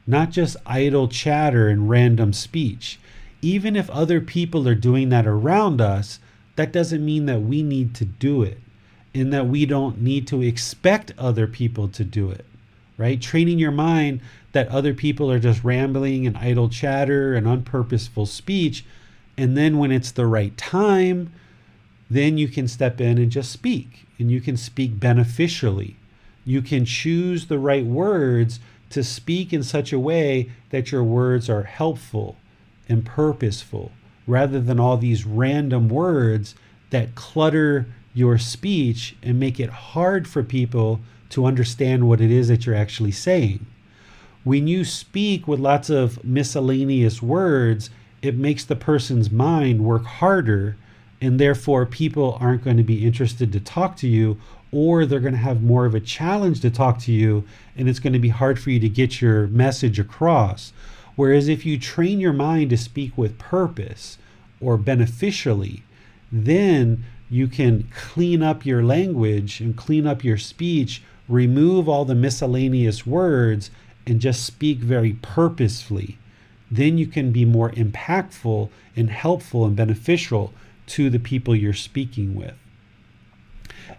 [0.06, 2.98] not just idle chatter and random speech.
[3.40, 6.18] Even if other people are doing that around us,
[6.56, 8.58] that doesn't mean that we need to do it
[9.14, 12.44] and that we don't need to expect other people to do it,
[12.98, 13.20] right?
[13.20, 14.20] Training your mind
[14.52, 18.84] that other people are just rambling and idle chatter and unpurposeful speech.
[19.36, 21.32] And then when it's the right time,
[22.10, 25.96] then you can step in and just speak and you can speak beneficially.
[26.44, 31.50] You can choose the right words to speak in such a way that your words
[31.50, 32.36] are helpful
[32.88, 33.92] and purposeful
[34.26, 36.54] rather than all these random words
[36.90, 42.48] that clutter your speech and make it hard for people to understand what it is
[42.48, 43.66] that you're actually saying.
[44.44, 47.90] When you speak with lots of miscellaneous words,
[48.22, 50.76] it makes the person's mind work harder,
[51.20, 54.40] and therefore people aren't going to be interested to talk to you,
[54.72, 57.44] or they're going to have more of a challenge to talk to you,
[57.76, 60.72] and it's going to be hard for you to get your message across.
[61.16, 64.18] Whereas if you train your mind to speak with purpose
[64.60, 65.82] or beneficially,
[66.30, 72.14] then you can clean up your language and clean up your speech, remove all the
[72.14, 73.70] miscellaneous words,
[74.06, 76.18] and just speak very purposefully.
[76.70, 80.52] Then you can be more impactful and helpful and beneficial
[80.88, 82.54] to the people you're speaking with.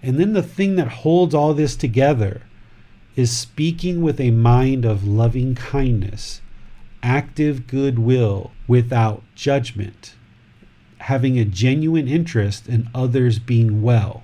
[0.02, 2.42] And then the thing that holds all this together
[3.16, 6.42] is speaking with a mind of loving kindness,
[7.04, 10.16] active goodwill without judgment
[11.00, 14.24] having a genuine interest in others being well.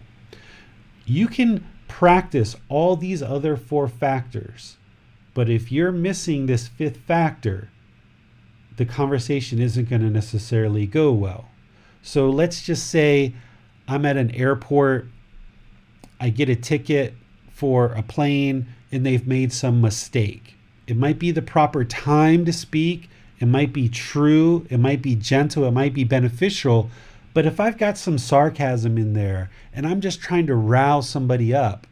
[1.05, 4.77] You can practice all these other four factors,
[5.33, 7.69] but if you're missing this fifth factor,
[8.77, 11.49] the conversation isn't going to necessarily go well.
[12.01, 13.33] So let's just say
[13.87, 15.07] I'm at an airport,
[16.19, 17.13] I get a ticket
[17.51, 20.55] for a plane, and they've made some mistake.
[20.85, 23.09] It might be the proper time to speak,
[23.39, 26.89] it might be true, it might be gentle, it might be beneficial.
[27.33, 31.53] But if I've got some sarcasm in there and I'm just trying to rouse somebody
[31.53, 31.87] up,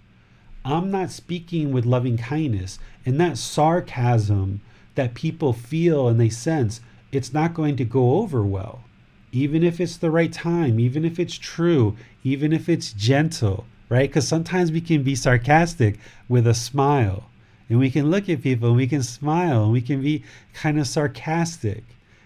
[0.65, 2.79] I'm not speaking with loving kindness.
[3.05, 4.59] And that sarcasm
[4.95, 6.81] that people feel and they sense,
[7.13, 8.83] it's not going to go over well.
[9.31, 14.09] Even if it's the right time, even if it's true, even if it's gentle, right?
[14.09, 17.30] Because sometimes we can be sarcastic with a smile
[17.71, 20.77] and we can look at people and we can smile and we can be kind
[20.77, 21.85] of sarcastic.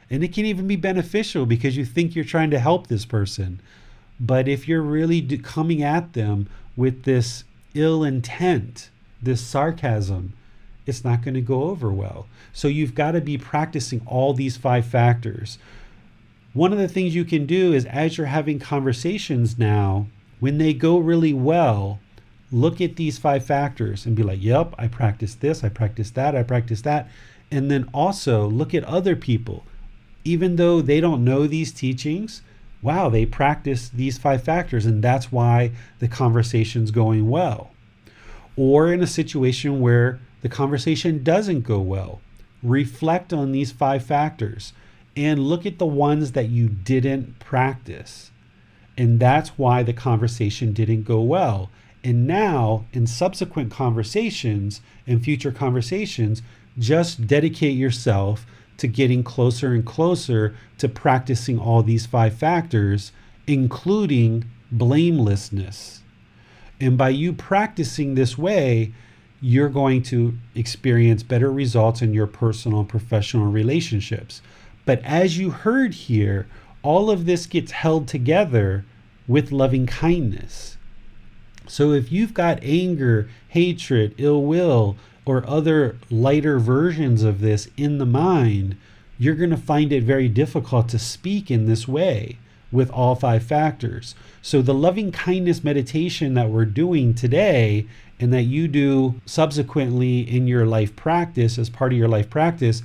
[0.09, 3.61] And it can even be beneficial because you think you're trying to help this person.
[4.19, 7.43] But if you're really coming at them with this
[7.75, 8.89] ill intent,
[9.21, 10.33] this sarcasm,
[10.87, 12.25] it's not going to go over well.
[12.51, 15.59] So you've got to be practicing all these five factors.
[16.53, 20.07] One of the things you can do is as you're having conversations now,
[20.39, 21.99] when they go really well,
[22.51, 26.35] look at these five factors and be like, yep, I practice this, I practice that,
[26.35, 27.09] I practice that.
[27.51, 29.65] And then also look at other people.
[30.23, 32.41] Even though they don't know these teachings,
[32.81, 37.71] wow, they practice these five factors, and that's why the conversation's going well.
[38.55, 42.21] Or in a situation where the conversation doesn't go well,
[42.63, 44.73] reflect on these five factors
[45.15, 48.31] and look at the ones that you didn't practice.
[48.97, 51.69] And that's why the conversation didn't go well.
[52.05, 56.43] And now, in subsequent conversations and future conversations,
[56.77, 58.45] just dedicate yourself
[58.77, 63.11] to getting closer and closer to practicing all these five factors,
[63.47, 66.01] including blamelessness.
[66.79, 68.93] And by you practicing this way,
[69.41, 74.43] you're going to experience better results in your personal and professional relationships.
[74.85, 76.45] But as you heard here,
[76.83, 78.85] all of this gets held together
[79.27, 80.74] with loving kindness.
[81.67, 84.95] So if you've got anger, hatred, ill will,
[85.25, 88.77] or other lighter versions of this in the mind,
[89.17, 92.37] you're going to find it very difficult to speak in this way
[92.71, 94.15] with all five factors.
[94.41, 97.87] So the loving kindness meditation that we're doing today
[98.19, 102.81] and that you do subsequently in your life practice as part of your life practice,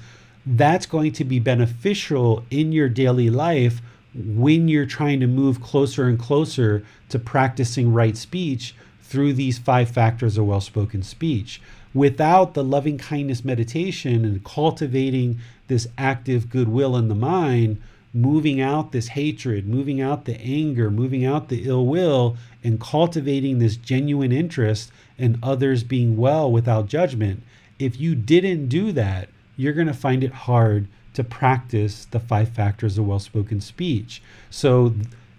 [0.47, 3.83] that's going to be beneficial in your daily life
[4.15, 9.91] when you're trying to move closer and closer to practicing right speech through these five
[9.91, 11.61] factors of well spoken speech.
[11.93, 17.81] Without the loving kindness meditation and cultivating this active goodwill in the mind,
[18.13, 23.59] moving out this hatred, moving out the anger, moving out the ill will, and cultivating
[23.59, 27.43] this genuine interest in others being well without judgment,
[27.79, 30.87] if you didn't do that, you're going to find it hard
[31.21, 34.23] to practice the five factors of well spoken speech.
[34.49, 34.95] So,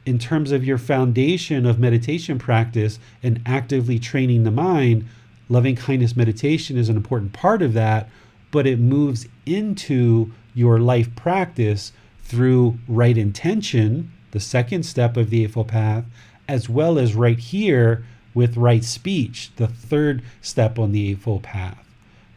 [0.06, 5.08] in terms of your foundation of meditation practice and actively training the mind,
[5.50, 8.10] loving kindness meditation is an important part of that,
[8.52, 11.92] but it moves into your life practice
[12.24, 16.06] through right intention, the second step of the Eightfold Path,
[16.48, 21.91] as well as right here with right speech, the third step on the Eightfold Path.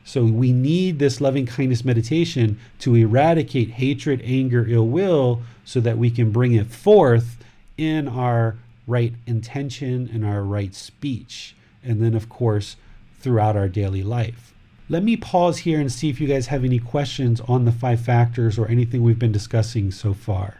[0.04, 5.96] So we need this loving kindness meditation to eradicate hatred, anger, ill will, so that
[5.96, 7.38] we can bring it forth
[7.78, 11.56] in our right intention and our right speech.
[11.82, 12.76] And then, of course,
[13.18, 14.52] throughout our daily life.
[14.90, 18.00] Let me pause here and see if you guys have any questions on the five
[18.00, 20.58] factors or anything we've been discussing so far.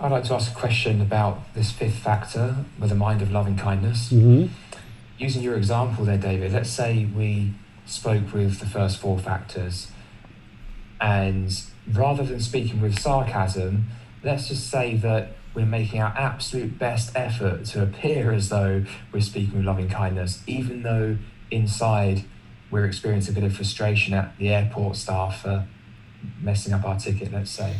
[0.00, 3.58] I'd like to ask a question about this fifth factor with a mind of loving
[3.58, 4.10] kindness.
[4.10, 4.52] Mm-hmm.
[5.18, 7.52] Using your example there, David, let's say we
[7.88, 9.88] spoke with the first four factors,
[11.00, 11.62] and
[11.92, 13.86] rather than speaking with sarcasm,
[14.22, 19.20] let's just say that we're making our absolute best effort to appear as though we're
[19.20, 21.16] speaking with loving kindness, even though
[21.50, 22.24] inside
[22.70, 25.66] we're experiencing a bit of frustration at the airport staff for
[26.40, 27.76] messing up our ticket, let's say.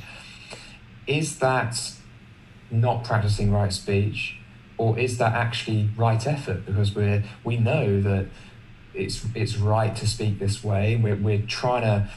[1.06, 1.92] Is that
[2.70, 4.36] not practicing right speech,
[4.76, 6.64] or is that actually right effort?
[6.64, 8.28] Because we're we know that
[8.98, 10.96] it's it's right to speak this way.
[10.96, 12.10] We're we're trying to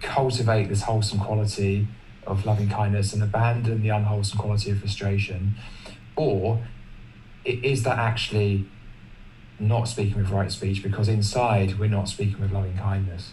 [0.00, 1.88] cultivate this wholesome quality
[2.26, 5.54] of loving kindness and abandon the unwholesome quality of frustration,
[6.16, 6.60] or
[7.44, 8.66] is that actually
[9.58, 13.32] not speaking with right speech because inside we're not speaking with loving kindness?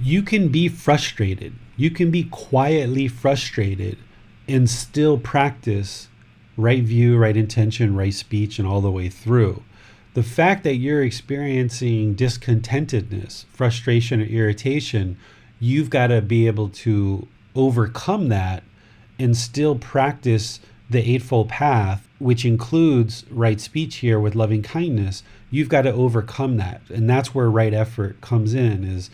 [0.00, 1.54] You can be frustrated.
[1.76, 3.98] You can be quietly frustrated
[4.46, 6.08] and still practice
[6.56, 9.62] right view, right intention, right speech, and all the way through.
[10.18, 15.16] The fact that you're experiencing discontentedness, frustration, or irritation,
[15.60, 18.64] you've got to be able to overcome that
[19.16, 20.58] and still practice
[20.90, 25.22] the Eightfold Path, which includes right speech here with loving kindness.
[25.52, 26.80] You've got to overcome that.
[26.92, 29.10] And that's where right effort comes in is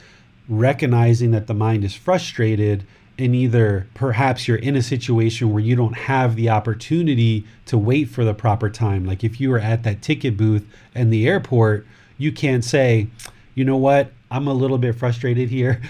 [0.49, 2.87] recognizing that the mind is frustrated
[3.19, 8.09] and either perhaps you're in a situation where you don't have the opportunity to wait
[8.09, 9.05] for the proper time.
[9.05, 11.87] Like if you were at that ticket booth in the airport,
[12.19, 13.09] you can't say,
[13.55, 15.81] you know what, I'm a little bit frustrated here.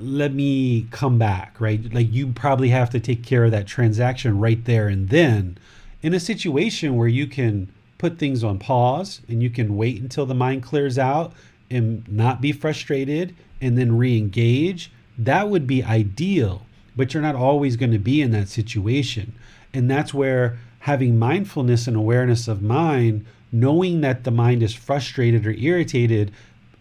[0.00, 1.92] Let me come back, right?
[1.92, 5.58] Like you probably have to take care of that transaction right there and then.
[6.02, 10.26] In a situation where you can put things on pause and you can wait until
[10.26, 11.32] the mind clears out
[11.70, 17.34] and not be frustrated and then re engage that would be ideal, but you're not
[17.34, 19.32] always going to be in that situation.
[19.74, 25.46] And that's where having mindfulness and awareness of mind, knowing that the mind is frustrated
[25.46, 26.32] or irritated,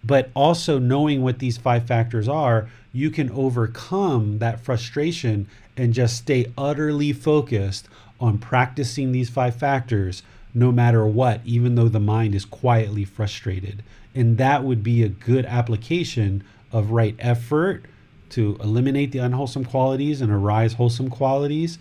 [0.04, 6.18] but also knowing what these five factors are, you can overcome that frustration and just
[6.18, 7.88] stay utterly focused
[8.20, 10.24] on practicing these five factors
[10.54, 13.84] no matter what, even though the mind is quietly frustrated.
[14.14, 17.86] And that would be a good application of right effort
[18.32, 21.78] to eliminate the unwholesome qualities and arise wholesome qualities.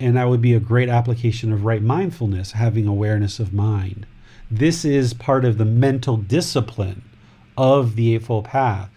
[0.00, 4.06] And that would be a great application of right mindfulness, having awareness of mind.
[4.50, 7.02] This is part of the mental discipline
[7.56, 8.90] of the Eightfold Path.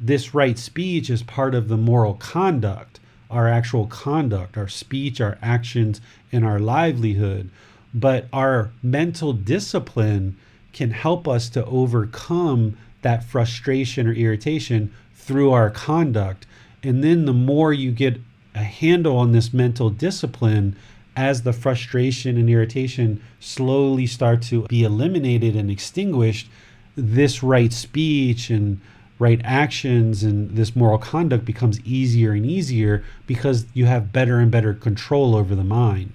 [0.00, 3.00] This right speech is part of the moral conduct,
[3.30, 6.00] our actual conduct, our speech, our actions,
[6.32, 7.50] and our livelihood.
[7.92, 10.36] But our mental discipline
[10.72, 14.92] can help us to overcome that frustration or irritation
[15.26, 16.46] through our conduct.
[16.84, 18.20] And then the more you get
[18.54, 20.76] a handle on this mental discipline,
[21.16, 26.48] as the frustration and irritation slowly start to be eliminated and extinguished,
[26.94, 28.80] this right speech and
[29.18, 34.50] right actions and this moral conduct becomes easier and easier because you have better and
[34.50, 36.12] better control over the mind.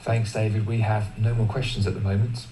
[0.00, 0.66] Thanks, David.
[0.66, 2.46] We have no more questions at the moment.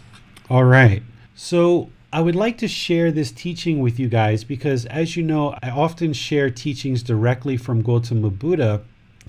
[0.51, 1.03] All right.
[1.37, 5.59] So I would like to share this teaching with you guys because, as you know,
[5.65, 8.83] I often share teachings directly from Gautama Buddha.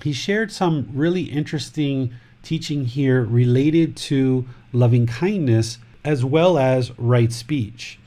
[0.04, 2.14] He shared some really interesting
[2.44, 7.98] teaching here related to loving kindness as well as right speech.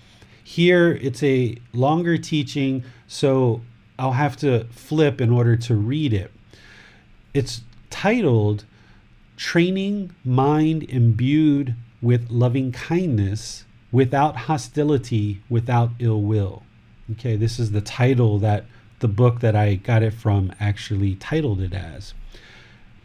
[0.42, 3.60] Here, it's a longer teaching, so
[4.00, 6.32] I'll have to flip in order to read it.
[7.34, 8.64] It's titled
[9.36, 16.64] Training Mind Imbued with Loving Kindness without hostility, without ill will.
[17.12, 18.66] Okay, this is the title that
[19.00, 22.14] the book that I got it from actually titled it as.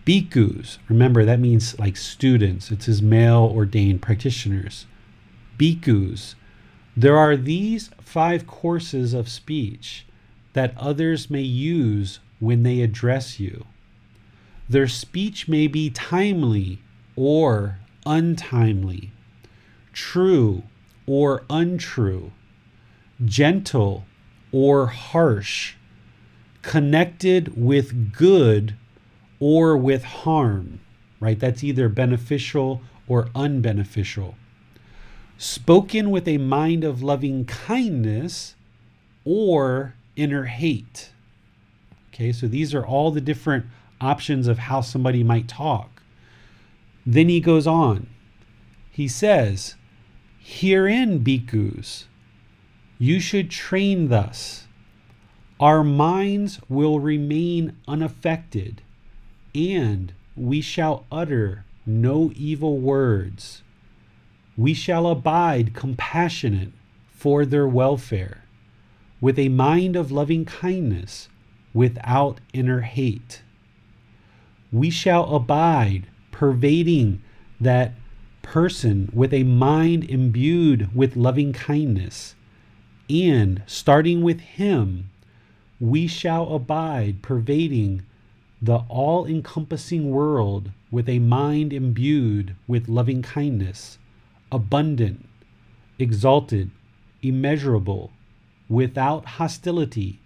[0.04, 4.86] Bhikkhus, remember that means like students, it's his male ordained practitioners.
[5.58, 6.34] Bhikkhus,
[6.96, 10.04] there are these five courses of speech
[10.52, 13.64] that others may use when they address you.
[14.68, 16.80] Their speech may be timely
[17.16, 19.10] or untimely,
[19.92, 20.64] true
[21.06, 22.32] or untrue,
[23.24, 24.04] gentle
[24.52, 25.74] or harsh,
[26.62, 28.76] connected with good
[29.40, 30.80] or with harm,
[31.20, 31.38] right?
[31.38, 34.34] That's either beneficial or unbeneficial.
[35.36, 38.54] Spoken with a mind of loving kindness
[39.24, 41.10] or inner hate.
[42.12, 43.66] Okay, so these are all the different
[44.00, 46.02] options of how somebody might talk.
[47.04, 48.06] Then he goes on.
[48.90, 49.74] He says,
[50.46, 52.04] Herein, bhikkhus,
[52.98, 54.66] you should train thus.
[55.58, 58.82] Our minds will remain unaffected,
[59.54, 63.62] and we shall utter no evil words.
[64.54, 66.72] We shall abide compassionate
[67.08, 68.44] for their welfare,
[69.22, 71.30] with a mind of loving kindness,
[71.72, 73.42] without inner hate.
[74.70, 77.22] We shall abide pervading
[77.58, 77.94] that
[78.44, 82.36] person with a mind imbued with loving kindness.
[83.10, 85.10] And starting with him,
[85.80, 88.02] we shall abide pervading
[88.62, 93.98] the all encompassing world with a mind imbued with loving kindness,
[94.52, 95.28] abundant,
[95.98, 96.70] exalted,
[97.20, 98.12] immeasurable,
[98.68, 100.20] without hostility,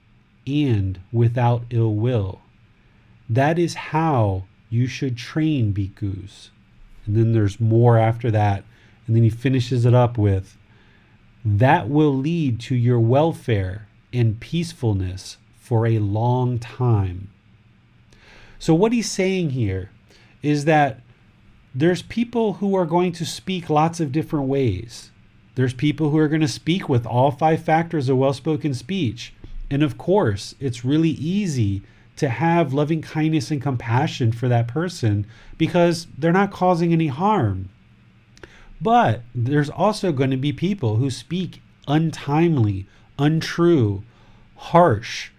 [0.47, 2.41] and without ill will.
[3.29, 6.51] That is how you should train bhikkhus.
[7.09, 8.63] And then there's more after that.
[9.07, 10.57] And then he finishes it up with
[11.45, 17.31] that will lead to your welfare and peacefulness for a long time.
[18.59, 19.91] So, what he's saying here
[20.43, 21.01] is that
[21.75, 25.11] there's people who are going to speak lots of different ways.
[25.55, 29.33] There's people who are going to speak with all five factors of well spoken speech.
[29.71, 31.83] And of course, it's really easy
[32.19, 35.27] to have loving kindness and compassion for that person
[35.57, 37.69] because they're not causing any harm.
[38.81, 42.87] But there's also going to be people who speak untimely,
[43.19, 44.05] untrue,
[44.57, 45.31] harsh,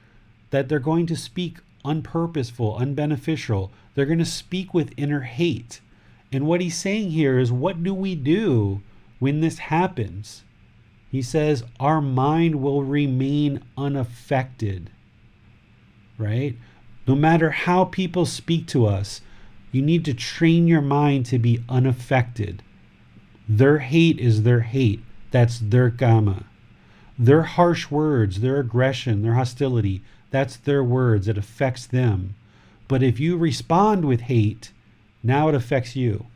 [0.50, 3.70] that they're going to speak unpurposeful, unbeneficial.
[3.96, 5.82] They're going to speak with inner hate.
[6.32, 8.82] And what he's saying here is what do we do
[9.20, 10.44] when this happens?
[11.12, 14.92] He says, Our mind will remain unaffected,
[16.18, 16.56] right?
[17.10, 19.22] No matter how people speak to us,
[19.72, 22.62] you need to train your mind to be unaffected.
[23.48, 25.02] Their hate is their hate.
[25.32, 26.44] That's their kamma.
[27.18, 31.28] Their harsh words, their aggression, their hostility, that's their words.
[31.28, 32.36] It affects them.
[32.88, 34.72] But if you respond with hate,
[35.24, 36.28] now it affects you.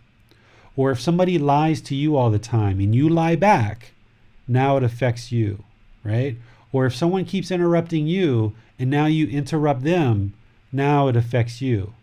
[0.76, 3.92] Or if somebody lies to you all the time and you lie back,
[4.48, 5.66] now it affects you,
[6.04, 6.36] right?
[6.72, 10.34] Or if someone keeps interrupting you and now you interrupt them,
[10.74, 11.94] now it affects you.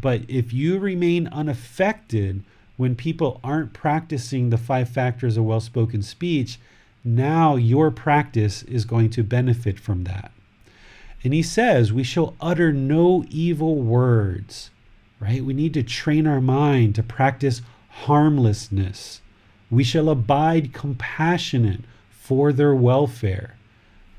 [0.00, 2.44] But if you remain unaffected
[2.76, 6.58] when people aren't practicing the five factors of well spoken speech,
[7.02, 10.32] now your practice is going to benefit from that.
[11.24, 14.70] And he says, We shall utter no evil words,
[15.18, 15.44] right?
[15.44, 19.22] We need to train our mind to practice harmlessness.
[19.70, 23.55] We shall abide compassionate for their welfare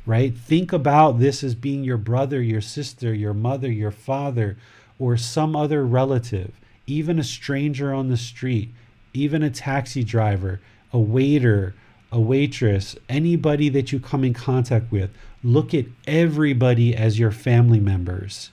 [0.07, 0.35] right?
[0.35, 4.57] Think about this as being your brother, your sister, your mother, your father,
[4.97, 6.53] or some other relative,
[6.87, 8.73] even a stranger on the street,
[9.13, 10.61] even a taxi driver,
[10.93, 11.75] a waiter,
[12.09, 15.11] a waitress, anybody that you come in contact with.
[15.43, 18.51] Look at everybody as your family members.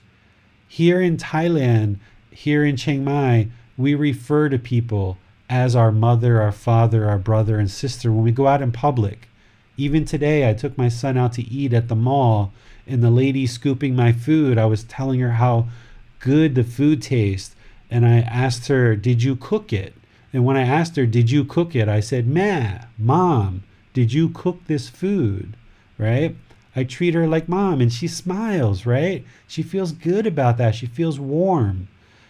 [0.67, 1.99] Here in Thailand,
[2.31, 5.17] here in Chiang Mai, we refer to people
[5.49, 9.29] as our mother, our father, our brother, and sister when we go out in public.
[9.77, 12.53] Even today, I took my son out to eat at the mall,
[12.87, 15.67] and the lady scooping my food, I was telling her how
[16.19, 17.55] good the food tastes.
[17.91, 19.93] And I asked her, Did you cook it?
[20.31, 21.87] And when I asked her, Did you cook it?
[21.87, 25.55] I said, Ma, mom, did you cook this food?
[25.97, 26.35] Right?
[26.75, 29.23] I treat her like mom, and she smiles, right?
[29.47, 30.75] She feels good about that.
[30.75, 31.87] She feels warm.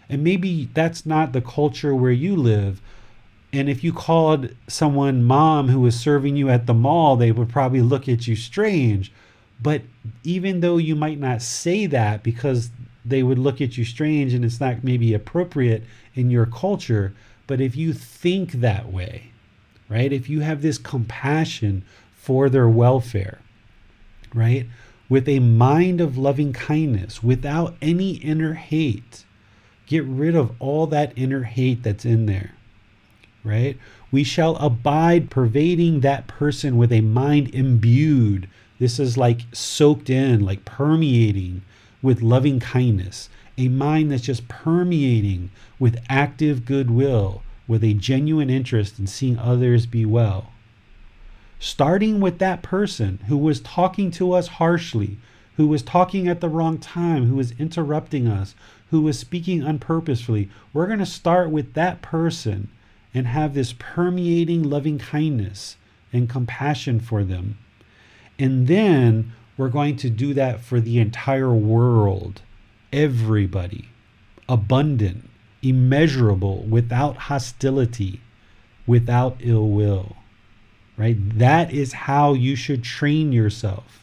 [0.07, 2.79] And maybe that's not the culture where you live,
[3.55, 7.47] and if you called someone mom who was serving you at the mall, they would
[7.47, 9.13] probably look at you strange.
[9.61, 9.83] But
[10.25, 12.69] even though you might not say that because
[13.05, 17.13] they would look at you strange and it's not maybe appropriate in your culture,
[17.47, 19.31] but if you think that way,
[19.87, 20.11] right?
[20.11, 23.39] If you have this compassion for their welfare,
[24.33, 24.67] right?
[25.07, 29.23] With a mind of loving kindness, without any inner hate,
[29.85, 32.51] get rid of all that inner hate that's in there
[33.45, 33.77] right?
[34.11, 38.49] We shall abide pervading that person with a mind imbued.
[38.79, 41.61] This is like soaked in, like permeating
[42.01, 45.49] with loving kindness, a mind that's just permeating
[45.79, 50.51] with active goodwill, with a genuine interest in seeing others be well.
[51.59, 55.17] starting with that person who was talking to us harshly,
[55.57, 58.55] who was talking at the wrong time, who was interrupting us,
[58.91, 60.49] who was speaking unpurposefully.
[60.73, 62.69] We're going to start with that person
[63.15, 65.77] and have this permeating loving kindness
[66.11, 67.57] and compassion for them.
[68.37, 72.41] And then we're going to do that for the entire world,
[72.91, 73.87] everybody,
[74.49, 75.29] abundant,
[75.63, 78.19] immeasurable, without hostility,
[78.85, 80.17] without ill will.
[80.97, 81.15] Right?
[81.39, 84.01] That is how you should train yourself.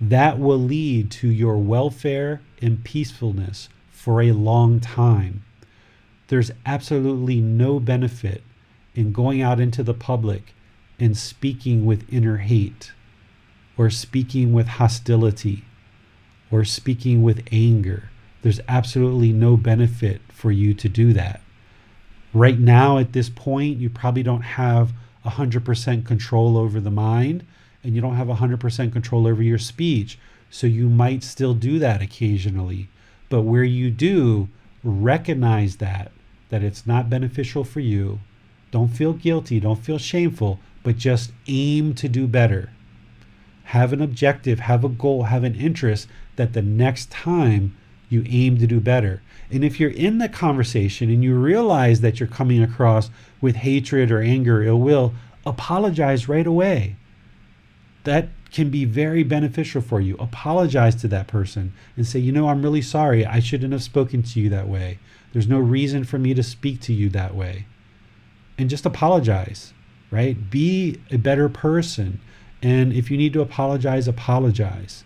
[0.00, 5.44] That will lead to your welfare and peacefulness for a long time.
[6.30, 8.44] There's absolutely no benefit
[8.94, 10.54] in going out into the public
[11.00, 12.92] and speaking with inner hate
[13.76, 15.64] or speaking with hostility
[16.48, 18.10] or speaking with anger.
[18.42, 21.40] There's absolutely no benefit for you to do that.
[22.32, 24.92] Right now, at this point, you probably don't have
[25.26, 27.44] 100% control over the mind
[27.82, 30.16] and you don't have 100% control over your speech.
[30.48, 32.88] So you might still do that occasionally.
[33.28, 34.48] But where you do,
[34.84, 36.12] recognize that,
[36.50, 38.20] that it's not beneficial for you.
[38.70, 42.70] Don't feel guilty, don't feel shameful, but just aim to do better.
[43.64, 47.76] Have an objective, have a goal, have an interest that the next time
[48.08, 49.22] you aim to do better.
[49.50, 53.10] And if you're in the conversation and you realize that you're coming across
[53.40, 55.14] with hatred or anger or ill will,
[55.44, 56.96] apologize right away.
[58.04, 60.16] That can be very beneficial for you.
[60.18, 63.24] Apologize to that person and say, you know, I'm really sorry.
[63.24, 64.98] I shouldn't have spoken to you that way.
[65.32, 67.66] There's no reason for me to speak to you that way.
[68.58, 69.72] And just apologize,
[70.10, 70.50] right?
[70.50, 72.20] Be a better person.
[72.62, 75.04] And if you need to apologize, apologize.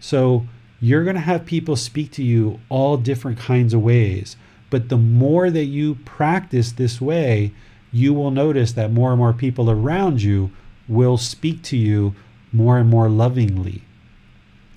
[0.00, 0.46] So
[0.80, 4.36] you're going to have people speak to you all different kinds of ways.
[4.70, 7.52] But the more that you practice this way,
[7.92, 10.50] you will notice that more and more people around you
[10.88, 12.14] will speak to you
[12.52, 13.82] more and more lovingly.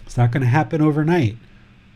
[0.05, 1.37] It's not going to happen overnight,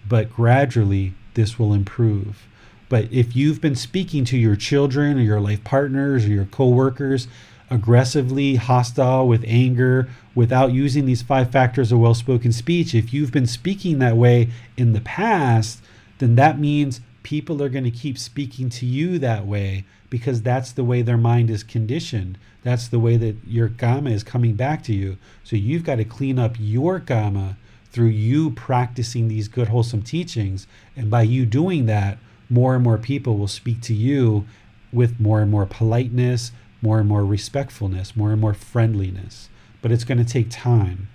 [0.08, 2.48] but gradually this will improve.
[2.90, 7.28] But if you've been speaking to your children or your life partners or your coworkers
[7.70, 13.32] aggressively, hostile, with anger, without using these five factors of well spoken speech, if you've
[13.32, 15.82] been speaking that way in the past,
[16.20, 20.72] then that means people are going to keep speaking to you that way because that's
[20.72, 22.38] the way their mind is conditioned.
[22.64, 25.18] That's the way that your karma is coming back to you.
[25.44, 27.58] So you've got to clean up your karma
[27.92, 30.68] through you practicing these good, wholesome teachings.
[30.96, 32.18] And by you doing that,
[32.50, 34.46] more and more people will speak to you
[34.92, 36.52] with more and more politeness,
[36.82, 39.50] more and more respectfulness, more and more friendliness.
[39.82, 41.10] But it's going to take time.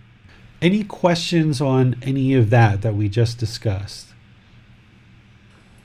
[0.60, 4.08] Any questions on any of that that we just discussed?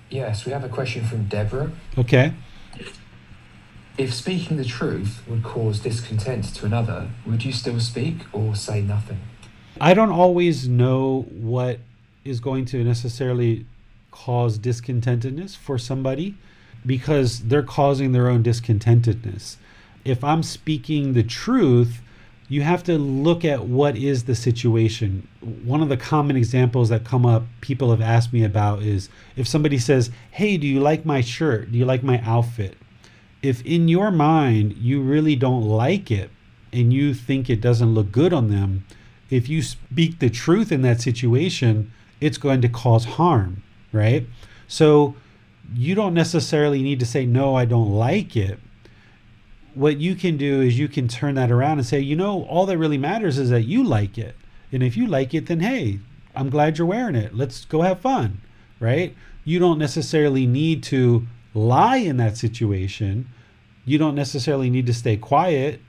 [0.10, 1.72] Yes, we have a question from Deborah.
[1.98, 2.34] Okay.
[3.98, 8.82] If speaking the truth would cause discontent to another, would you still speak or say
[8.82, 9.20] nothing?
[9.82, 11.80] I don't always know what
[12.24, 13.66] is going to necessarily
[14.12, 16.36] cause discontentedness for somebody
[16.86, 19.58] because they're causing their own discontentedness.
[20.06, 22.02] If I'm speaking the truth,
[22.50, 25.28] you have to look at what is the situation.
[25.42, 29.48] One of the common examples that come up, people have asked me about is if
[29.48, 31.72] somebody says, Hey, do you like my shirt?
[31.72, 32.78] Do you like my outfit?
[33.42, 36.30] if in your mind you really don't like it
[36.74, 38.86] and you think it doesn't look good on them,
[39.30, 44.28] if you speak the truth in that situation, it's going to cause harm, right?
[44.68, 45.16] So
[45.74, 48.60] you don't necessarily need to say, No, I don't like it.
[49.74, 52.66] What you can do is you can turn that around and say, You know, all
[52.66, 54.36] that really matters is that you like it.
[54.72, 56.00] And if you like it, then hey,
[56.36, 57.36] I'm glad you're wearing it.
[57.36, 58.42] Let's go have fun,
[58.80, 59.16] right?
[59.44, 63.28] You don't necessarily need to lie in that situation,
[63.86, 65.82] you don't necessarily need to stay quiet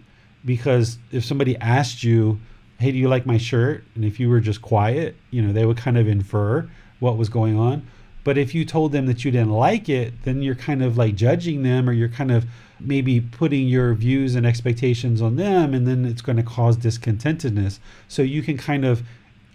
[0.44, 2.40] because if somebody asked you,
[2.78, 5.66] "Hey, do you like my shirt?" and if you were just quiet, you know, they
[5.66, 6.68] would kind of infer
[7.00, 7.86] what was going on.
[8.24, 11.14] But if you told them that you didn't like it, then you're kind of like
[11.14, 12.46] judging them or you're kind of
[12.80, 17.78] maybe putting your views and expectations on them and then it's going to cause discontentedness.
[18.06, 19.02] So you can kind of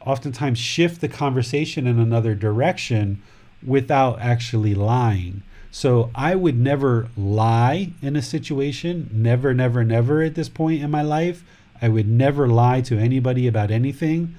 [0.02, 3.22] oftentimes shift the conversation in another direction
[3.66, 5.44] without actually lying.
[5.72, 10.92] So I would never lie in a situation, never, never, never at this point in
[10.92, 11.44] my life.
[11.82, 14.36] I would never lie to anybody about anything.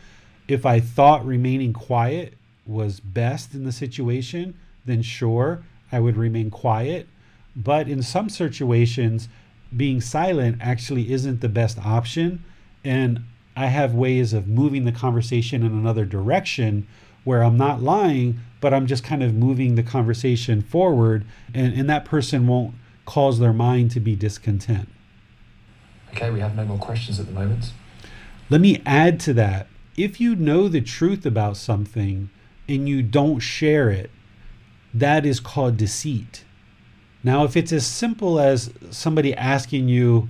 [0.47, 2.35] If I thought remaining quiet
[2.67, 7.09] was best in the situation, then sure, I would remain quiet.
[7.57, 9.29] But in some situations,
[9.75, 12.45] being silent actually isn't the best option.
[12.85, 13.25] And
[13.57, 16.87] I have ways of moving the conversation in another direction
[17.25, 21.25] where I'm not lying, but I'm just kind of moving the conversation forward,
[21.55, 22.75] and, and that person won't
[23.07, 24.89] cause their mind to be discontent.
[26.11, 27.73] Okay, we have no more questions at the moment.
[28.51, 29.69] Let me add to that.
[29.97, 32.31] If you know the truth about something
[32.69, 34.11] and you don't share it,
[34.93, 36.45] that is called deceit.
[37.23, 40.29] Now, if it's as simple as somebody asking you,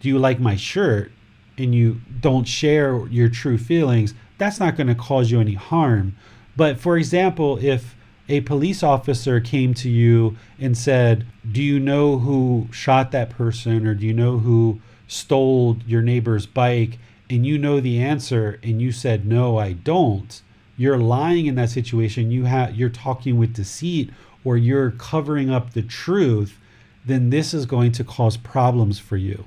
[0.00, 1.12] Do you like my shirt?
[1.58, 6.16] and you don't share your true feelings, that's not going to cause you any harm.
[6.56, 7.94] But for example, if
[8.28, 13.86] a police officer came to you and said, Do you know who shot that person
[13.86, 16.98] or do you know who stole your neighbor's bike?
[17.28, 20.40] And you know the answer and you said, No, I don't.
[20.80, 22.30] You're lying in that situation.
[22.30, 24.08] You have you're talking with deceit
[24.44, 26.58] or you're covering up the truth,
[27.04, 29.44] then this is going to cause problems for you.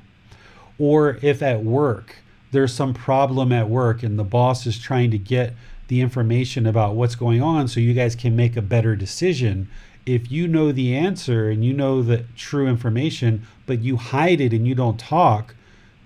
[0.78, 2.18] Or if at work
[2.52, 5.56] there's some problem at work and the boss is trying to get
[5.88, 9.68] the information about what's going on so you guys can make a better decision.
[10.06, 14.54] If you know the answer and you know the true information, but you hide it
[14.54, 15.56] and you don't talk,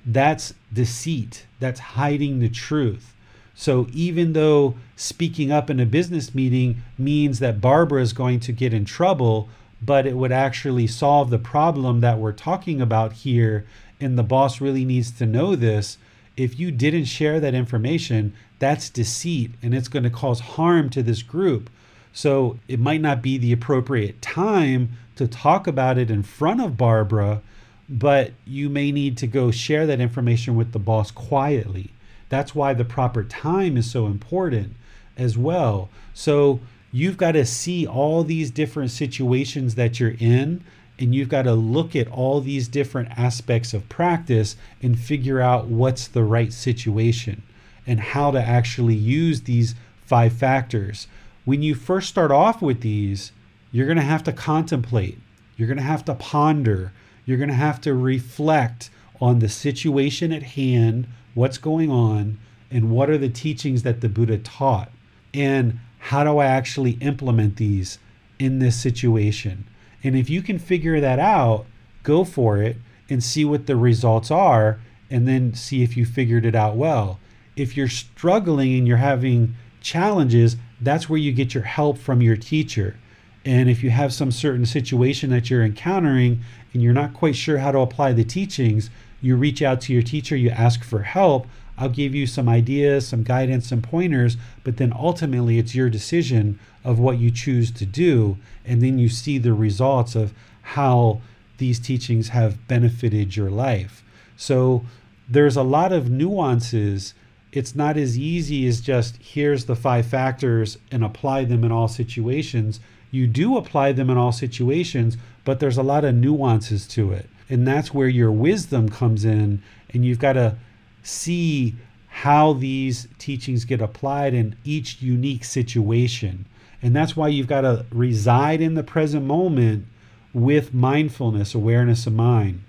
[0.06, 1.48] that's deceit.
[1.60, 3.14] That's hiding the truth.
[3.60, 8.52] So even though speaking up in a business meeting means that Barbara is going to
[8.52, 9.50] get in trouble,
[9.82, 13.66] but it would actually solve the problem that we're talking about here,
[14.00, 15.98] and the boss really needs to know this,
[16.38, 21.02] if you didn't share that information, that's deceit and it's going to cause harm to
[21.02, 21.72] this group.
[22.14, 26.78] So it might not be the appropriate time to talk about it in front of
[26.78, 27.42] Barbara,
[27.90, 31.90] but you may need to go share that information with the boss quietly.
[32.30, 34.76] That's why the proper time is so important
[35.18, 35.90] as well.
[36.14, 36.60] So
[36.91, 40.64] you've got to see all these different situations that you're in
[40.99, 45.68] and you've got to look at all these different aspects of practice and figure out
[45.68, 47.44] what's the right situation
[47.86, 49.76] and how to actually use these
[50.06, 51.08] five factors.
[51.45, 53.32] When you first start off with these,
[53.72, 55.20] you're going to have to contemplate,
[55.56, 56.91] you're going to have to ponder,
[57.26, 58.90] you're going to have to reflect
[59.22, 62.39] on the situation at hand, what's going on,
[62.72, 64.91] and what are the teachings that the Buddha taught,
[65.35, 67.99] and how do I actually implement these
[68.39, 69.65] in this situation.
[70.03, 71.68] And if you can figure that out,
[72.01, 72.77] go for it
[73.07, 74.80] and see what the results are,
[75.11, 77.19] and then see if you figured it out well.
[77.55, 82.35] If you're struggling and you're having challenges, that's where you get your help from your
[82.35, 82.97] teacher.
[83.45, 86.41] And if you have some certain situation that you're encountering
[86.73, 88.89] and you're not quite sure how to apply the teachings,
[89.22, 91.48] you reach out to your teacher, you ask for help.
[91.77, 96.60] I'll give you some ideas, some guidance, some pointers, but then ultimately it's your decision
[96.84, 98.38] of what you choose to do.
[98.65, 101.22] And then you see the results of how
[101.57, 104.03] these teachings have benefited your life.
[104.35, 104.85] So
[105.30, 107.14] there's a lot of nuances.
[107.52, 111.88] It's not as easy as just here's the five factors and apply them in all
[111.88, 112.80] situations.
[113.11, 117.30] You do apply them in all situations, but there's a lot of nuances to it.
[117.49, 120.57] And that's where your wisdom comes in, and you've got to
[121.02, 121.76] see
[122.07, 126.45] how these teachings get applied in each unique situation.
[126.82, 129.86] And that's why you've got to reside in the present moment
[130.34, 132.64] with mindfulness, awareness of mind.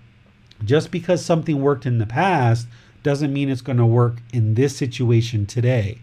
[0.64, 2.66] Just because something worked in the past
[3.02, 5.98] doesn't mean it's going to work in this situation today.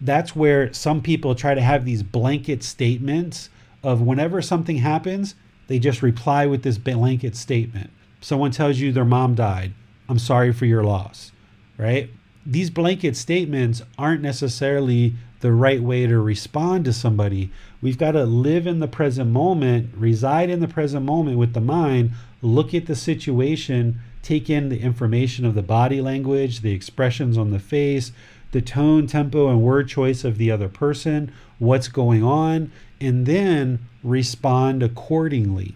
[0.00, 3.48] That's where some people try to have these blanket statements
[3.82, 5.34] of whenever something happens,
[5.68, 7.90] they just reply with this blanket statement.
[8.24, 9.74] Someone tells you their mom died.
[10.08, 11.30] I'm sorry for your loss
[11.76, 12.10] right?
[12.46, 17.50] These blanket statements aren't necessarily the right way to respond to somebody.
[17.80, 21.60] We've got to live in the present moment, reside in the present moment with the
[21.60, 27.36] mind, look at the situation, take in the information of the body language, the expressions
[27.36, 28.12] on the face,
[28.52, 32.70] the tone, tempo, and word choice of the other person, what's going on,
[33.00, 35.74] and then respond accordingly.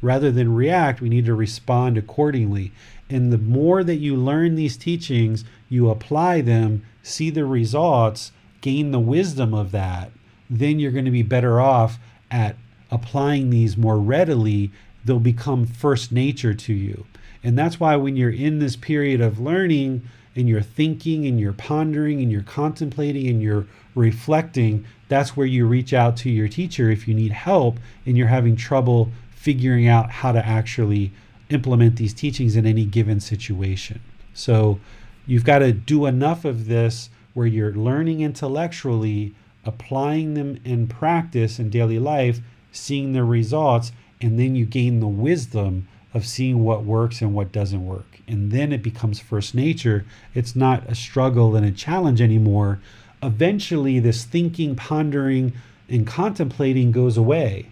[0.00, 2.72] Rather than react, we need to respond accordingly.
[3.10, 8.90] And the more that you learn these teachings, you apply them, see the results, gain
[8.90, 10.10] the wisdom of that,
[10.50, 11.98] then you're going to be better off
[12.30, 12.56] at
[12.90, 14.70] applying these more readily.
[15.04, 17.06] They'll become first nature to you.
[17.42, 20.02] And that's why when you're in this period of learning
[20.34, 25.66] and you're thinking and you're pondering and you're contemplating and you're reflecting, that's where you
[25.66, 30.10] reach out to your teacher if you need help and you're having trouble figuring out
[30.10, 31.12] how to actually
[31.48, 34.00] implement these teachings in any given situation.
[34.34, 34.80] So
[35.28, 39.32] you've got to do enough of this where you're learning intellectually,
[39.64, 42.40] applying them in practice in daily life,
[42.72, 47.52] seeing the results, and then you gain the wisdom of seeing what works and what
[47.52, 48.18] doesn't work.
[48.26, 50.04] And then it becomes first nature.
[50.34, 52.80] It's not a struggle and a challenge anymore.
[53.22, 55.52] Eventually, this thinking, pondering,
[55.88, 57.70] and contemplating goes away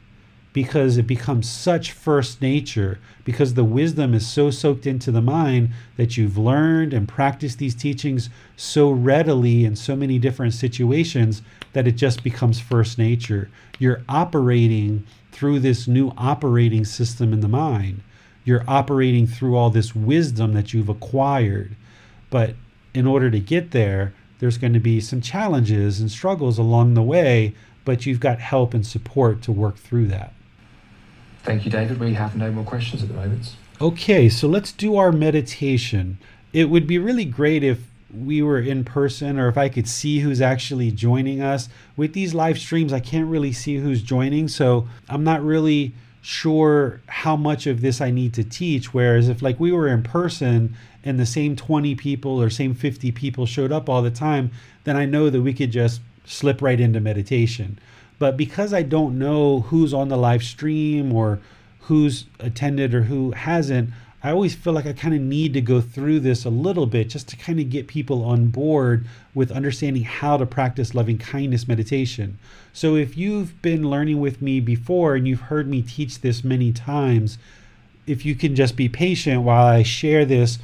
[0.57, 5.69] because it becomes such first nature, because the wisdom is so soaked into the mind
[5.99, 11.43] that you've learned and practiced these teachings so readily in so many different situations
[11.74, 13.51] that it just becomes first nature.
[13.78, 18.01] You're operating through this new operating system in the mind.
[18.47, 21.77] You're operating through all this wisdom that you've acquired.
[22.31, 22.55] But
[22.95, 27.03] in order to get there, there's going to be some challenges and struggles along the
[27.03, 27.55] way,
[27.85, 30.33] but you've got help and support to work through that.
[31.47, 32.01] Thank you, David.
[32.01, 33.55] We have no more questions at the moment.
[33.81, 36.18] Okay, so let's do our meditation.
[36.52, 37.78] It would be really great if
[38.12, 41.68] we were in person or if I could see who's actually joining us.
[41.97, 47.01] With these live streams, I can't really see who's joining, so I'm not really sure
[47.06, 48.93] how much of this I need to teach.
[48.93, 50.74] Whereas if like we were in person
[51.05, 54.51] and the same 20 people or same 50 people showed up all the time,
[54.82, 57.78] then I know that we could just slip right into meditation.
[58.18, 61.40] But because I don't know who's on the live stream or
[61.80, 63.90] who's attended or who hasn't,
[64.22, 67.10] I always feel like I kind of need to go through this a little bit
[67.10, 71.68] just to kind of get people on board with understanding how to practice loving kindness
[71.68, 72.38] meditation.
[72.72, 76.72] So if you've been learning with me before and you've heard me teach this many
[76.72, 77.38] times,
[78.06, 80.59] if you can just be patient while I share this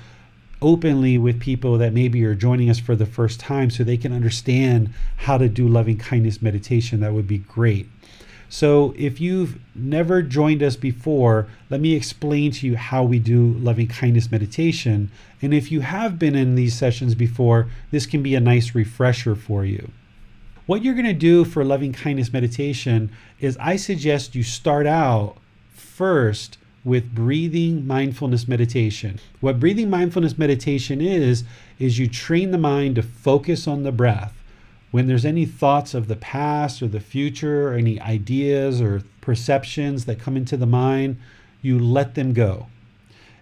[0.62, 4.12] openly with people that maybe are joining us for the first time so they can
[4.12, 7.88] understand how to do loving kindness meditation, that would be great.
[8.48, 13.54] So, if you've never joined us before, let me explain to you how we do
[13.54, 15.10] loving kindness meditation.
[15.40, 19.34] And if you have been in these sessions before, this can be a nice refresher
[19.34, 19.90] for you.
[20.66, 23.10] What you're going to do for loving kindness meditation
[23.40, 25.38] is I suggest you start out
[25.72, 29.20] first with breathing mindfulness meditation.
[29.40, 31.44] What breathing mindfulness meditation is,
[31.78, 34.34] is you train the mind to focus on the breath.
[34.90, 40.04] When there's any thoughts of the past or the future, or any ideas or perceptions
[40.04, 41.18] that come into the mind,
[41.62, 42.66] you let them go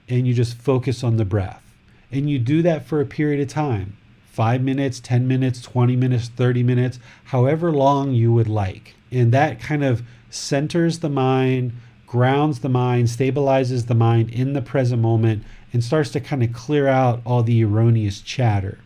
[0.08, 1.64] and you just focus on the breath.
[2.12, 3.96] And you do that for a period of time
[4.26, 8.94] five minutes, 10 minutes, 20 minutes, 30 minutes, however long you would like.
[9.10, 11.72] And that kind of centers the mind
[12.10, 16.52] grounds the mind, stabilizes the mind in the present moment, and starts to kind of
[16.52, 18.80] clear out all the erroneous chatter.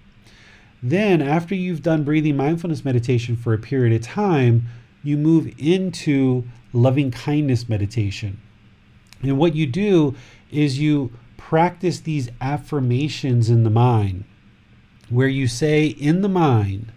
[0.83, 4.65] Then, after you've done breathing mindfulness meditation for a period of time,
[5.03, 6.45] you move into
[6.75, 8.39] loving kindness meditation.
[9.23, 10.15] And what you do
[10.51, 14.25] is you practice these affirmations in the mind,
[15.09, 16.93] where you say in the mind,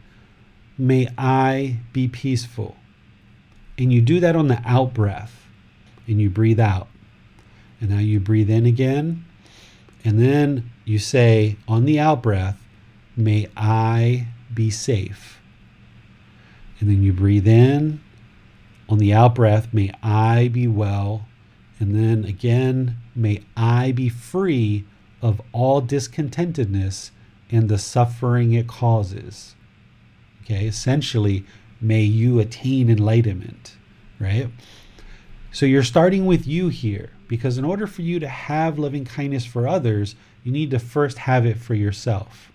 [0.78, 2.76] May I be peaceful.
[3.78, 5.47] And you do that on the out breath
[6.08, 6.88] and you breathe out.
[7.80, 9.26] And now you breathe in again.
[10.04, 12.60] And then you say on the out breath,
[13.16, 15.40] May I be safe.
[16.80, 18.02] And then you breathe in.
[18.90, 21.28] On the out breath, May I be well.
[21.80, 24.86] And then again, May I be free
[25.22, 27.12] of all discontentedness
[27.50, 29.56] and the suffering it causes.
[30.44, 31.46] Okay, essentially,
[31.82, 33.76] may you attain enlightenment,
[34.20, 34.50] right?
[35.58, 39.44] So you're starting with you here because in order for you to have loving kindness
[39.44, 40.14] for others,
[40.44, 42.52] you need to first have it for yourself.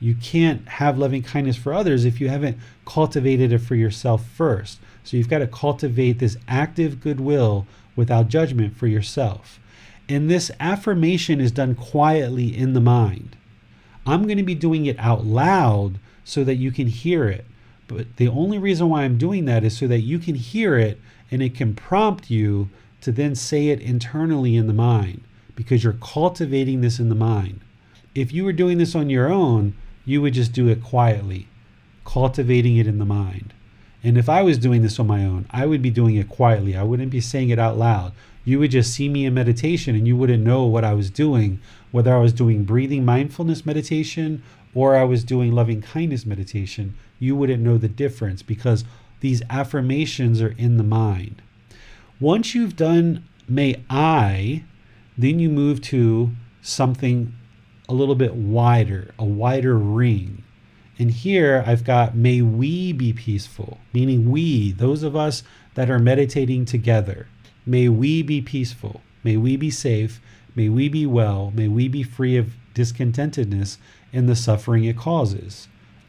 [0.00, 2.56] You can't have loving kindness for others if you haven't
[2.86, 4.78] cultivated it for yourself first.
[5.04, 9.60] So you've got to cultivate this active goodwill without judgment for yourself.
[10.08, 13.36] And this affirmation is done quietly in the mind.
[14.06, 17.44] I'm going to be doing it out loud so that you can hear it.
[17.88, 20.98] But the only reason why I'm doing that is so that you can hear it
[21.30, 22.68] and it can prompt you
[23.00, 25.22] to then say it internally in the mind
[25.54, 27.60] because you're cultivating this in the mind.
[28.14, 29.74] If you were doing this on your own,
[30.04, 31.48] you would just do it quietly,
[32.04, 33.52] cultivating it in the mind.
[34.02, 36.76] And if I was doing this on my own, I would be doing it quietly.
[36.76, 38.12] I wouldn't be saying it out loud.
[38.44, 41.60] You would just see me in meditation and you wouldn't know what I was doing,
[41.90, 44.42] whether I was doing breathing mindfulness meditation
[44.74, 46.94] or I was doing loving kindness meditation.
[47.18, 48.84] You wouldn't know the difference because
[49.20, 51.42] these affirmations are in the mind.
[52.20, 54.64] Once you've done may I,
[55.16, 56.30] then you move to
[56.62, 57.34] something
[57.88, 60.44] a little bit wider, a wider ring.
[60.98, 65.42] And here I've got may we be peaceful, meaning we, those of us
[65.74, 67.28] that are meditating together,
[67.64, 70.20] may we be peaceful, may we be safe,
[70.54, 73.78] may we be well, may we be free of discontentedness
[74.12, 75.68] and the suffering it causes.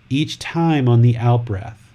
[0.10, 1.89] Each time on the out breath.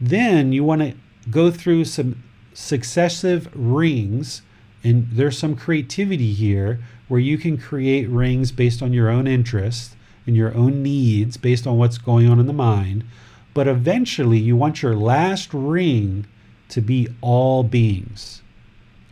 [0.00, 0.94] Then you want to
[1.30, 2.22] go through some
[2.54, 4.42] successive rings,
[4.82, 9.96] and there's some creativity here where you can create rings based on your own interests
[10.26, 13.04] and your own needs based on what's going on in the mind.
[13.52, 16.26] But eventually, you want your last ring
[16.68, 18.42] to be all beings.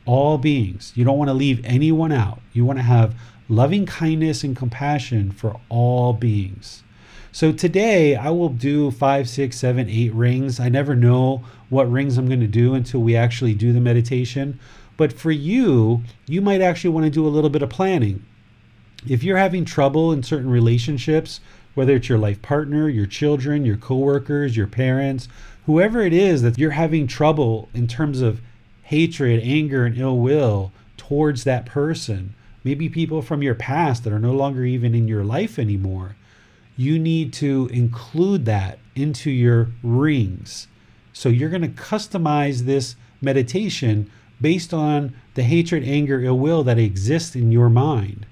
[0.06, 0.92] All beings.
[0.94, 2.40] You don't want to leave anyone out.
[2.52, 3.14] You want to have
[3.48, 6.82] loving kindness and compassion for all beings.
[7.30, 10.58] So today I will do five, six, seven, eight rings.
[10.58, 14.58] I never know what rings I'm going to do until we actually do the meditation.
[14.96, 18.24] But for you, you might actually want to do a little bit of planning.
[19.06, 21.40] If you're having trouble in certain relationships,
[21.74, 25.28] whether it's your life partner, your children, your coworkers, your parents,
[25.66, 28.40] whoever it is that you're having trouble in terms of
[28.82, 32.34] hatred, anger, and ill will towards that person,
[32.64, 36.16] maybe people from your past that are no longer even in your life anymore,
[36.78, 40.68] you need to include that into your rings.
[41.12, 44.08] So you're going to customize this meditation
[44.40, 48.26] based on the hatred, anger, ill will that exists in your mind.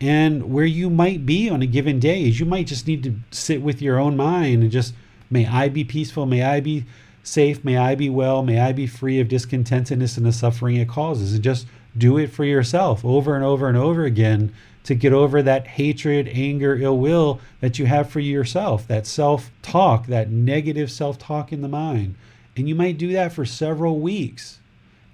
[0.00, 3.14] And where you might be on a given day is you might just need to
[3.30, 4.94] sit with your own mind and just,
[5.28, 6.86] may I be peaceful, may I be
[7.22, 10.88] safe, may I be well, may I be free of discontentedness and the suffering it
[10.88, 11.34] causes.
[11.34, 11.66] And just
[11.96, 14.54] do it for yourself over and over and over again
[14.84, 19.50] to get over that hatred, anger, ill will that you have for yourself, that self
[19.62, 22.14] talk, that negative self talk in the mind.
[22.56, 24.58] And you might do that for several weeks.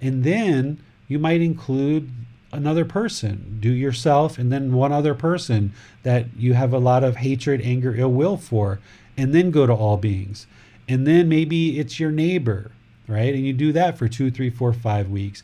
[0.01, 2.09] And then you might include
[2.51, 5.71] another person, do yourself, and then one other person
[6.03, 8.79] that you have a lot of hatred, anger, ill will for,
[9.15, 10.47] and then go to all beings.
[10.87, 12.71] And then maybe it's your neighbor,
[13.07, 13.33] right?
[13.33, 15.43] And you do that for two, three, four, five weeks.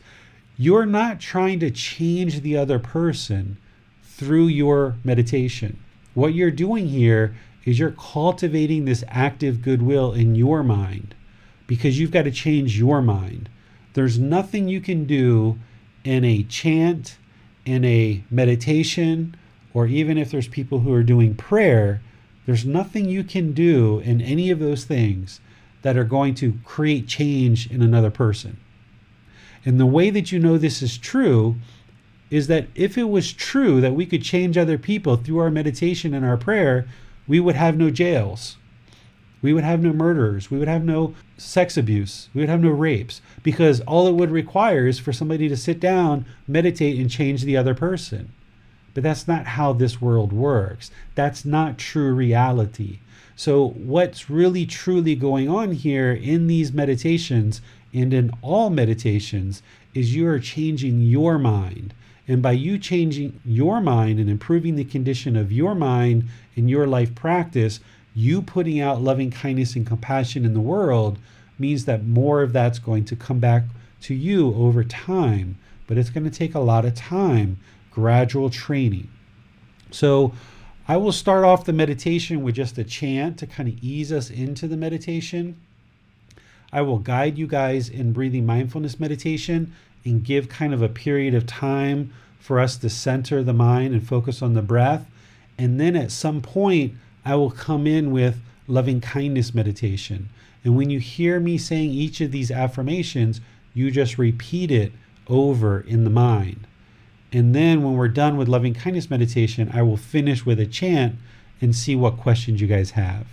[0.56, 3.58] You're not trying to change the other person
[4.16, 5.78] through your meditation.
[6.14, 7.36] What you're doing here
[7.66, 11.14] is you're cultivating this active goodwill in your mind
[11.66, 13.50] because you've got to change your mind.
[13.92, 15.58] There's nothing you can do
[16.02, 17.18] in a chant,
[17.66, 19.36] in a meditation,
[19.74, 22.00] or even if there's people who are doing prayer,
[22.46, 25.40] there's nothing you can do in any of those things
[25.82, 28.56] that are going to create change in another person.
[29.64, 31.56] And the way that you know this is true
[32.30, 36.12] is that if it was true that we could change other people through our meditation
[36.12, 36.86] and our prayer,
[37.28, 38.56] we would have no jails.
[39.42, 40.50] We would have no murderers.
[40.50, 42.28] We would have no sex abuse.
[42.34, 45.78] We would have no rapes because all it would require is for somebody to sit
[45.78, 48.32] down, meditate, and change the other person.
[48.94, 50.90] But that's not how this world works.
[51.14, 53.00] That's not true reality.
[53.36, 57.60] So, what's really truly going on here in these meditations
[57.92, 59.62] and in all meditations
[59.92, 61.92] is you are changing your mind.
[62.28, 66.86] And by you changing your mind and improving the condition of your mind in your
[66.86, 67.80] life practice,
[68.14, 71.18] you putting out loving kindness and compassion in the world
[71.58, 73.64] means that more of that's going to come back
[74.02, 75.56] to you over time.
[75.86, 77.58] But it's going to take a lot of time,
[77.90, 79.08] gradual training.
[79.90, 80.32] So
[80.88, 84.30] I will start off the meditation with just a chant to kind of ease us
[84.30, 85.60] into the meditation.
[86.72, 89.72] I will guide you guys in breathing mindfulness meditation
[90.06, 94.06] and give kind of a period of time for us to center the mind and
[94.06, 95.10] focus on the breath.
[95.58, 100.28] And then at some point, I will come in with loving kindness meditation.
[100.64, 103.40] And when you hear me saying each of these affirmations,
[103.74, 104.92] you just repeat it
[105.28, 106.66] over in the mind.
[107.32, 111.16] And then when we're done with loving kindness meditation, I will finish with a chant
[111.60, 113.26] and see what questions you guys have.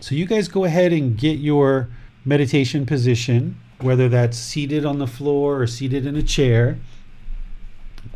[0.00, 1.88] So you guys go ahead and get your
[2.24, 6.78] meditation position, whether that's seated on the floor or seated in a chair,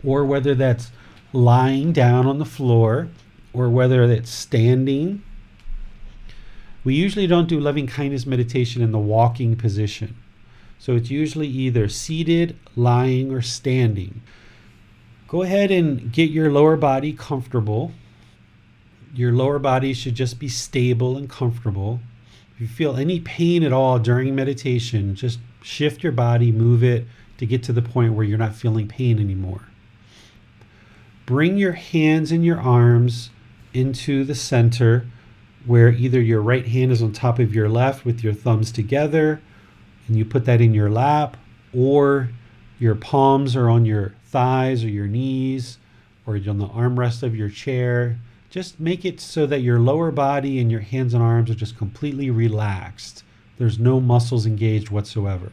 [0.05, 0.91] or whether that's
[1.33, 3.09] lying down on the floor
[3.53, 5.23] or whether it's standing.
[6.85, 10.17] We usually don't do loving kindness meditation in the walking position.
[10.79, 14.23] So it's usually either seated, lying, or standing.
[15.27, 17.93] Go ahead and get your lower body comfortable.
[19.13, 22.01] Your lower body should just be stable and comfortable.
[22.55, 27.07] If you feel any pain at all during meditation, just shift your body, move it
[27.37, 29.69] to get to the point where you're not feeling pain anymore.
[31.27, 33.31] Bring your hands and your arms
[33.75, 35.07] into the center
[35.67, 39.43] where either your right hand is on top of your left with your thumbs together
[40.07, 41.37] and you put that in your lap,
[41.75, 42.31] or
[42.79, 45.77] your palms are on your thighs or your knees
[46.27, 48.19] or on the armrest of your chair.
[48.49, 51.77] Just make it so that your lower body and your hands and arms are just
[51.77, 53.23] completely relaxed.
[53.59, 55.53] There's no muscles engaged whatsoever.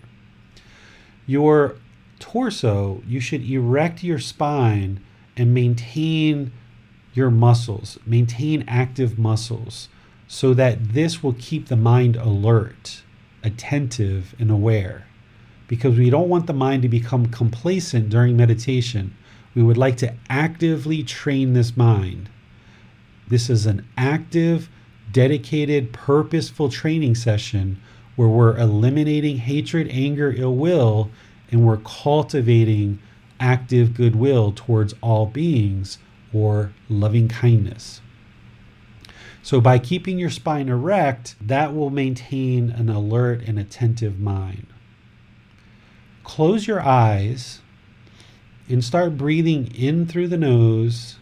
[1.26, 1.76] Your
[2.20, 5.02] torso, you should erect your spine
[5.36, 6.52] and maintain
[7.14, 9.90] your muscles, maintain active muscles,
[10.28, 13.02] so that this will keep the mind alert,
[13.44, 15.08] attentive, and aware.
[15.68, 19.16] Because we don't want the mind to become complacent during meditation.
[19.56, 22.30] We would like to actively train this mind.
[23.28, 24.70] This is an active,
[25.12, 27.82] dedicated, purposeful training session
[28.16, 31.10] where we're eliminating hatred, anger, ill will,
[31.52, 33.00] and we're cultivating
[33.40, 35.98] active goodwill towards all beings
[36.34, 38.02] or loving kindness.
[39.44, 44.68] So, by keeping your spine erect, that will maintain an alert and attentive mind.
[46.24, 47.62] Close your eyes
[48.68, 51.20] and start breathing in through the nose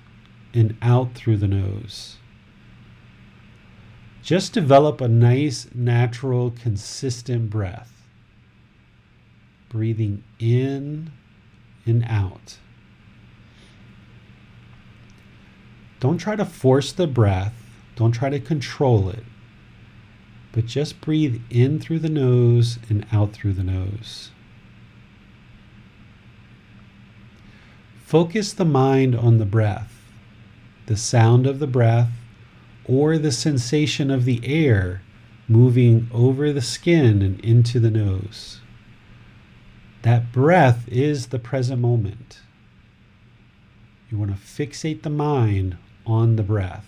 [0.54, 2.18] and out through the nose.
[4.24, 7.92] Just develop a nice, natural, consistent breath.
[9.68, 11.12] Breathing in
[11.86, 12.58] and out.
[16.00, 17.54] Don't try to force the breath,
[17.98, 19.24] don't try to control it,
[20.54, 24.32] but just breathe in through the nose and out through the nose.
[28.06, 29.94] Focus the mind on the breath,
[30.86, 32.12] the sound of the breath,
[32.86, 35.02] or the sensation of the air
[35.48, 38.60] moving over the skin and into the nose.
[40.02, 42.42] That breath is the present moment.
[44.10, 46.86] You want to fixate the mind on the breath.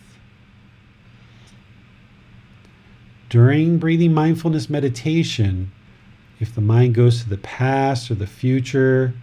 [3.30, 5.72] During breathing mindfulness meditation,
[6.40, 9.14] if the mind goes to the past or the future,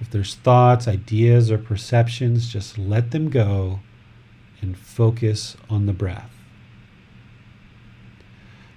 [0.00, 3.80] if there's thoughts, ideas, or perceptions, just let them go
[4.62, 6.30] and focus on the breath.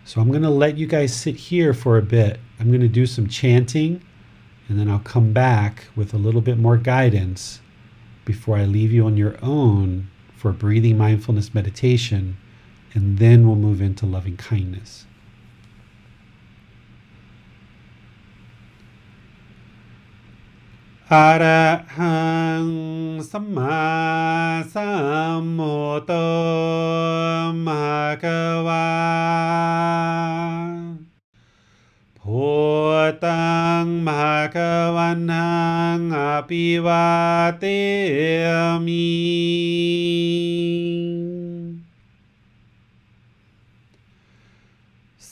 [0.04, 2.40] So I'm going to let you guys sit here for a bit.
[2.60, 4.02] I'm going to do some chanting
[4.68, 7.62] and then I'll come back with a little bit more guidance
[8.24, 12.38] before I leave you on your own for breathing mindfulness meditation,
[12.94, 15.05] and then we'll move into loving kindness.
[21.14, 21.66] อะระ
[21.98, 22.20] หั
[22.66, 22.68] ง
[23.32, 23.86] สัมมา
[24.74, 24.90] สั
[25.42, 26.12] มพุทโธ
[27.66, 28.26] มหาก
[28.68, 28.90] วา
[32.20, 32.48] พุ
[33.10, 34.58] ทธังมหาก
[34.96, 35.54] วันหั
[35.98, 36.20] งอ
[36.50, 37.08] ภิวา
[37.60, 37.64] เต
[38.86, 39.06] มิ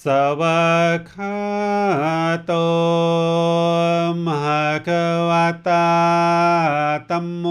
[0.08, 0.10] ส
[0.42, 0.64] วา
[0.96, 1.38] กขา
[2.46, 2.54] โต
[4.26, 4.90] มหะก
[5.30, 5.32] ว
[5.68, 5.90] ตา
[7.10, 7.46] ตัมโม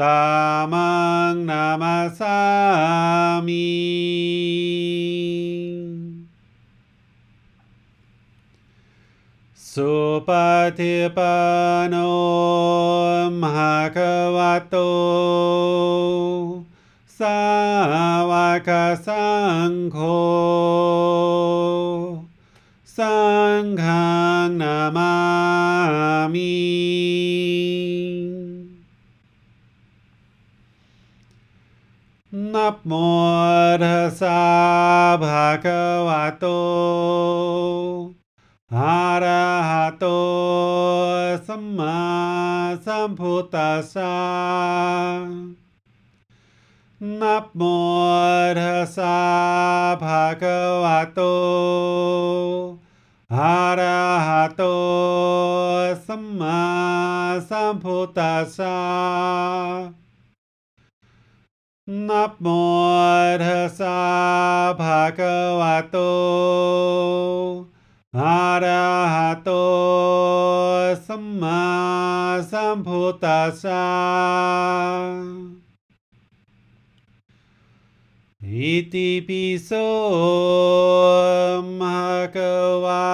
[0.00, 0.24] ดา
[0.72, 0.92] มั
[1.32, 2.38] งนามาสา
[3.46, 3.68] มิ
[9.72, 9.92] สุ
[10.28, 10.30] ป
[10.78, 11.36] ฏิปั
[11.82, 11.94] นโน
[13.40, 13.98] มหะก
[14.36, 14.38] ว
[14.68, 14.76] โต
[17.20, 18.68] सावक
[19.00, 20.16] संघो
[22.86, 23.80] संघ
[24.52, 26.52] नमामि
[32.34, 34.36] नमोऽर्हसा
[35.16, 36.56] भगवतो
[38.72, 40.16] हरहतो
[41.36, 41.96] सम्मा
[42.76, 44.12] सम्भुतसा।
[47.22, 49.04] नमोर्हसा
[50.02, 51.32] भगवतो
[53.30, 54.72] हरहतो
[56.06, 56.58] सम्मा
[57.50, 58.72] सम्भुतसा
[64.80, 66.08] भगवतो
[68.14, 69.60] हरहतो
[71.06, 71.60] सम्मा
[72.52, 73.82] सम्भुतसा
[78.56, 79.84] Iti piso
[81.76, 83.04] Bhagava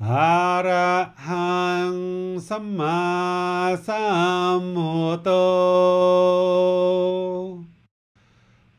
[0.00, 0.80] Arahang
[2.40, 5.36] Sama Sambuddho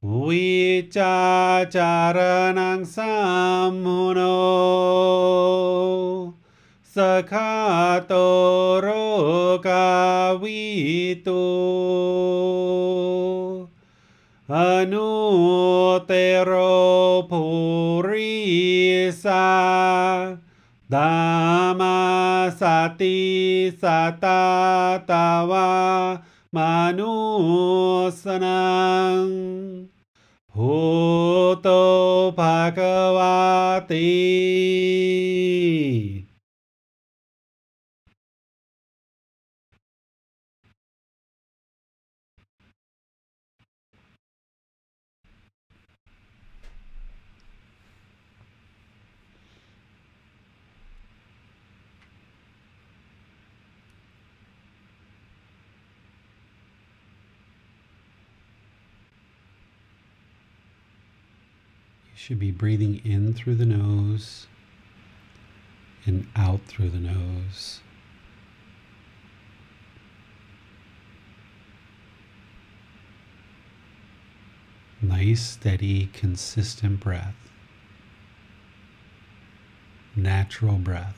[0.02, 4.34] Vichacharanang Sammuno
[6.81, 9.69] Sakhato Rokavito
[14.93, 15.09] นุ
[16.07, 16.11] เต
[16.43, 16.51] โร
[17.30, 17.41] ภู
[18.07, 18.38] ริ
[19.23, 19.49] สา
[20.93, 21.13] ดา
[21.80, 21.97] มา
[22.59, 22.61] ส
[23.01, 23.19] ติ
[23.81, 23.84] ส
[24.23, 24.43] ตา
[25.09, 25.71] ตาวา
[26.55, 26.57] ม
[26.97, 27.15] นุ
[28.21, 28.69] สนั
[29.19, 29.23] ง
[30.51, 30.73] ภู
[31.61, 31.67] โต
[32.38, 32.80] ภะก
[33.17, 33.39] วา
[33.91, 34.09] ติ
[62.30, 64.45] should be breathing in through the nose
[66.06, 67.81] and out through the nose.
[75.01, 77.34] Nice, steady, consistent breath.
[80.15, 81.18] Natural breath.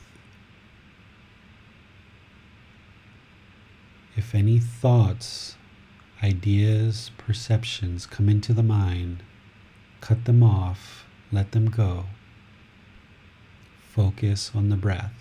[4.16, 5.56] If any thoughts,
[6.22, 9.22] ideas, perceptions come into the mind,
[10.00, 11.01] cut them off,
[11.32, 12.04] let them go.
[13.90, 15.12] Focus on the breath.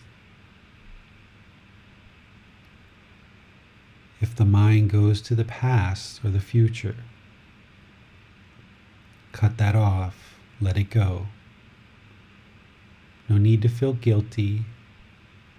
[4.19, 6.97] If the mind goes to the past or the future,
[9.31, 10.35] Cut that off.
[10.59, 11.27] Let it go.
[13.29, 14.65] No need to feel guilty,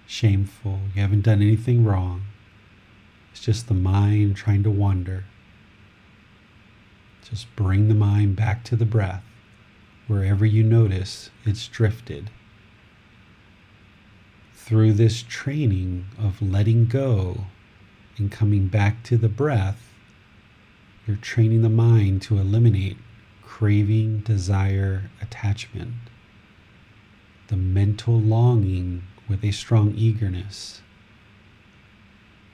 [0.06, 0.80] shameful.
[0.94, 2.22] You haven't done anything wrong.
[3.32, 5.24] It's just the mind trying to wander.
[7.28, 9.24] Just bring the mind back to the breath.
[10.12, 12.28] Wherever you notice it's drifted.
[14.52, 17.46] Through this training of letting go
[18.18, 19.94] and coming back to the breath,
[21.06, 22.98] you're training the mind to eliminate
[23.42, 25.94] craving, desire, attachment,
[27.48, 30.82] the mental longing with a strong eagerness.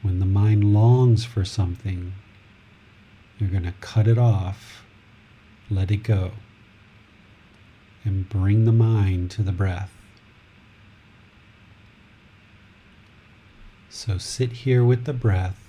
[0.03, 2.13] When the mind longs for something,
[3.37, 4.85] you're going to cut it off,
[5.69, 6.35] let it go,
[8.09, 9.93] and bring the mind to the breath.
[13.91, 15.63] So sit here with the breath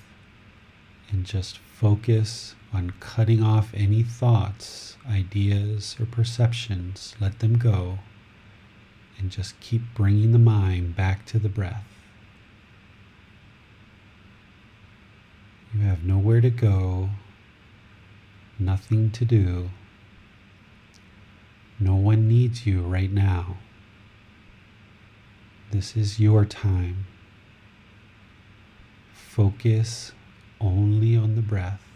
[1.12, 7.14] and just focus on cutting off any thoughts, ideas, or perceptions.
[7.20, 8.00] Let them go
[9.18, 11.84] and just keep bringing the mind back to the breath.
[15.74, 17.10] You have nowhere to go,
[18.58, 19.72] nothing to do.
[21.80, 23.58] No one needs you right now.
[25.72, 27.06] This is your time.
[29.14, 30.12] Focus
[30.60, 31.89] only on the breath.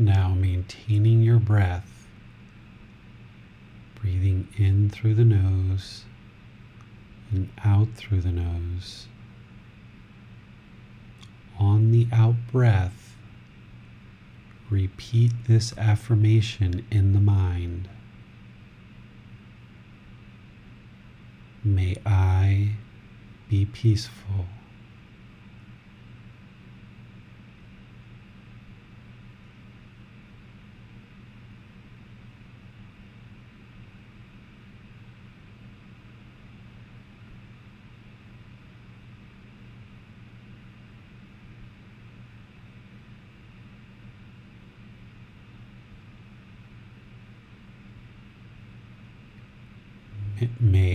[0.00, 2.06] Now maintaining your breath,
[3.96, 6.04] breathing in through the nose
[7.32, 9.08] and out through the nose.
[11.58, 13.16] On the out breath,
[14.70, 17.88] repeat this affirmation in the mind.
[21.64, 22.76] May I
[23.48, 24.46] be peaceful.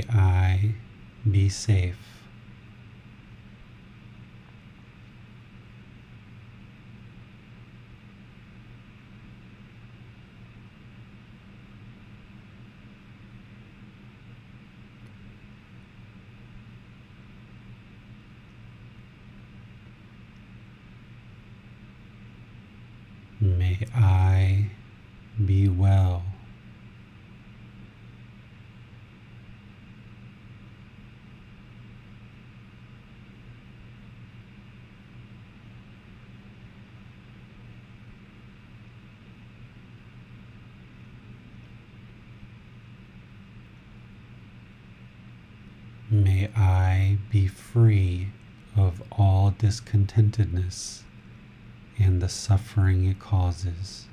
[0.10, 0.74] I
[1.30, 1.98] be safe.
[23.40, 24.70] May I
[25.46, 26.24] be well.
[46.10, 48.30] May I be free
[48.78, 51.02] of all discontentedness
[51.98, 54.06] and the suffering it causes.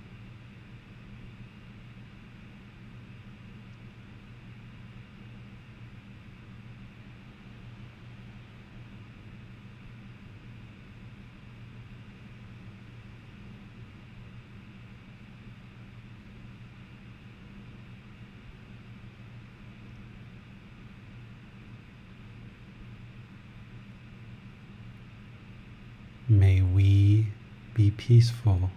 [26.31, 27.27] May we
[27.75, 28.69] be peaceful.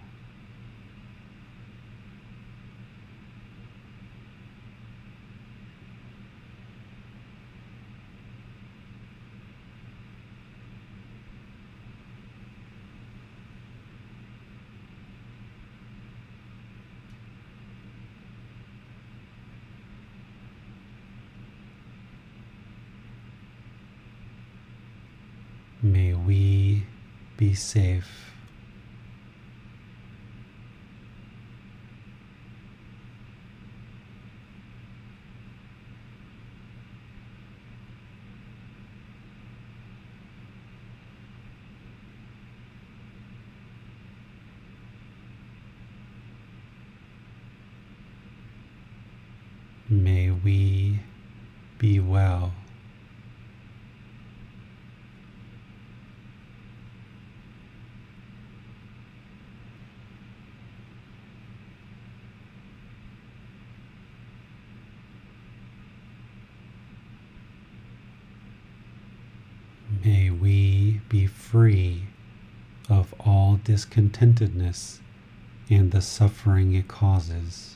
[25.82, 26.84] May we
[27.36, 28.24] be safe.
[49.90, 51.00] May we
[51.84, 52.54] be well.
[70.06, 72.04] May we be free
[72.88, 75.00] of all discontentedness
[75.70, 77.76] and the suffering it causes.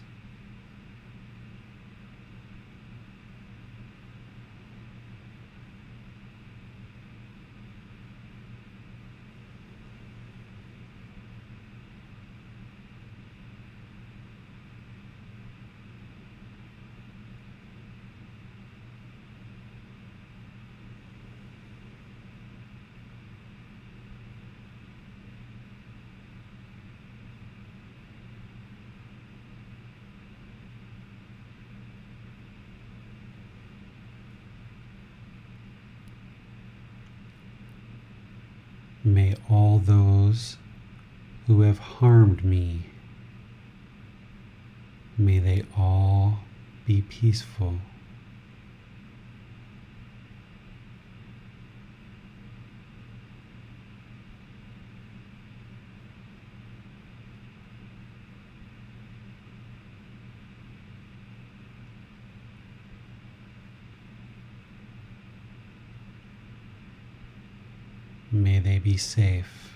[39.08, 40.58] May all those
[41.46, 42.88] who have harmed me,
[45.18, 46.40] may they all
[46.86, 47.78] be peaceful.
[68.78, 69.74] may be safe.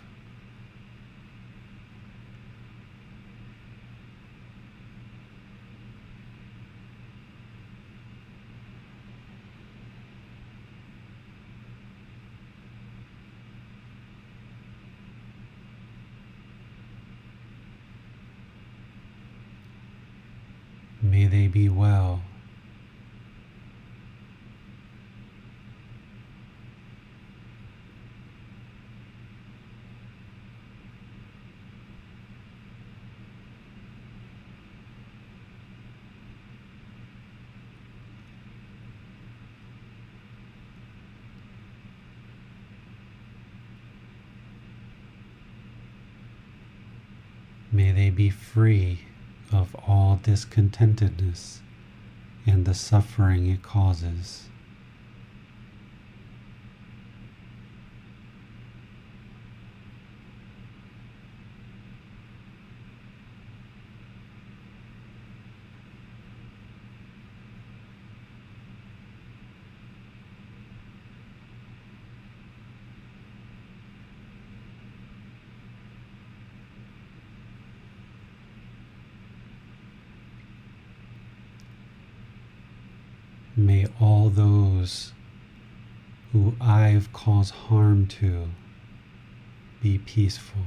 [21.01, 22.21] May they be well.
[48.11, 48.99] Be free
[49.51, 51.59] of all discontentedness
[52.45, 54.47] and the suffering it causes.
[83.57, 85.11] May all those
[87.01, 87.11] I've
[87.49, 88.47] harm to
[89.81, 90.61] be peaceful.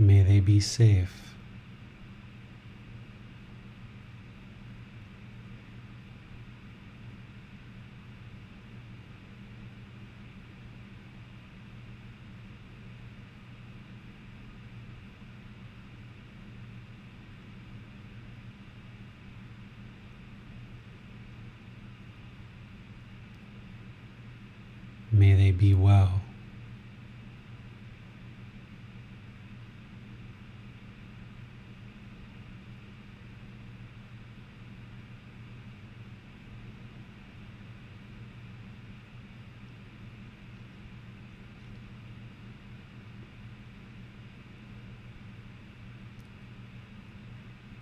[0.00, 1.34] May they be safe.
[25.12, 26.22] May they be well.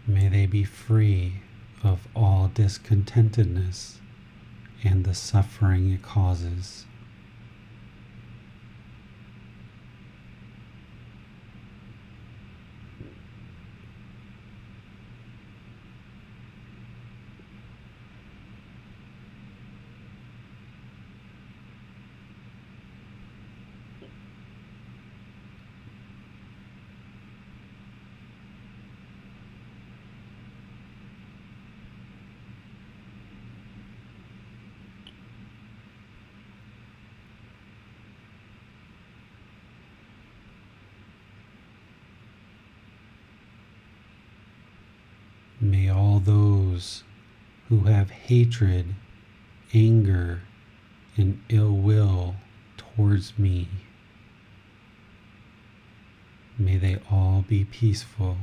[0.09, 1.41] May they be free
[1.83, 3.97] of all discontentedness
[4.85, 6.85] and the suffering it causes.
[45.59, 47.03] May all those
[47.69, 48.95] who have hatred,
[49.73, 50.43] anger,
[51.17, 52.37] and ill will
[52.77, 53.69] towards me,
[56.59, 58.37] may they all be peaceful.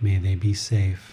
[0.00, 1.10] May they be safe.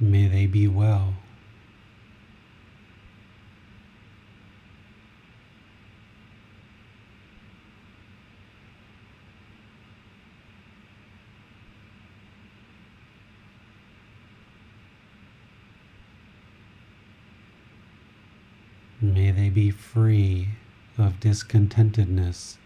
[0.00, 1.14] May they be well.
[19.00, 20.48] May they be free
[20.98, 22.56] of discontentedness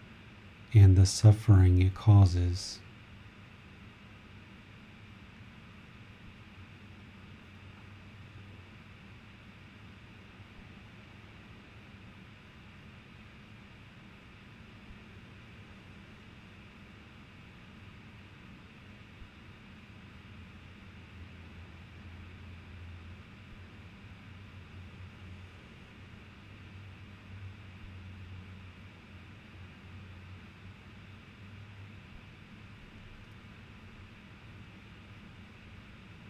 [0.75, 2.79] and the suffering it causes.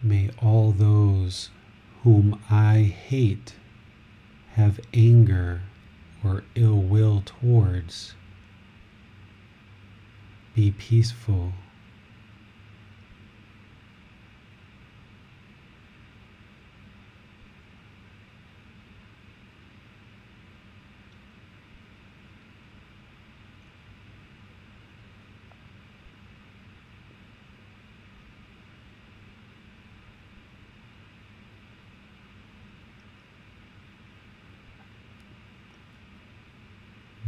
[0.03, 1.49] May all those
[2.03, 3.55] whom I hate
[4.53, 5.61] have anger
[6.23, 8.15] or ill will towards
[10.55, 11.53] be peaceful.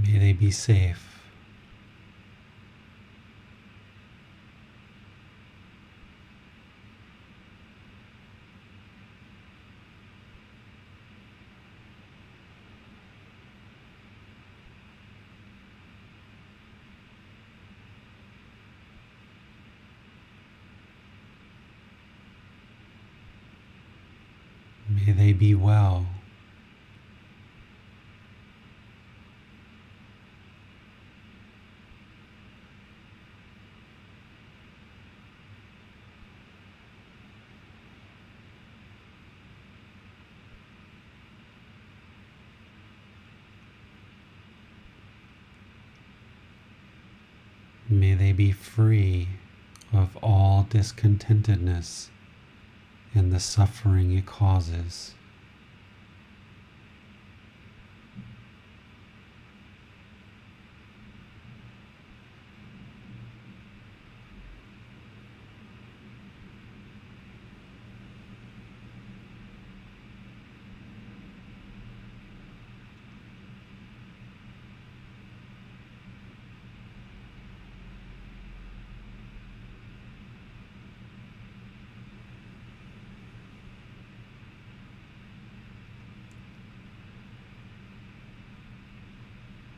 [0.02, 1.06] May they be safe.
[24.90, 26.09] May they be well.
[48.10, 49.27] May they be free
[49.94, 52.10] of all discontentedness
[53.14, 55.14] and the suffering it causes.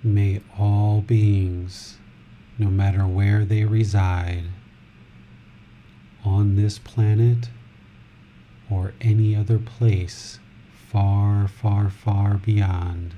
[0.03, 1.97] May all beings,
[2.57, 4.45] no matter where they reside,
[6.23, 7.49] on this planet
[8.69, 10.39] or any other place
[10.89, 13.13] far, far, far beyond,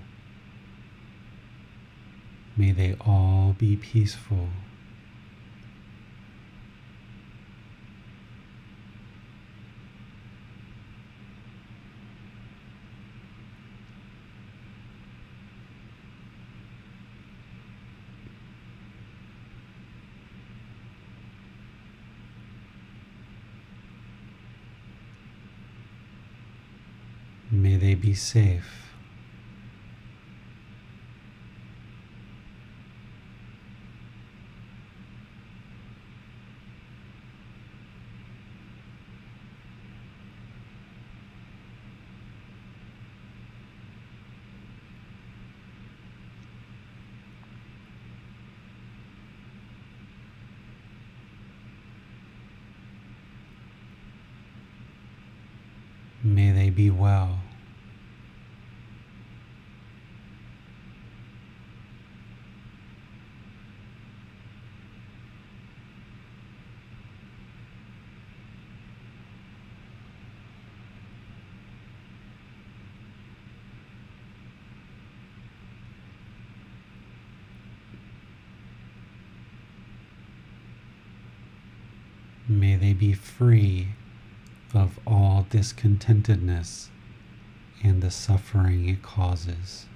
[2.57, 4.49] may they all be peaceful.
[27.51, 28.91] May they be safe.
[56.21, 57.42] May they be well.
[82.93, 83.89] Be free
[84.73, 86.89] of all discontentedness
[87.83, 89.87] and the suffering it causes.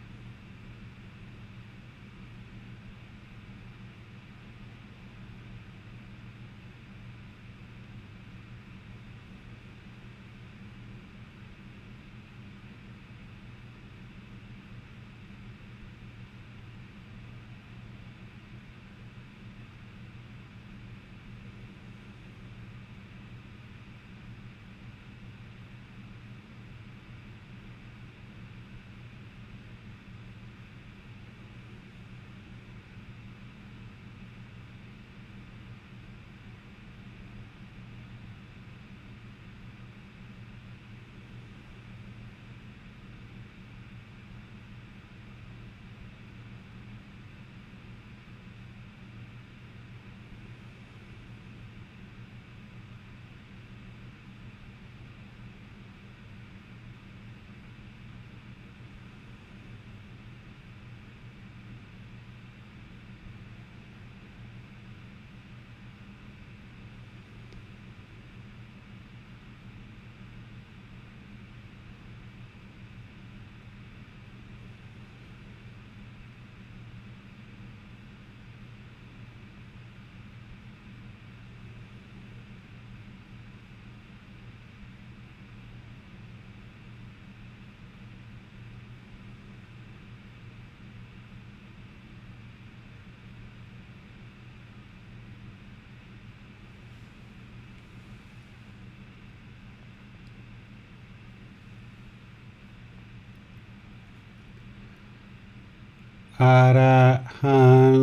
[106.47, 107.03] อะระ
[107.41, 107.67] หั
[107.97, 108.01] ง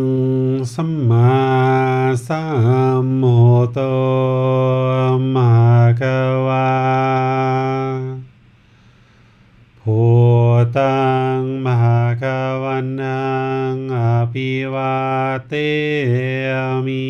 [0.75, 1.35] สัมมา
[2.27, 2.43] สั
[3.05, 3.79] มพุทโธ
[5.35, 5.55] มะ
[6.01, 6.03] ก
[6.47, 6.71] วา
[9.81, 10.03] พุ
[10.63, 11.05] ทธั
[11.37, 12.25] งมหาก
[12.63, 13.25] วันนั
[13.73, 13.99] งอ
[14.33, 14.97] ภิวา
[15.49, 15.53] เต
[16.87, 17.07] มิ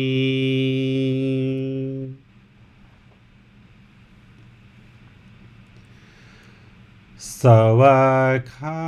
[7.39, 7.41] ส
[7.79, 8.84] วากขา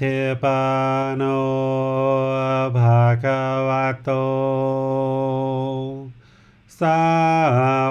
[0.00, 0.60] ฏิปั
[1.04, 1.22] นโน
[2.76, 4.10] ภะคะวะโต
[6.80, 7.02] สา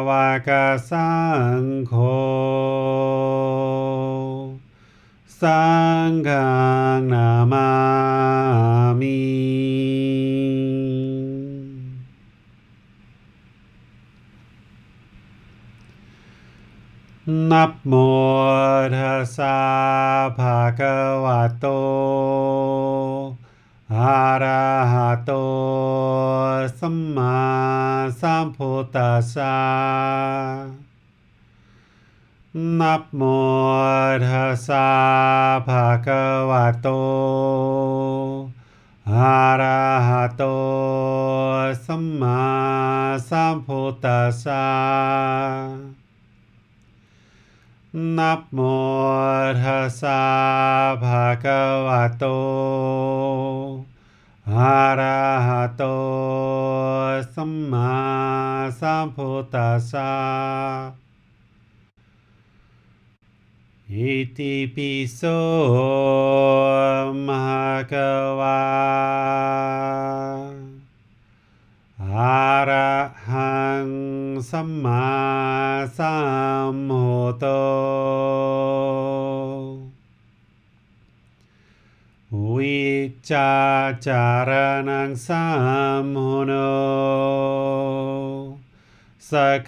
[0.07, 0.09] ว
[0.47, 0.49] ก
[0.89, 1.11] สั
[1.61, 1.93] งโฆ
[5.41, 5.65] สั
[6.07, 6.47] งฆั
[6.97, 7.69] งนามา
[8.99, 9.40] มิ
[17.52, 17.94] นับโม
[18.96, 19.58] ทัสสะ
[20.38, 21.66] ภะคะวะโต
[23.94, 25.32] อะระหะโต
[26.78, 27.38] สัมมา
[28.20, 29.58] สัมพุทธัสสะ
[32.80, 33.22] นับโม
[34.28, 34.88] ทัสสะ
[35.68, 36.88] ภะคะวะโต
[39.10, 40.42] อะระหะโต
[41.86, 42.42] สัมมา
[43.28, 46.01] สัมพุทธัสสะ
[47.94, 48.60] नमोर्हसा
[51.02, 52.36] भगवतो
[54.46, 55.88] हरहतो
[57.34, 57.90] सम्मा
[58.78, 60.06] सम्भूतसा
[64.10, 65.36] इति पिसो
[67.26, 68.56] महकवा
[72.14, 73.92] हरहं
[74.50, 75.00] सम्मा
[83.22, 86.58] Cacaranang samhono
[89.16, 89.62] Sakatoro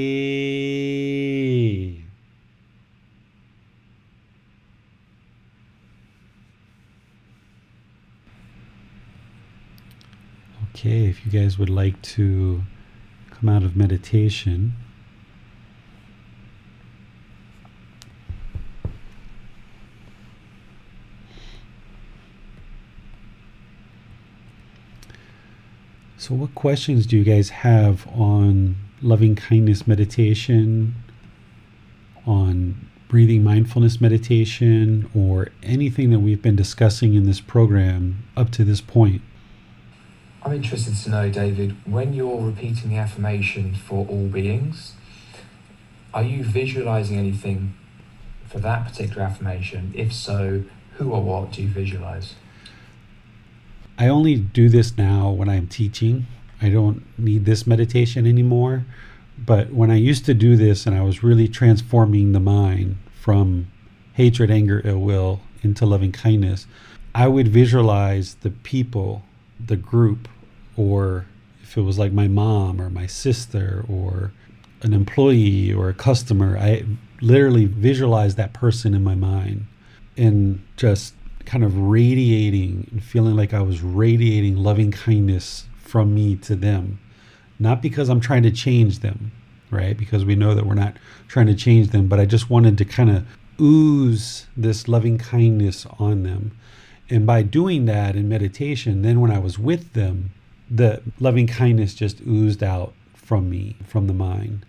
[10.63, 12.63] Okay, if you guys would like to
[13.31, 14.73] come out of meditation,
[26.28, 30.94] so what questions do you guys have on loving kindness meditation,
[32.26, 38.62] on breathing mindfulness meditation, or anything that we've been discussing in this program up to
[38.62, 39.22] this point?
[40.42, 44.92] I'm interested to know, David, when you're repeating the affirmation for all beings,
[46.12, 47.74] are you visualizing anything
[48.46, 49.94] for that particular affirmation?
[49.96, 50.64] If so,
[50.98, 52.34] who or what do you visualize?
[53.98, 56.26] I only do this now when I'm teaching.
[56.62, 58.84] I don't need this meditation anymore.
[59.36, 63.70] But when I used to do this and I was really transforming the mind from
[64.14, 66.66] hatred, anger, ill will into loving kindness,
[67.14, 69.22] I would visualize the people,
[69.64, 70.28] the group,
[70.76, 71.26] or
[71.62, 74.32] if it was like my mom or my sister or
[74.82, 76.84] an employee or a customer, I
[77.20, 79.66] literally visualized that person in my mind
[80.16, 81.14] and just
[81.48, 87.00] kind of radiating and feeling like I was radiating loving kindness from me to them.
[87.58, 89.32] Not because I'm trying to change them,
[89.70, 89.96] right?
[89.96, 92.84] Because we know that we're not trying to change them, but I just wanted to
[92.84, 93.26] kind of
[93.58, 96.56] ooze this loving kindness on them.
[97.08, 100.32] And by doing that in meditation, then when I was with them,
[100.70, 104.66] the loving kindness just oozed out from me, from the mind.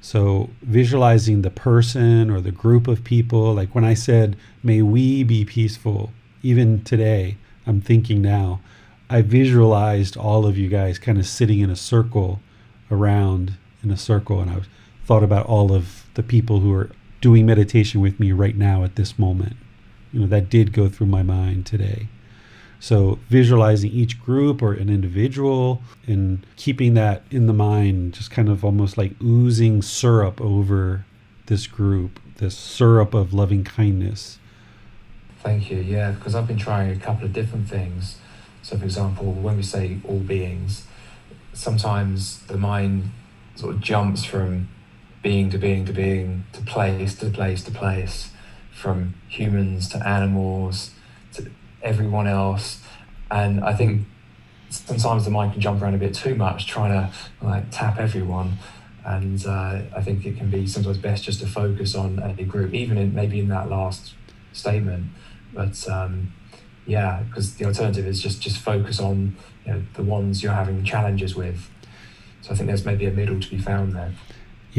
[0.00, 5.24] So visualizing the person or the group of people, like when I said, may we
[5.24, 6.12] be peaceful,
[6.42, 8.60] even today, I'm thinking now,
[9.10, 12.40] I visualized all of you guys kind of sitting in a circle
[12.90, 14.60] around in a circle, and I
[15.04, 18.96] thought about all of the people who are doing meditation with me right now at
[18.96, 19.56] this moment.
[20.12, 22.08] You know, that did go through my mind today.
[22.80, 28.48] So visualizing each group or an individual and keeping that in the mind, just kind
[28.48, 31.04] of almost like oozing syrup over
[31.46, 34.38] this group, this syrup of loving kindness.
[35.42, 35.78] Thank you.
[35.78, 38.18] Yeah, because I've been trying a couple of different things.
[38.62, 40.86] So, for example, when we say all beings,
[41.52, 43.10] sometimes the mind
[43.56, 44.68] sort of jumps from
[45.22, 48.30] being to being to being to place to place to place,
[48.72, 50.92] from humans to animals
[51.88, 52.80] everyone else.
[53.30, 54.06] And I think
[54.70, 57.12] sometimes the mind can jump around a bit too much, trying to
[57.42, 58.58] like tap everyone.
[59.04, 62.74] And uh, I think it can be sometimes best just to focus on a group,
[62.74, 64.14] even in maybe in that last
[64.52, 65.06] statement.
[65.54, 66.32] But um,
[66.86, 70.84] yeah, because the alternative is just just focus on you know, the ones you're having
[70.84, 71.70] challenges with.
[72.42, 74.12] So I think there's maybe a middle to be found there.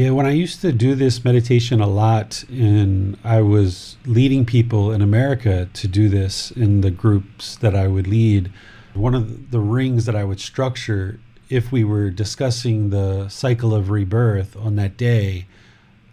[0.00, 4.92] Yeah, when I used to do this meditation a lot, and I was leading people
[4.92, 8.50] in America to do this in the groups that I would lead,
[8.94, 11.20] one of the rings that I would structure
[11.50, 15.46] if we were discussing the cycle of rebirth on that day,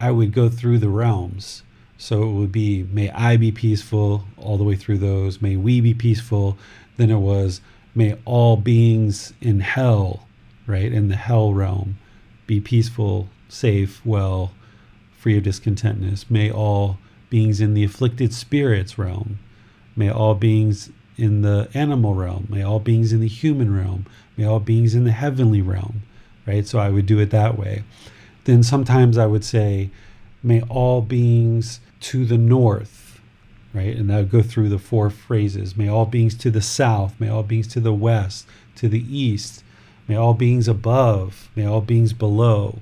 [0.02, 1.64] I would go through the realms.
[1.98, 5.80] So it would be, may I be peaceful all the way through those, may we
[5.80, 6.58] be peaceful.
[6.98, 7.62] Then it was,
[7.96, 10.28] may all beings in hell,
[10.66, 11.98] right, in the hell realm,
[12.48, 14.52] be peaceful, safe, well,
[15.18, 16.30] free of discontentness.
[16.30, 16.98] May all
[17.30, 19.40] beings in the afflicted spirits realm,
[19.96, 24.06] may all beings in the animal realm, may all beings in the human realm,
[24.38, 26.04] may all beings in the heavenly realm,
[26.46, 26.68] right?
[26.68, 27.84] So I would do it that way.
[28.46, 29.90] Then sometimes I would say,
[30.44, 33.20] may all beings to the north,
[33.74, 33.96] right?
[33.96, 35.76] And that would go through the four phrases.
[35.76, 39.64] May all beings to the south, may all beings to the west, to the east,
[40.08, 42.80] may all beings above, may all beings below.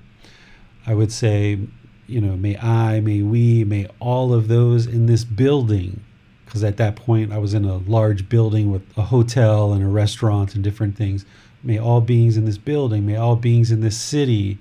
[0.87, 1.59] I would say,
[2.07, 6.01] you know, may I, may we, may all of those in this building,
[6.45, 9.87] because at that point I was in a large building with a hotel and a
[9.87, 11.25] restaurant and different things.
[11.63, 14.59] May all beings in this building, may all beings in this city,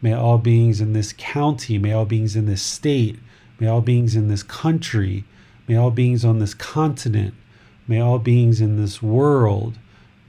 [0.00, 3.18] may all beings in this county, may all beings in this state,
[3.58, 5.24] may all beings in this country,
[5.66, 7.34] may all beings on this continent,
[7.88, 9.78] may all beings in this world,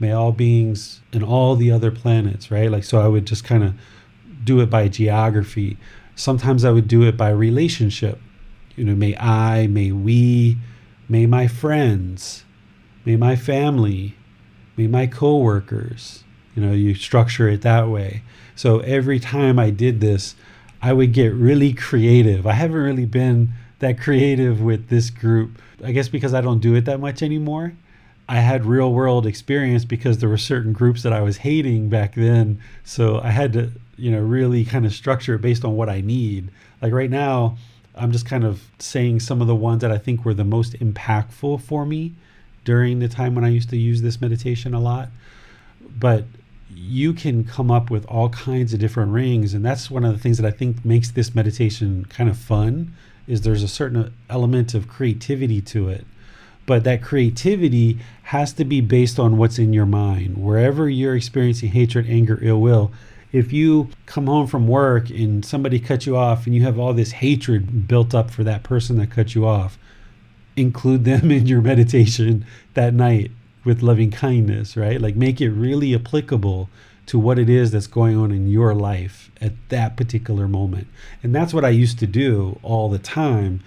[0.00, 2.70] may all beings in all the other planets, right?
[2.70, 3.74] Like, so I would just kind of
[4.46, 5.76] do it by geography.
[6.14, 8.18] Sometimes I would do it by relationship.
[8.76, 10.56] You know, may I, may we,
[11.08, 12.44] may my friends,
[13.04, 14.16] may my family,
[14.76, 16.24] be my coworkers.
[16.54, 18.22] You know, you structure it that way.
[18.54, 20.34] So every time I did this,
[20.80, 22.46] I would get really creative.
[22.46, 25.58] I haven't really been that creative with this group.
[25.84, 27.74] I guess because I don't do it that much anymore.
[28.28, 32.14] I had real world experience because there were certain groups that I was hating back
[32.14, 32.60] then.
[32.84, 36.00] So I had to, you know, really kind of structure it based on what I
[36.00, 36.48] need.
[36.82, 37.56] Like right now,
[37.94, 40.72] I'm just kind of saying some of the ones that I think were the most
[40.74, 42.14] impactful for me
[42.64, 45.08] during the time when I used to use this meditation a lot.
[45.80, 46.24] But
[46.68, 50.18] you can come up with all kinds of different rings and that's one of the
[50.18, 52.92] things that I think makes this meditation kind of fun
[53.26, 56.06] is there's a certain element of creativity to it.
[56.66, 60.36] But that creativity has to be based on what's in your mind.
[60.36, 62.92] Wherever you're experiencing hatred, anger, ill will,
[63.32, 66.92] if you come home from work and somebody cut you off and you have all
[66.92, 69.78] this hatred built up for that person that cut you off,
[70.56, 73.30] include them in your meditation that night
[73.64, 75.00] with loving kindness, right?
[75.00, 76.70] Like make it really applicable
[77.06, 80.88] to what it is that's going on in your life at that particular moment.
[81.22, 83.62] And that's what I used to do all the time.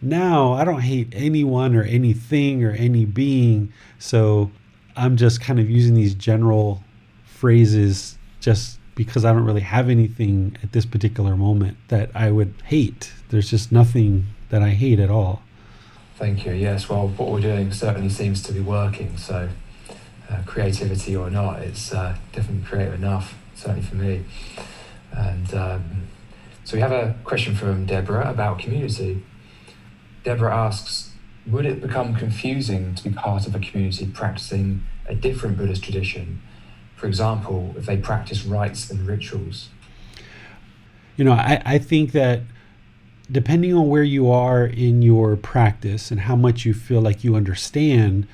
[0.00, 3.72] Now I don't hate anyone or anything or any being.
[3.98, 4.50] So
[4.96, 6.82] I'm just kind of using these general
[7.24, 12.52] phrases just because I don't really have anything at this particular moment that I would
[12.64, 13.12] hate.
[13.28, 15.42] There's just nothing that I hate at all.
[16.16, 16.52] Thank you.
[16.52, 19.16] Yes, well, what we're doing certainly seems to be working.
[19.16, 19.48] So,
[20.28, 24.24] uh, creativity or not, it's uh, definitely creative enough, certainly for me.
[25.12, 26.02] And um,
[26.64, 29.22] so, we have a question from Deborah about community.
[30.24, 31.12] Deborah asks
[31.46, 36.42] Would it become confusing to be part of a community practicing a different Buddhist tradition?
[36.96, 39.68] For example, if they practice rites and rituals?
[41.16, 42.42] You know, I, I think that
[43.30, 47.34] depending on where you are in your practice and how much you feel like you
[47.34, 48.26] understand,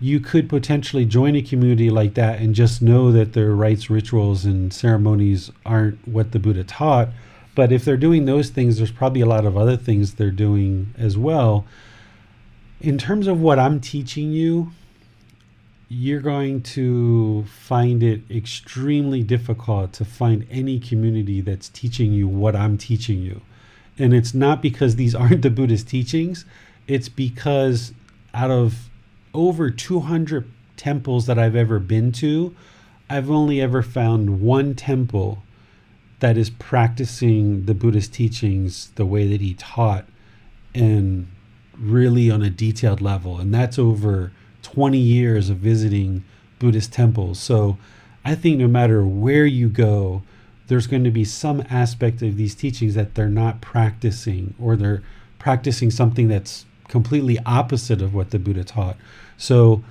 [0.00, 4.44] you could potentially join a community like that and just know that their rites, rituals,
[4.44, 7.08] and ceremonies aren't what the Buddha taught.
[7.54, 10.94] But if they're doing those things, there's probably a lot of other things they're doing
[10.96, 11.66] as well.
[12.80, 14.72] In terms of what I'm teaching you,
[15.94, 22.56] you're going to find it extremely difficult to find any community that's teaching you what
[22.56, 23.42] I'm teaching you
[23.98, 26.46] And it's not because these aren't the Buddhist teachings,
[26.88, 27.92] it's because
[28.32, 28.88] out of
[29.34, 32.56] over 200 temples that I've ever been to,
[33.10, 35.42] I've only ever found one temple
[36.22, 40.06] that is practicing the Buddhist teachings the way that he taught
[40.72, 41.26] and
[41.76, 43.40] really on a detailed level.
[43.40, 44.30] And that's over
[44.62, 46.22] 20 years of visiting
[46.60, 47.40] Buddhist temples.
[47.40, 47.76] So
[48.24, 50.22] I think no matter where you go,
[50.68, 55.02] there's going to be some aspect of these teachings that they're not practicing or they're
[55.40, 58.96] practicing something that's completely opposite of what the Buddha taught.
[59.36, 59.82] So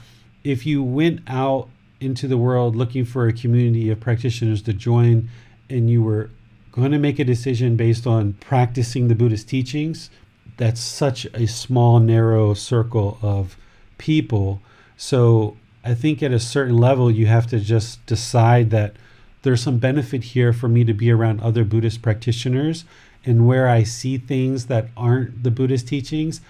[0.46, 1.68] if you went out
[2.00, 5.30] into the world looking for a community of practitioners to join
[5.72, 6.30] and you were
[6.72, 10.10] going to make a decision based on practicing the Buddhist teachings,
[10.58, 13.58] that's such a small, narrow circle of
[13.98, 14.62] people.
[14.96, 18.96] So I think at a certain level, you have to just decide that
[19.42, 22.86] there's some benefit here for me to be around other Buddhist practitioners.
[23.26, 26.42] And where I see things that aren't the Buddhist teachings,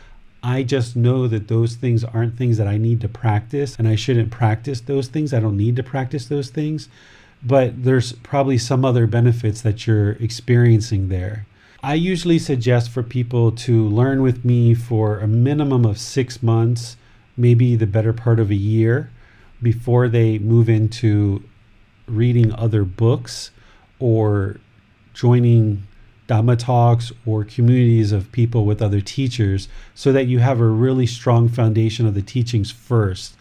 [0.44, 3.96] I just know that those things aren't things that I need to practice, and I
[3.96, 5.34] shouldn't practice those things.
[5.34, 6.90] I don't need to practice those things.
[7.44, 11.48] But there's probably some other benefits that you're experiencing there.
[11.84, 16.96] I usually suggest for people to learn with me for a minimum of six months,
[17.36, 19.10] maybe the better part of a year
[19.62, 21.44] before they move into
[22.08, 23.52] reading other books
[24.00, 24.58] or
[25.14, 25.88] joining
[26.28, 31.06] Dhamma talks or communities of people with other teachers so that you have a really
[31.06, 33.36] strong foundation of the teachings first.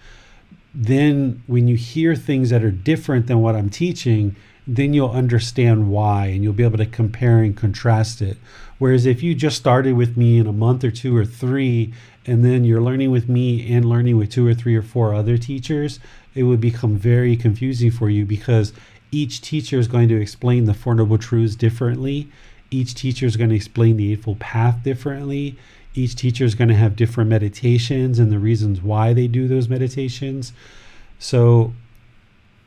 [0.74, 5.90] Then, when you hear things that are different than what I'm teaching, then you'll understand
[5.90, 8.38] why and you'll be able to compare and contrast it.
[8.78, 11.92] Whereas if you just started with me in a month or two or three,
[12.24, 15.36] and then you're learning with me and learning with two or three or four other
[15.36, 15.98] teachers,
[16.34, 18.72] it would become very confusing for you because
[19.10, 22.28] each teacher is going to explain the Four Noble Truths differently.
[22.70, 25.56] Each teacher is going to explain the Eightfold Path differently.
[25.94, 29.68] Each teacher is going to have different meditations and the reasons why they do those
[29.68, 30.52] meditations.
[31.18, 31.72] So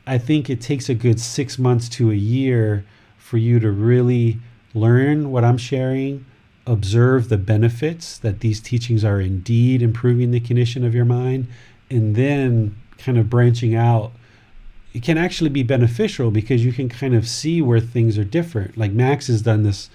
[0.06, 2.85] I think it takes a good six months to a year
[3.18, 4.40] for you to really
[4.74, 6.26] learn what I'm sharing,
[6.68, 11.48] observe the benefits that these teachings are indeed improving the condition of your mind,
[11.90, 14.11] and then kind of branching out.
[14.93, 18.77] It can actually be beneficial because you can kind of see where things are different.
[18.77, 19.90] Like Max has done this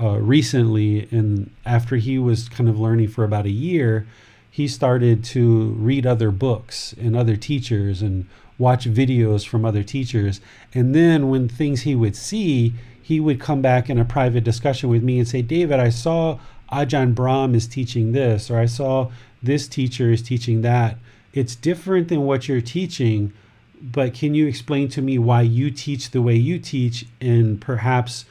[0.00, 4.06] uh, recently, and after he was kind of learning for about a year,
[4.50, 8.26] he started to read other books and other teachers and
[8.58, 10.40] watch videos from other teachers.
[10.74, 14.88] And then when things he would see, he would come back in a private discussion
[14.88, 16.38] with me and say, David, I saw
[16.70, 19.10] Ajahn Brahm is teaching this, or I saw
[19.42, 20.96] this teacher is teaching that.
[21.32, 23.32] It's different than what you're teaching,
[23.80, 28.26] but can you explain to me why you teach the way you teach and perhaps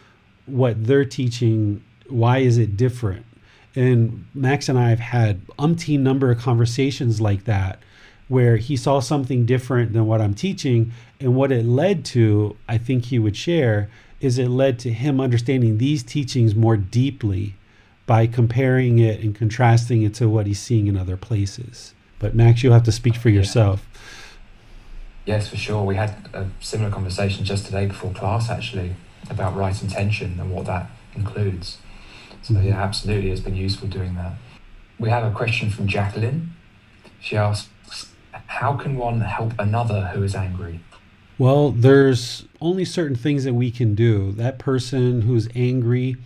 [0.45, 3.25] what they're teaching, why is it different?
[3.75, 7.79] And Max and I have had umpteen number of conversations like that
[8.27, 10.93] where he saw something different than what I'm teaching.
[11.19, 13.89] And what it led to, I think he would share,
[14.21, 17.55] is it led to him understanding these teachings more deeply
[18.05, 21.93] by comparing it and contrasting it to what he's seeing in other places.
[22.19, 23.85] But Max, you'll have to speak for yourself.
[25.25, 25.83] Yes, for sure.
[25.83, 28.95] We had a similar conversation just today before class, actually,
[29.31, 31.77] about right intention and what that includes.
[32.41, 32.67] So, mm-hmm.
[32.67, 34.33] yeah, absolutely, it's been useful doing that.
[34.99, 36.53] We have a question from Jacqueline.
[37.19, 37.69] She asks,
[38.47, 40.81] how can one help another who is angry?
[41.37, 44.31] Well, there's only certain things that we can do.
[44.33, 46.17] That person who's angry,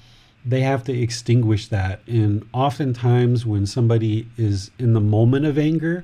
[0.45, 2.01] they have to extinguish that.
[2.07, 6.03] And oftentimes, when somebody is in the moment of anger,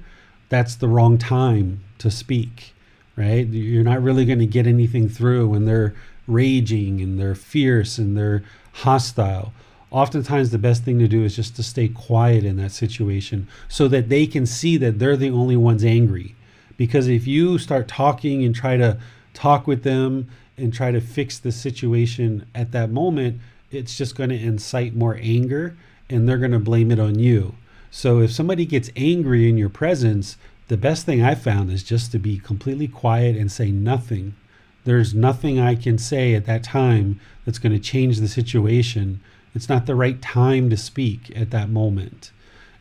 [0.50, 2.74] that's the wrong time to speak,
[3.16, 3.46] right?
[3.48, 5.94] You're not really going to get anything through when they're
[6.28, 8.44] raging and they're fierce and they're
[8.74, 9.54] hostile
[9.92, 13.88] oftentimes the best thing to do is just to stay quiet in that situation so
[13.90, 16.34] that they can see that they're the only ones angry.
[16.78, 18.98] Because if you start talking and try to
[19.34, 24.30] talk with them and try to fix the situation at that moment, it's just going
[24.30, 25.78] to incite more anger
[26.10, 27.56] and they're going to blame it on you.
[27.92, 30.38] So if somebody gets angry in your presence,
[30.70, 34.36] the best thing I found is just to be completely quiet and say nothing.
[34.84, 39.22] There's nothing I can say at that time that's going to change the situation
[39.54, 42.32] it's not the right time to speak at that moment.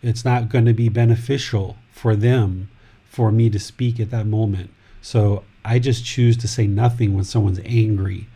[0.03, 2.71] It's not going to be beneficial for them
[3.09, 4.71] for me to speak at that moment.
[5.03, 8.29] So I just choose to say nothing when someone's angry.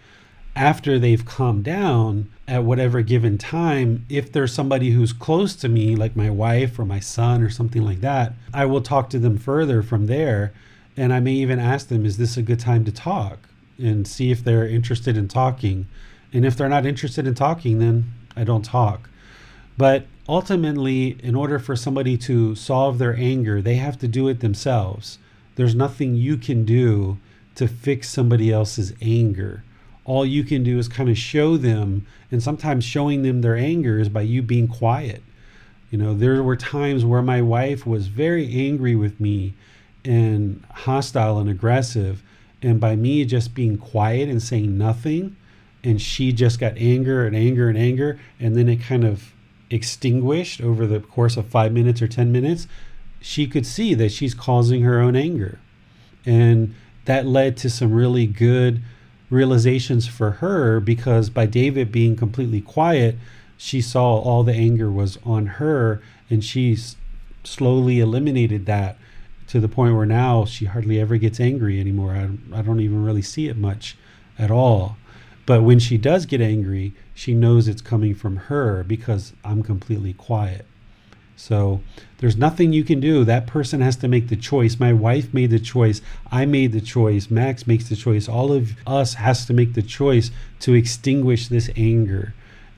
[0.57, 5.97] After they've calmed down at whatever given time, if there's somebody who's close to me,
[5.97, 9.39] like my wife or my son or something like that, I will talk to them
[9.39, 10.53] further from there.
[10.97, 13.49] And I may even ask them, is this a good time to talk?
[13.79, 15.87] And see if they're interested in talking.
[16.33, 19.09] And if they're not interested in talking, then I don't talk.
[19.77, 24.41] But ultimately, in order for somebody to solve their anger, they have to do it
[24.41, 25.19] themselves.
[25.57, 27.19] There's nothing you can do
[27.55, 29.63] to fix somebody else's anger.
[30.05, 33.99] All you can do is kind of show them, and sometimes showing them their anger
[33.99, 35.23] is by you being quiet.
[35.91, 39.55] You know, there were times where my wife was very angry with me
[40.05, 42.24] and hostile and aggressive.
[42.65, 45.37] And by me just being quiet and saying nothing,
[45.83, 49.35] and she just got anger and anger and anger, and then it kind of
[49.71, 52.67] extinguished over the course of five minutes or 10 minutes,
[53.21, 55.59] she could see that she's causing her own anger.
[56.25, 58.83] And that led to some really good
[59.29, 63.17] realizations for her because by David being completely quiet,
[63.59, 66.79] she saw all the anger was on her and she
[67.43, 68.97] slowly eliminated that
[69.49, 72.13] to the point where now she hardly ever gets angry anymore.
[72.13, 73.97] I, I don't even really see it much
[74.39, 74.97] at all.
[75.47, 80.15] But when she does get angry, she knows it's coming from her because I'm completely
[80.15, 80.67] quiet.
[81.37, 81.81] So
[82.19, 83.25] there's nothing you can do.
[83.25, 84.79] That person has to make the choice.
[84.79, 86.01] My wife made the choice.
[86.31, 87.31] I made the choice.
[87.31, 88.29] Max makes the choice.
[88.29, 92.35] All of us has to make the choice to extinguish this anger.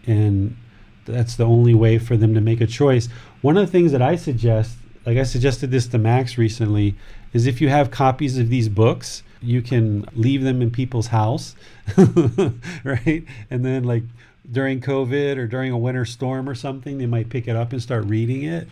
[0.07, 0.57] And
[1.05, 3.09] that's the only way for them to make a choice.
[3.43, 6.97] One of the things that I suggest, like I suggested this to Max recently,
[7.33, 11.55] is if you have copies of these books, you can leave them in people's house,
[12.85, 13.25] right?
[13.49, 14.03] And then like
[14.51, 17.81] during COVID or during a winter storm or something, they might pick it up and
[17.81, 18.69] start reading it,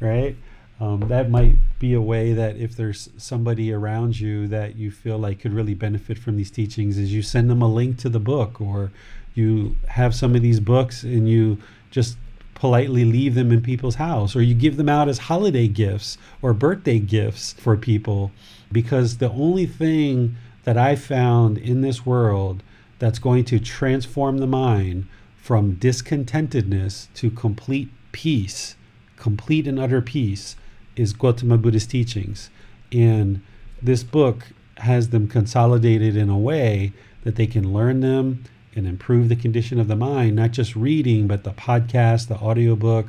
[0.00, 0.36] right?
[0.80, 5.18] Um, that might be a way that if there's somebody around you that you feel
[5.18, 8.20] like could really benefit from these teachings, is you send them a link to the
[8.20, 8.90] book or
[9.34, 11.58] you have some of these books and you
[11.90, 12.16] just
[12.56, 16.52] politely leave them in people's house or you give them out as holiday gifts or
[16.52, 18.32] birthday gifts for people
[18.72, 22.62] because the only thing that I found in this world
[22.98, 28.74] that's going to transform the mind from discontentedness to complete peace,
[29.16, 30.56] complete and utter peace,
[30.96, 32.50] is Gautama Buddha's teachings.
[32.90, 33.42] And
[33.82, 34.46] this book
[34.78, 38.44] has them consolidated in a way that they can learn them
[38.76, 43.06] and improve the condition of the mind, not just reading, but the podcast, the audiobook,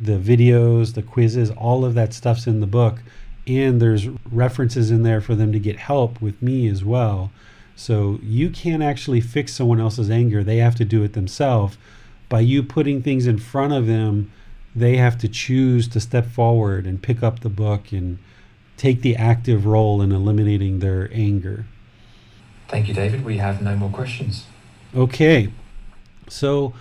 [0.00, 3.02] the videos, the quizzes, all of that stuff's in the book.
[3.46, 7.30] And there's references in there for them to get help with me as well.
[7.74, 10.42] So you can't actually fix someone else's anger.
[10.42, 11.78] They have to do it themselves.
[12.28, 14.32] By you putting things in front of them,
[14.74, 18.18] they have to choose to step forward and pick up the book and
[18.76, 21.64] take the active role in eliminating their anger.
[22.68, 23.24] Thank you, David.
[23.24, 24.46] We have no more questions.
[24.96, 25.52] Okay.
[26.26, 26.72] So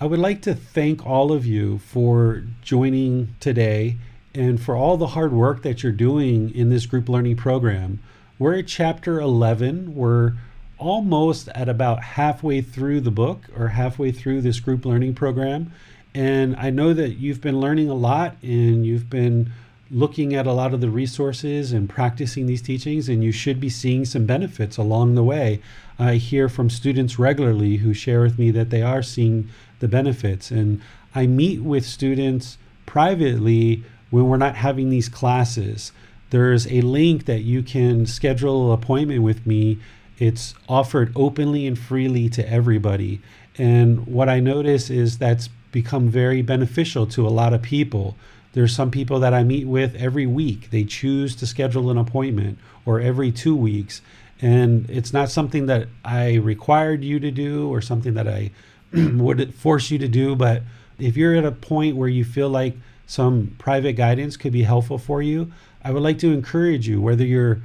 [0.00, 3.96] I would like to thank all of you for joining today
[4.32, 7.98] and for all the hard work that you're doing in this group learning program.
[8.38, 9.96] We're at chapter 11.
[9.96, 10.34] We're
[10.78, 15.72] almost at about halfway through the book or halfway through this group learning program.
[16.14, 19.50] And I know that you've been learning a lot and you've been
[19.90, 23.68] looking at a lot of the resources and practicing these teachings, and you should be
[23.68, 25.60] seeing some benefits along the way.
[25.98, 29.48] I hear from students regularly who share with me that they are seeing
[29.80, 30.50] the benefits.
[30.50, 30.80] And
[31.14, 35.92] I meet with students privately when we're not having these classes
[36.30, 39.78] there's a link that you can schedule an appointment with me.
[40.18, 43.20] It's offered openly and freely to everybody.
[43.58, 48.16] And what I notice is that's become very beneficial to a lot of people.
[48.54, 50.70] There's some people that I meet with every week.
[50.70, 54.00] They choose to schedule an appointment or every two weeks.
[54.40, 58.50] And it's not something that I required you to do or something that I
[58.92, 60.36] would force you to do.
[60.36, 60.62] But
[60.98, 64.98] if you're at a point where you feel like some private guidance could be helpful
[64.98, 67.62] for you, I would like to encourage you, whether you're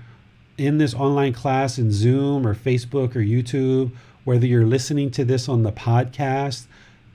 [0.58, 3.92] in this online class in Zoom or Facebook or YouTube,
[4.24, 6.68] whether you're listening to this on the podcast,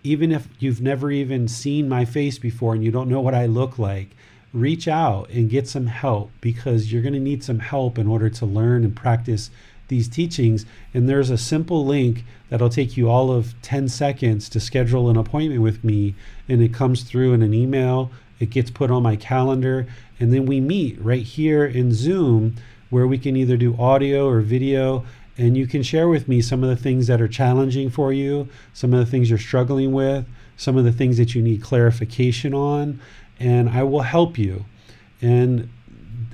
[0.03, 3.47] even if you've never even seen my face before and you don't know what I
[3.47, 4.11] look like,
[4.57, 8.31] reach out and get some help because you're going to need some help in order
[8.31, 9.51] to learn and practice
[9.89, 10.67] these teachings.
[10.95, 15.17] And there's a simple link that'll take you all of 10 seconds to schedule an
[15.17, 16.15] appointment with me.
[16.49, 19.87] And it comes through in an email, it gets put on my calendar,
[20.19, 22.57] and then we meet right here in Zoom
[22.91, 25.05] where we can either do audio or video.
[25.39, 28.49] And you can share with me some of the things that are challenging for you,
[28.73, 30.25] some of the things you're struggling with,
[30.57, 33.01] some of the things that you need clarification on,
[33.39, 34.65] and I will help you.
[35.21, 35.69] And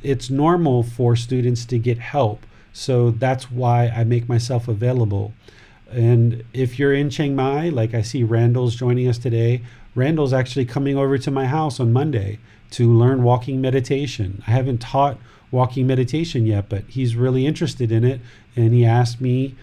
[0.02, 2.44] it's normal for students to get help.
[2.72, 5.34] So that's why I make myself available.
[5.90, 9.62] And if you're in Chiang Mai, like I see Randall's joining us today,
[9.94, 12.38] Randall's actually coming over to my house on Monday
[12.70, 14.42] to learn walking meditation.
[14.46, 15.18] I haven't taught
[15.50, 18.20] walking meditation yet, but he's really interested in it.
[18.56, 19.54] And he asked me,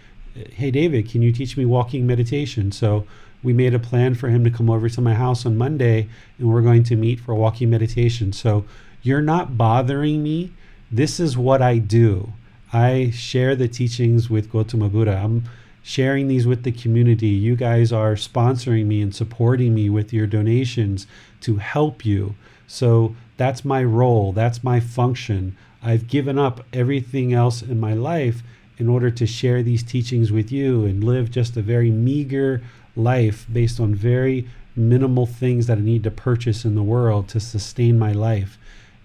[0.53, 2.71] Hey, David, can you teach me walking meditation?
[2.71, 3.05] So
[3.43, 6.49] we made a plan for him to come over to my house on Monday and
[6.49, 8.33] we're going to meet for walking meditation.
[8.33, 8.65] So
[9.01, 10.51] you're not bothering me.
[10.91, 12.33] This is what I do.
[12.73, 15.21] I share the teachings with Gautama Buddha.
[15.23, 15.45] I'm
[15.81, 17.27] sharing these with the community.
[17.27, 21.07] You guys are sponsoring me and supporting me with your donations
[21.41, 22.35] to help you.
[22.67, 25.57] So that's my role, that's my function.
[25.81, 28.43] I've given up everything else in my life
[28.77, 32.61] in order to share these teachings with you and live just a very meager
[32.99, 37.39] life based on very minimal things that I need to purchase in the world to
[37.39, 38.57] sustain my life.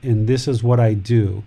[0.03, 1.45] And this is what I do.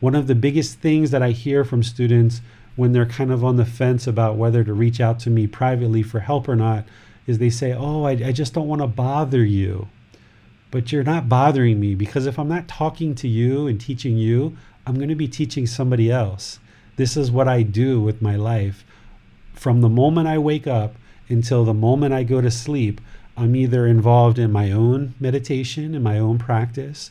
[0.00, 2.40] One of the biggest things that I hear from students
[2.76, 6.02] when they're kind of on the fence about whether to reach out to me privately
[6.02, 6.84] for help or not
[7.26, 9.88] is they say, Oh, I, I just don't want to bother you.
[10.70, 14.56] But you're not bothering me because if I'm not talking to you and teaching you,
[14.86, 16.58] I'm going to be teaching somebody else.
[16.96, 18.84] This is what I do with my life.
[19.54, 20.94] From the moment I wake up
[21.28, 23.00] until the moment I go to sleep,
[23.36, 27.10] I'm either involved in my own meditation, in my own practice,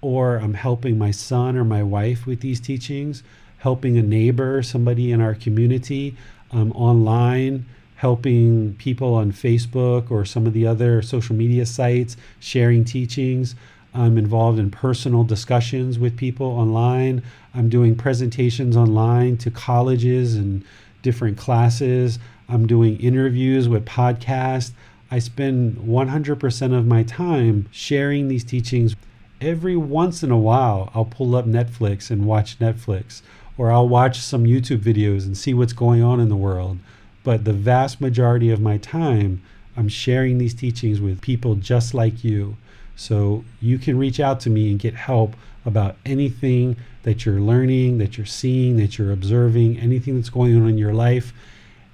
[0.00, 3.22] or I'm helping my son or my wife with these teachings,
[3.58, 6.16] helping a neighbor, somebody in our community,
[6.50, 7.66] um, online,
[7.96, 13.54] helping people on Facebook or some of the other social media sites, sharing teachings.
[13.92, 17.22] I'm involved in personal discussions with people online.
[17.54, 20.64] I'm doing presentations online to colleges and
[21.02, 22.18] different classes.
[22.50, 24.72] I'm doing interviews with podcasts.
[25.10, 28.96] I spend 100% of my time sharing these teachings.
[29.40, 33.22] Every once in a while, I'll pull up Netflix and watch Netflix
[33.56, 36.78] or I'll watch some YouTube videos and see what's going on in the world.
[37.22, 39.42] But the vast majority of my time,
[39.76, 42.56] I'm sharing these teachings with people just like you.
[42.96, 47.98] So you can reach out to me and get help about anything that you're learning,
[47.98, 51.32] that you're seeing, that you're observing, anything that's going on in your life,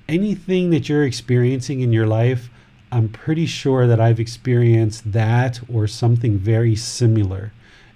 [0.08, 2.48] anything that you're experiencing in your life.
[2.92, 7.52] I'm pretty sure that I've experienced that or something very similar.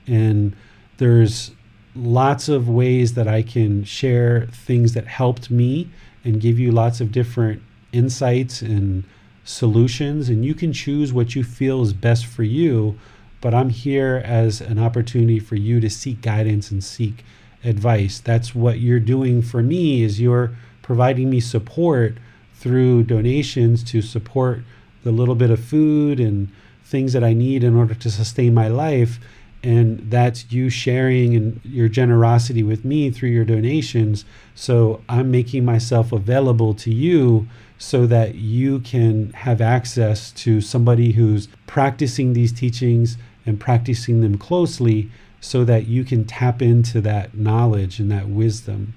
[0.06, 0.56] And
[0.98, 1.52] there's
[1.94, 5.90] lots of ways that I can share things that helped me
[6.24, 9.04] and give you lots of different insights and
[9.44, 10.28] solutions.
[10.28, 12.98] And you can choose what you feel is best for you.
[13.40, 17.24] But I'm here as an opportunity for you to seek guidance and seek
[17.64, 18.20] advice.
[18.20, 20.56] That's what you're doing for me is you're
[20.90, 22.16] providing me support
[22.52, 24.58] through donations to support
[25.04, 26.48] the little bit of food and
[26.82, 29.20] things that I need in order to sustain my life.
[29.62, 34.24] And that's you sharing and your generosity with me through your donations.
[34.56, 37.46] So i'm making myself available to you
[37.78, 44.36] so that you can have access to somebody who's practicing these teachings and practicing them
[44.36, 45.08] closely
[45.40, 48.92] so that you can tap into that knowledge and that wisdom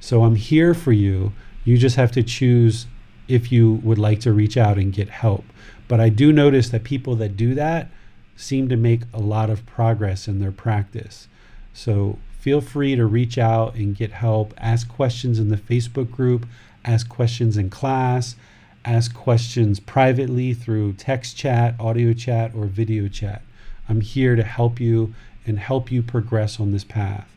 [0.00, 1.32] so i'm here for you
[1.64, 2.86] you just have to choose
[3.26, 5.44] if you would like to reach out and get help
[5.86, 7.90] but i do notice that people that do that
[8.38, 11.26] seem to make a lot of progress in their practice.
[11.74, 14.54] So feel free to reach out and get help.
[14.58, 16.46] Ask questions in the Facebook group,
[16.84, 18.36] ask questions in class,
[18.84, 23.42] ask questions privately through text chat, audio chat, or video chat.
[23.88, 27.28] I'm here to help you and help you progress on this path.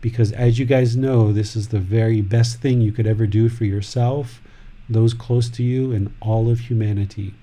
[0.00, 3.48] Because as you guys know, this is the very best thing you could ever do
[3.48, 4.40] for yourself,
[4.88, 7.34] those close to you, and all of humanity.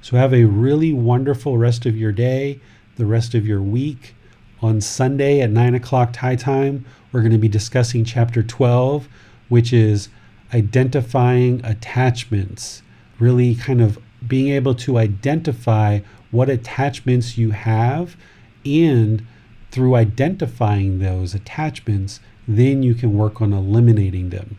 [0.00, 2.60] So have a really wonderful rest of your day,
[2.96, 4.14] the rest of your week.
[4.60, 9.08] On Sunday at 9 o'clock Thai time, we're going to be discussing chapter 12,
[9.48, 10.08] which is
[10.52, 12.82] identifying attachments.
[13.18, 16.00] Really kind of being able to identify
[16.30, 18.16] what attachments you have,
[18.64, 19.24] and
[19.72, 24.58] through identifying those attachments, then you can work on eliminating them.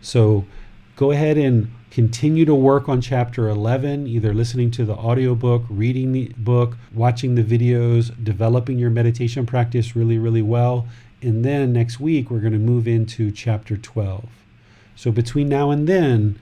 [0.00, 0.46] So
[0.96, 6.12] go ahead and continue to work on chapter 11 either listening to the audiobook reading
[6.12, 10.88] the book watching the videos developing your meditation practice really really well
[11.20, 14.26] and then next week we're going to move into chapter 12
[14.96, 16.38] so between now and then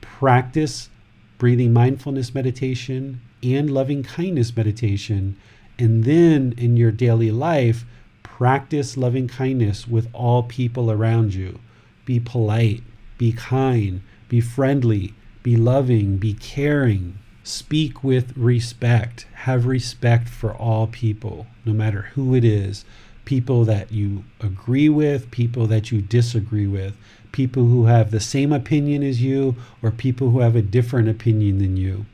[0.00, 0.88] practice
[1.36, 5.36] breathing mindfulness meditation and loving kindness meditation
[5.78, 7.84] and then in your daily life
[8.22, 11.58] practice loving kindness with all people around you.
[12.04, 12.82] Be polite
[13.22, 20.86] be kind be friendly, be loving, be caring, speak with respect, have respect for all
[20.86, 22.86] people, no matter who it is.
[23.26, 26.96] People that you agree with, people that you disagree with,
[27.30, 31.58] people who have the same opinion as you, or people who have a different opinion
[31.58, 32.06] than you.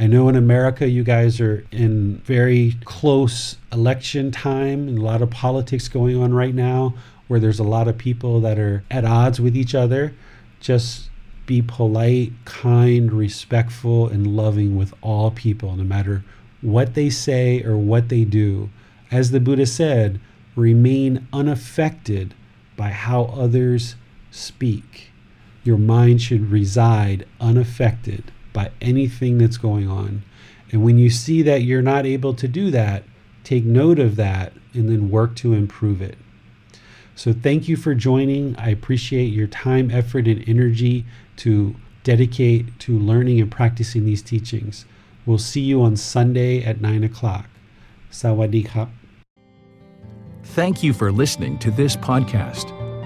[0.00, 5.22] I know in America, you guys are in very close election time and a lot
[5.22, 6.94] of politics going on right now
[7.26, 10.14] where there's a lot of people that are at odds with each other.
[10.60, 11.10] Just
[11.46, 16.22] be polite, kind, respectful, and loving with all people, no matter
[16.60, 18.70] what they say or what they do.
[19.10, 20.20] As the Buddha said,
[20.54, 22.34] remain unaffected
[22.76, 23.96] by how others
[24.30, 25.10] speak.
[25.64, 30.20] Your mind should reside unaffected by anything that's going on.
[30.72, 33.04] And when you see that you're not able to do that,
[33.44, 36.18] take note of that and then work to improve it.
[37.14, 38.56] So, thank you for joining.
[38.56, 41.06] I appreciate your time, effort, and energy
[41.36, 44.86] to dedicate to learning and practicing these teachings.
[45.24, 47.46] We'll see you on Sunday at 9 o'clock.
[48.10, 48.88] Sawadee khap.
[50.42, 52.77] Thank you for listening to this podcast.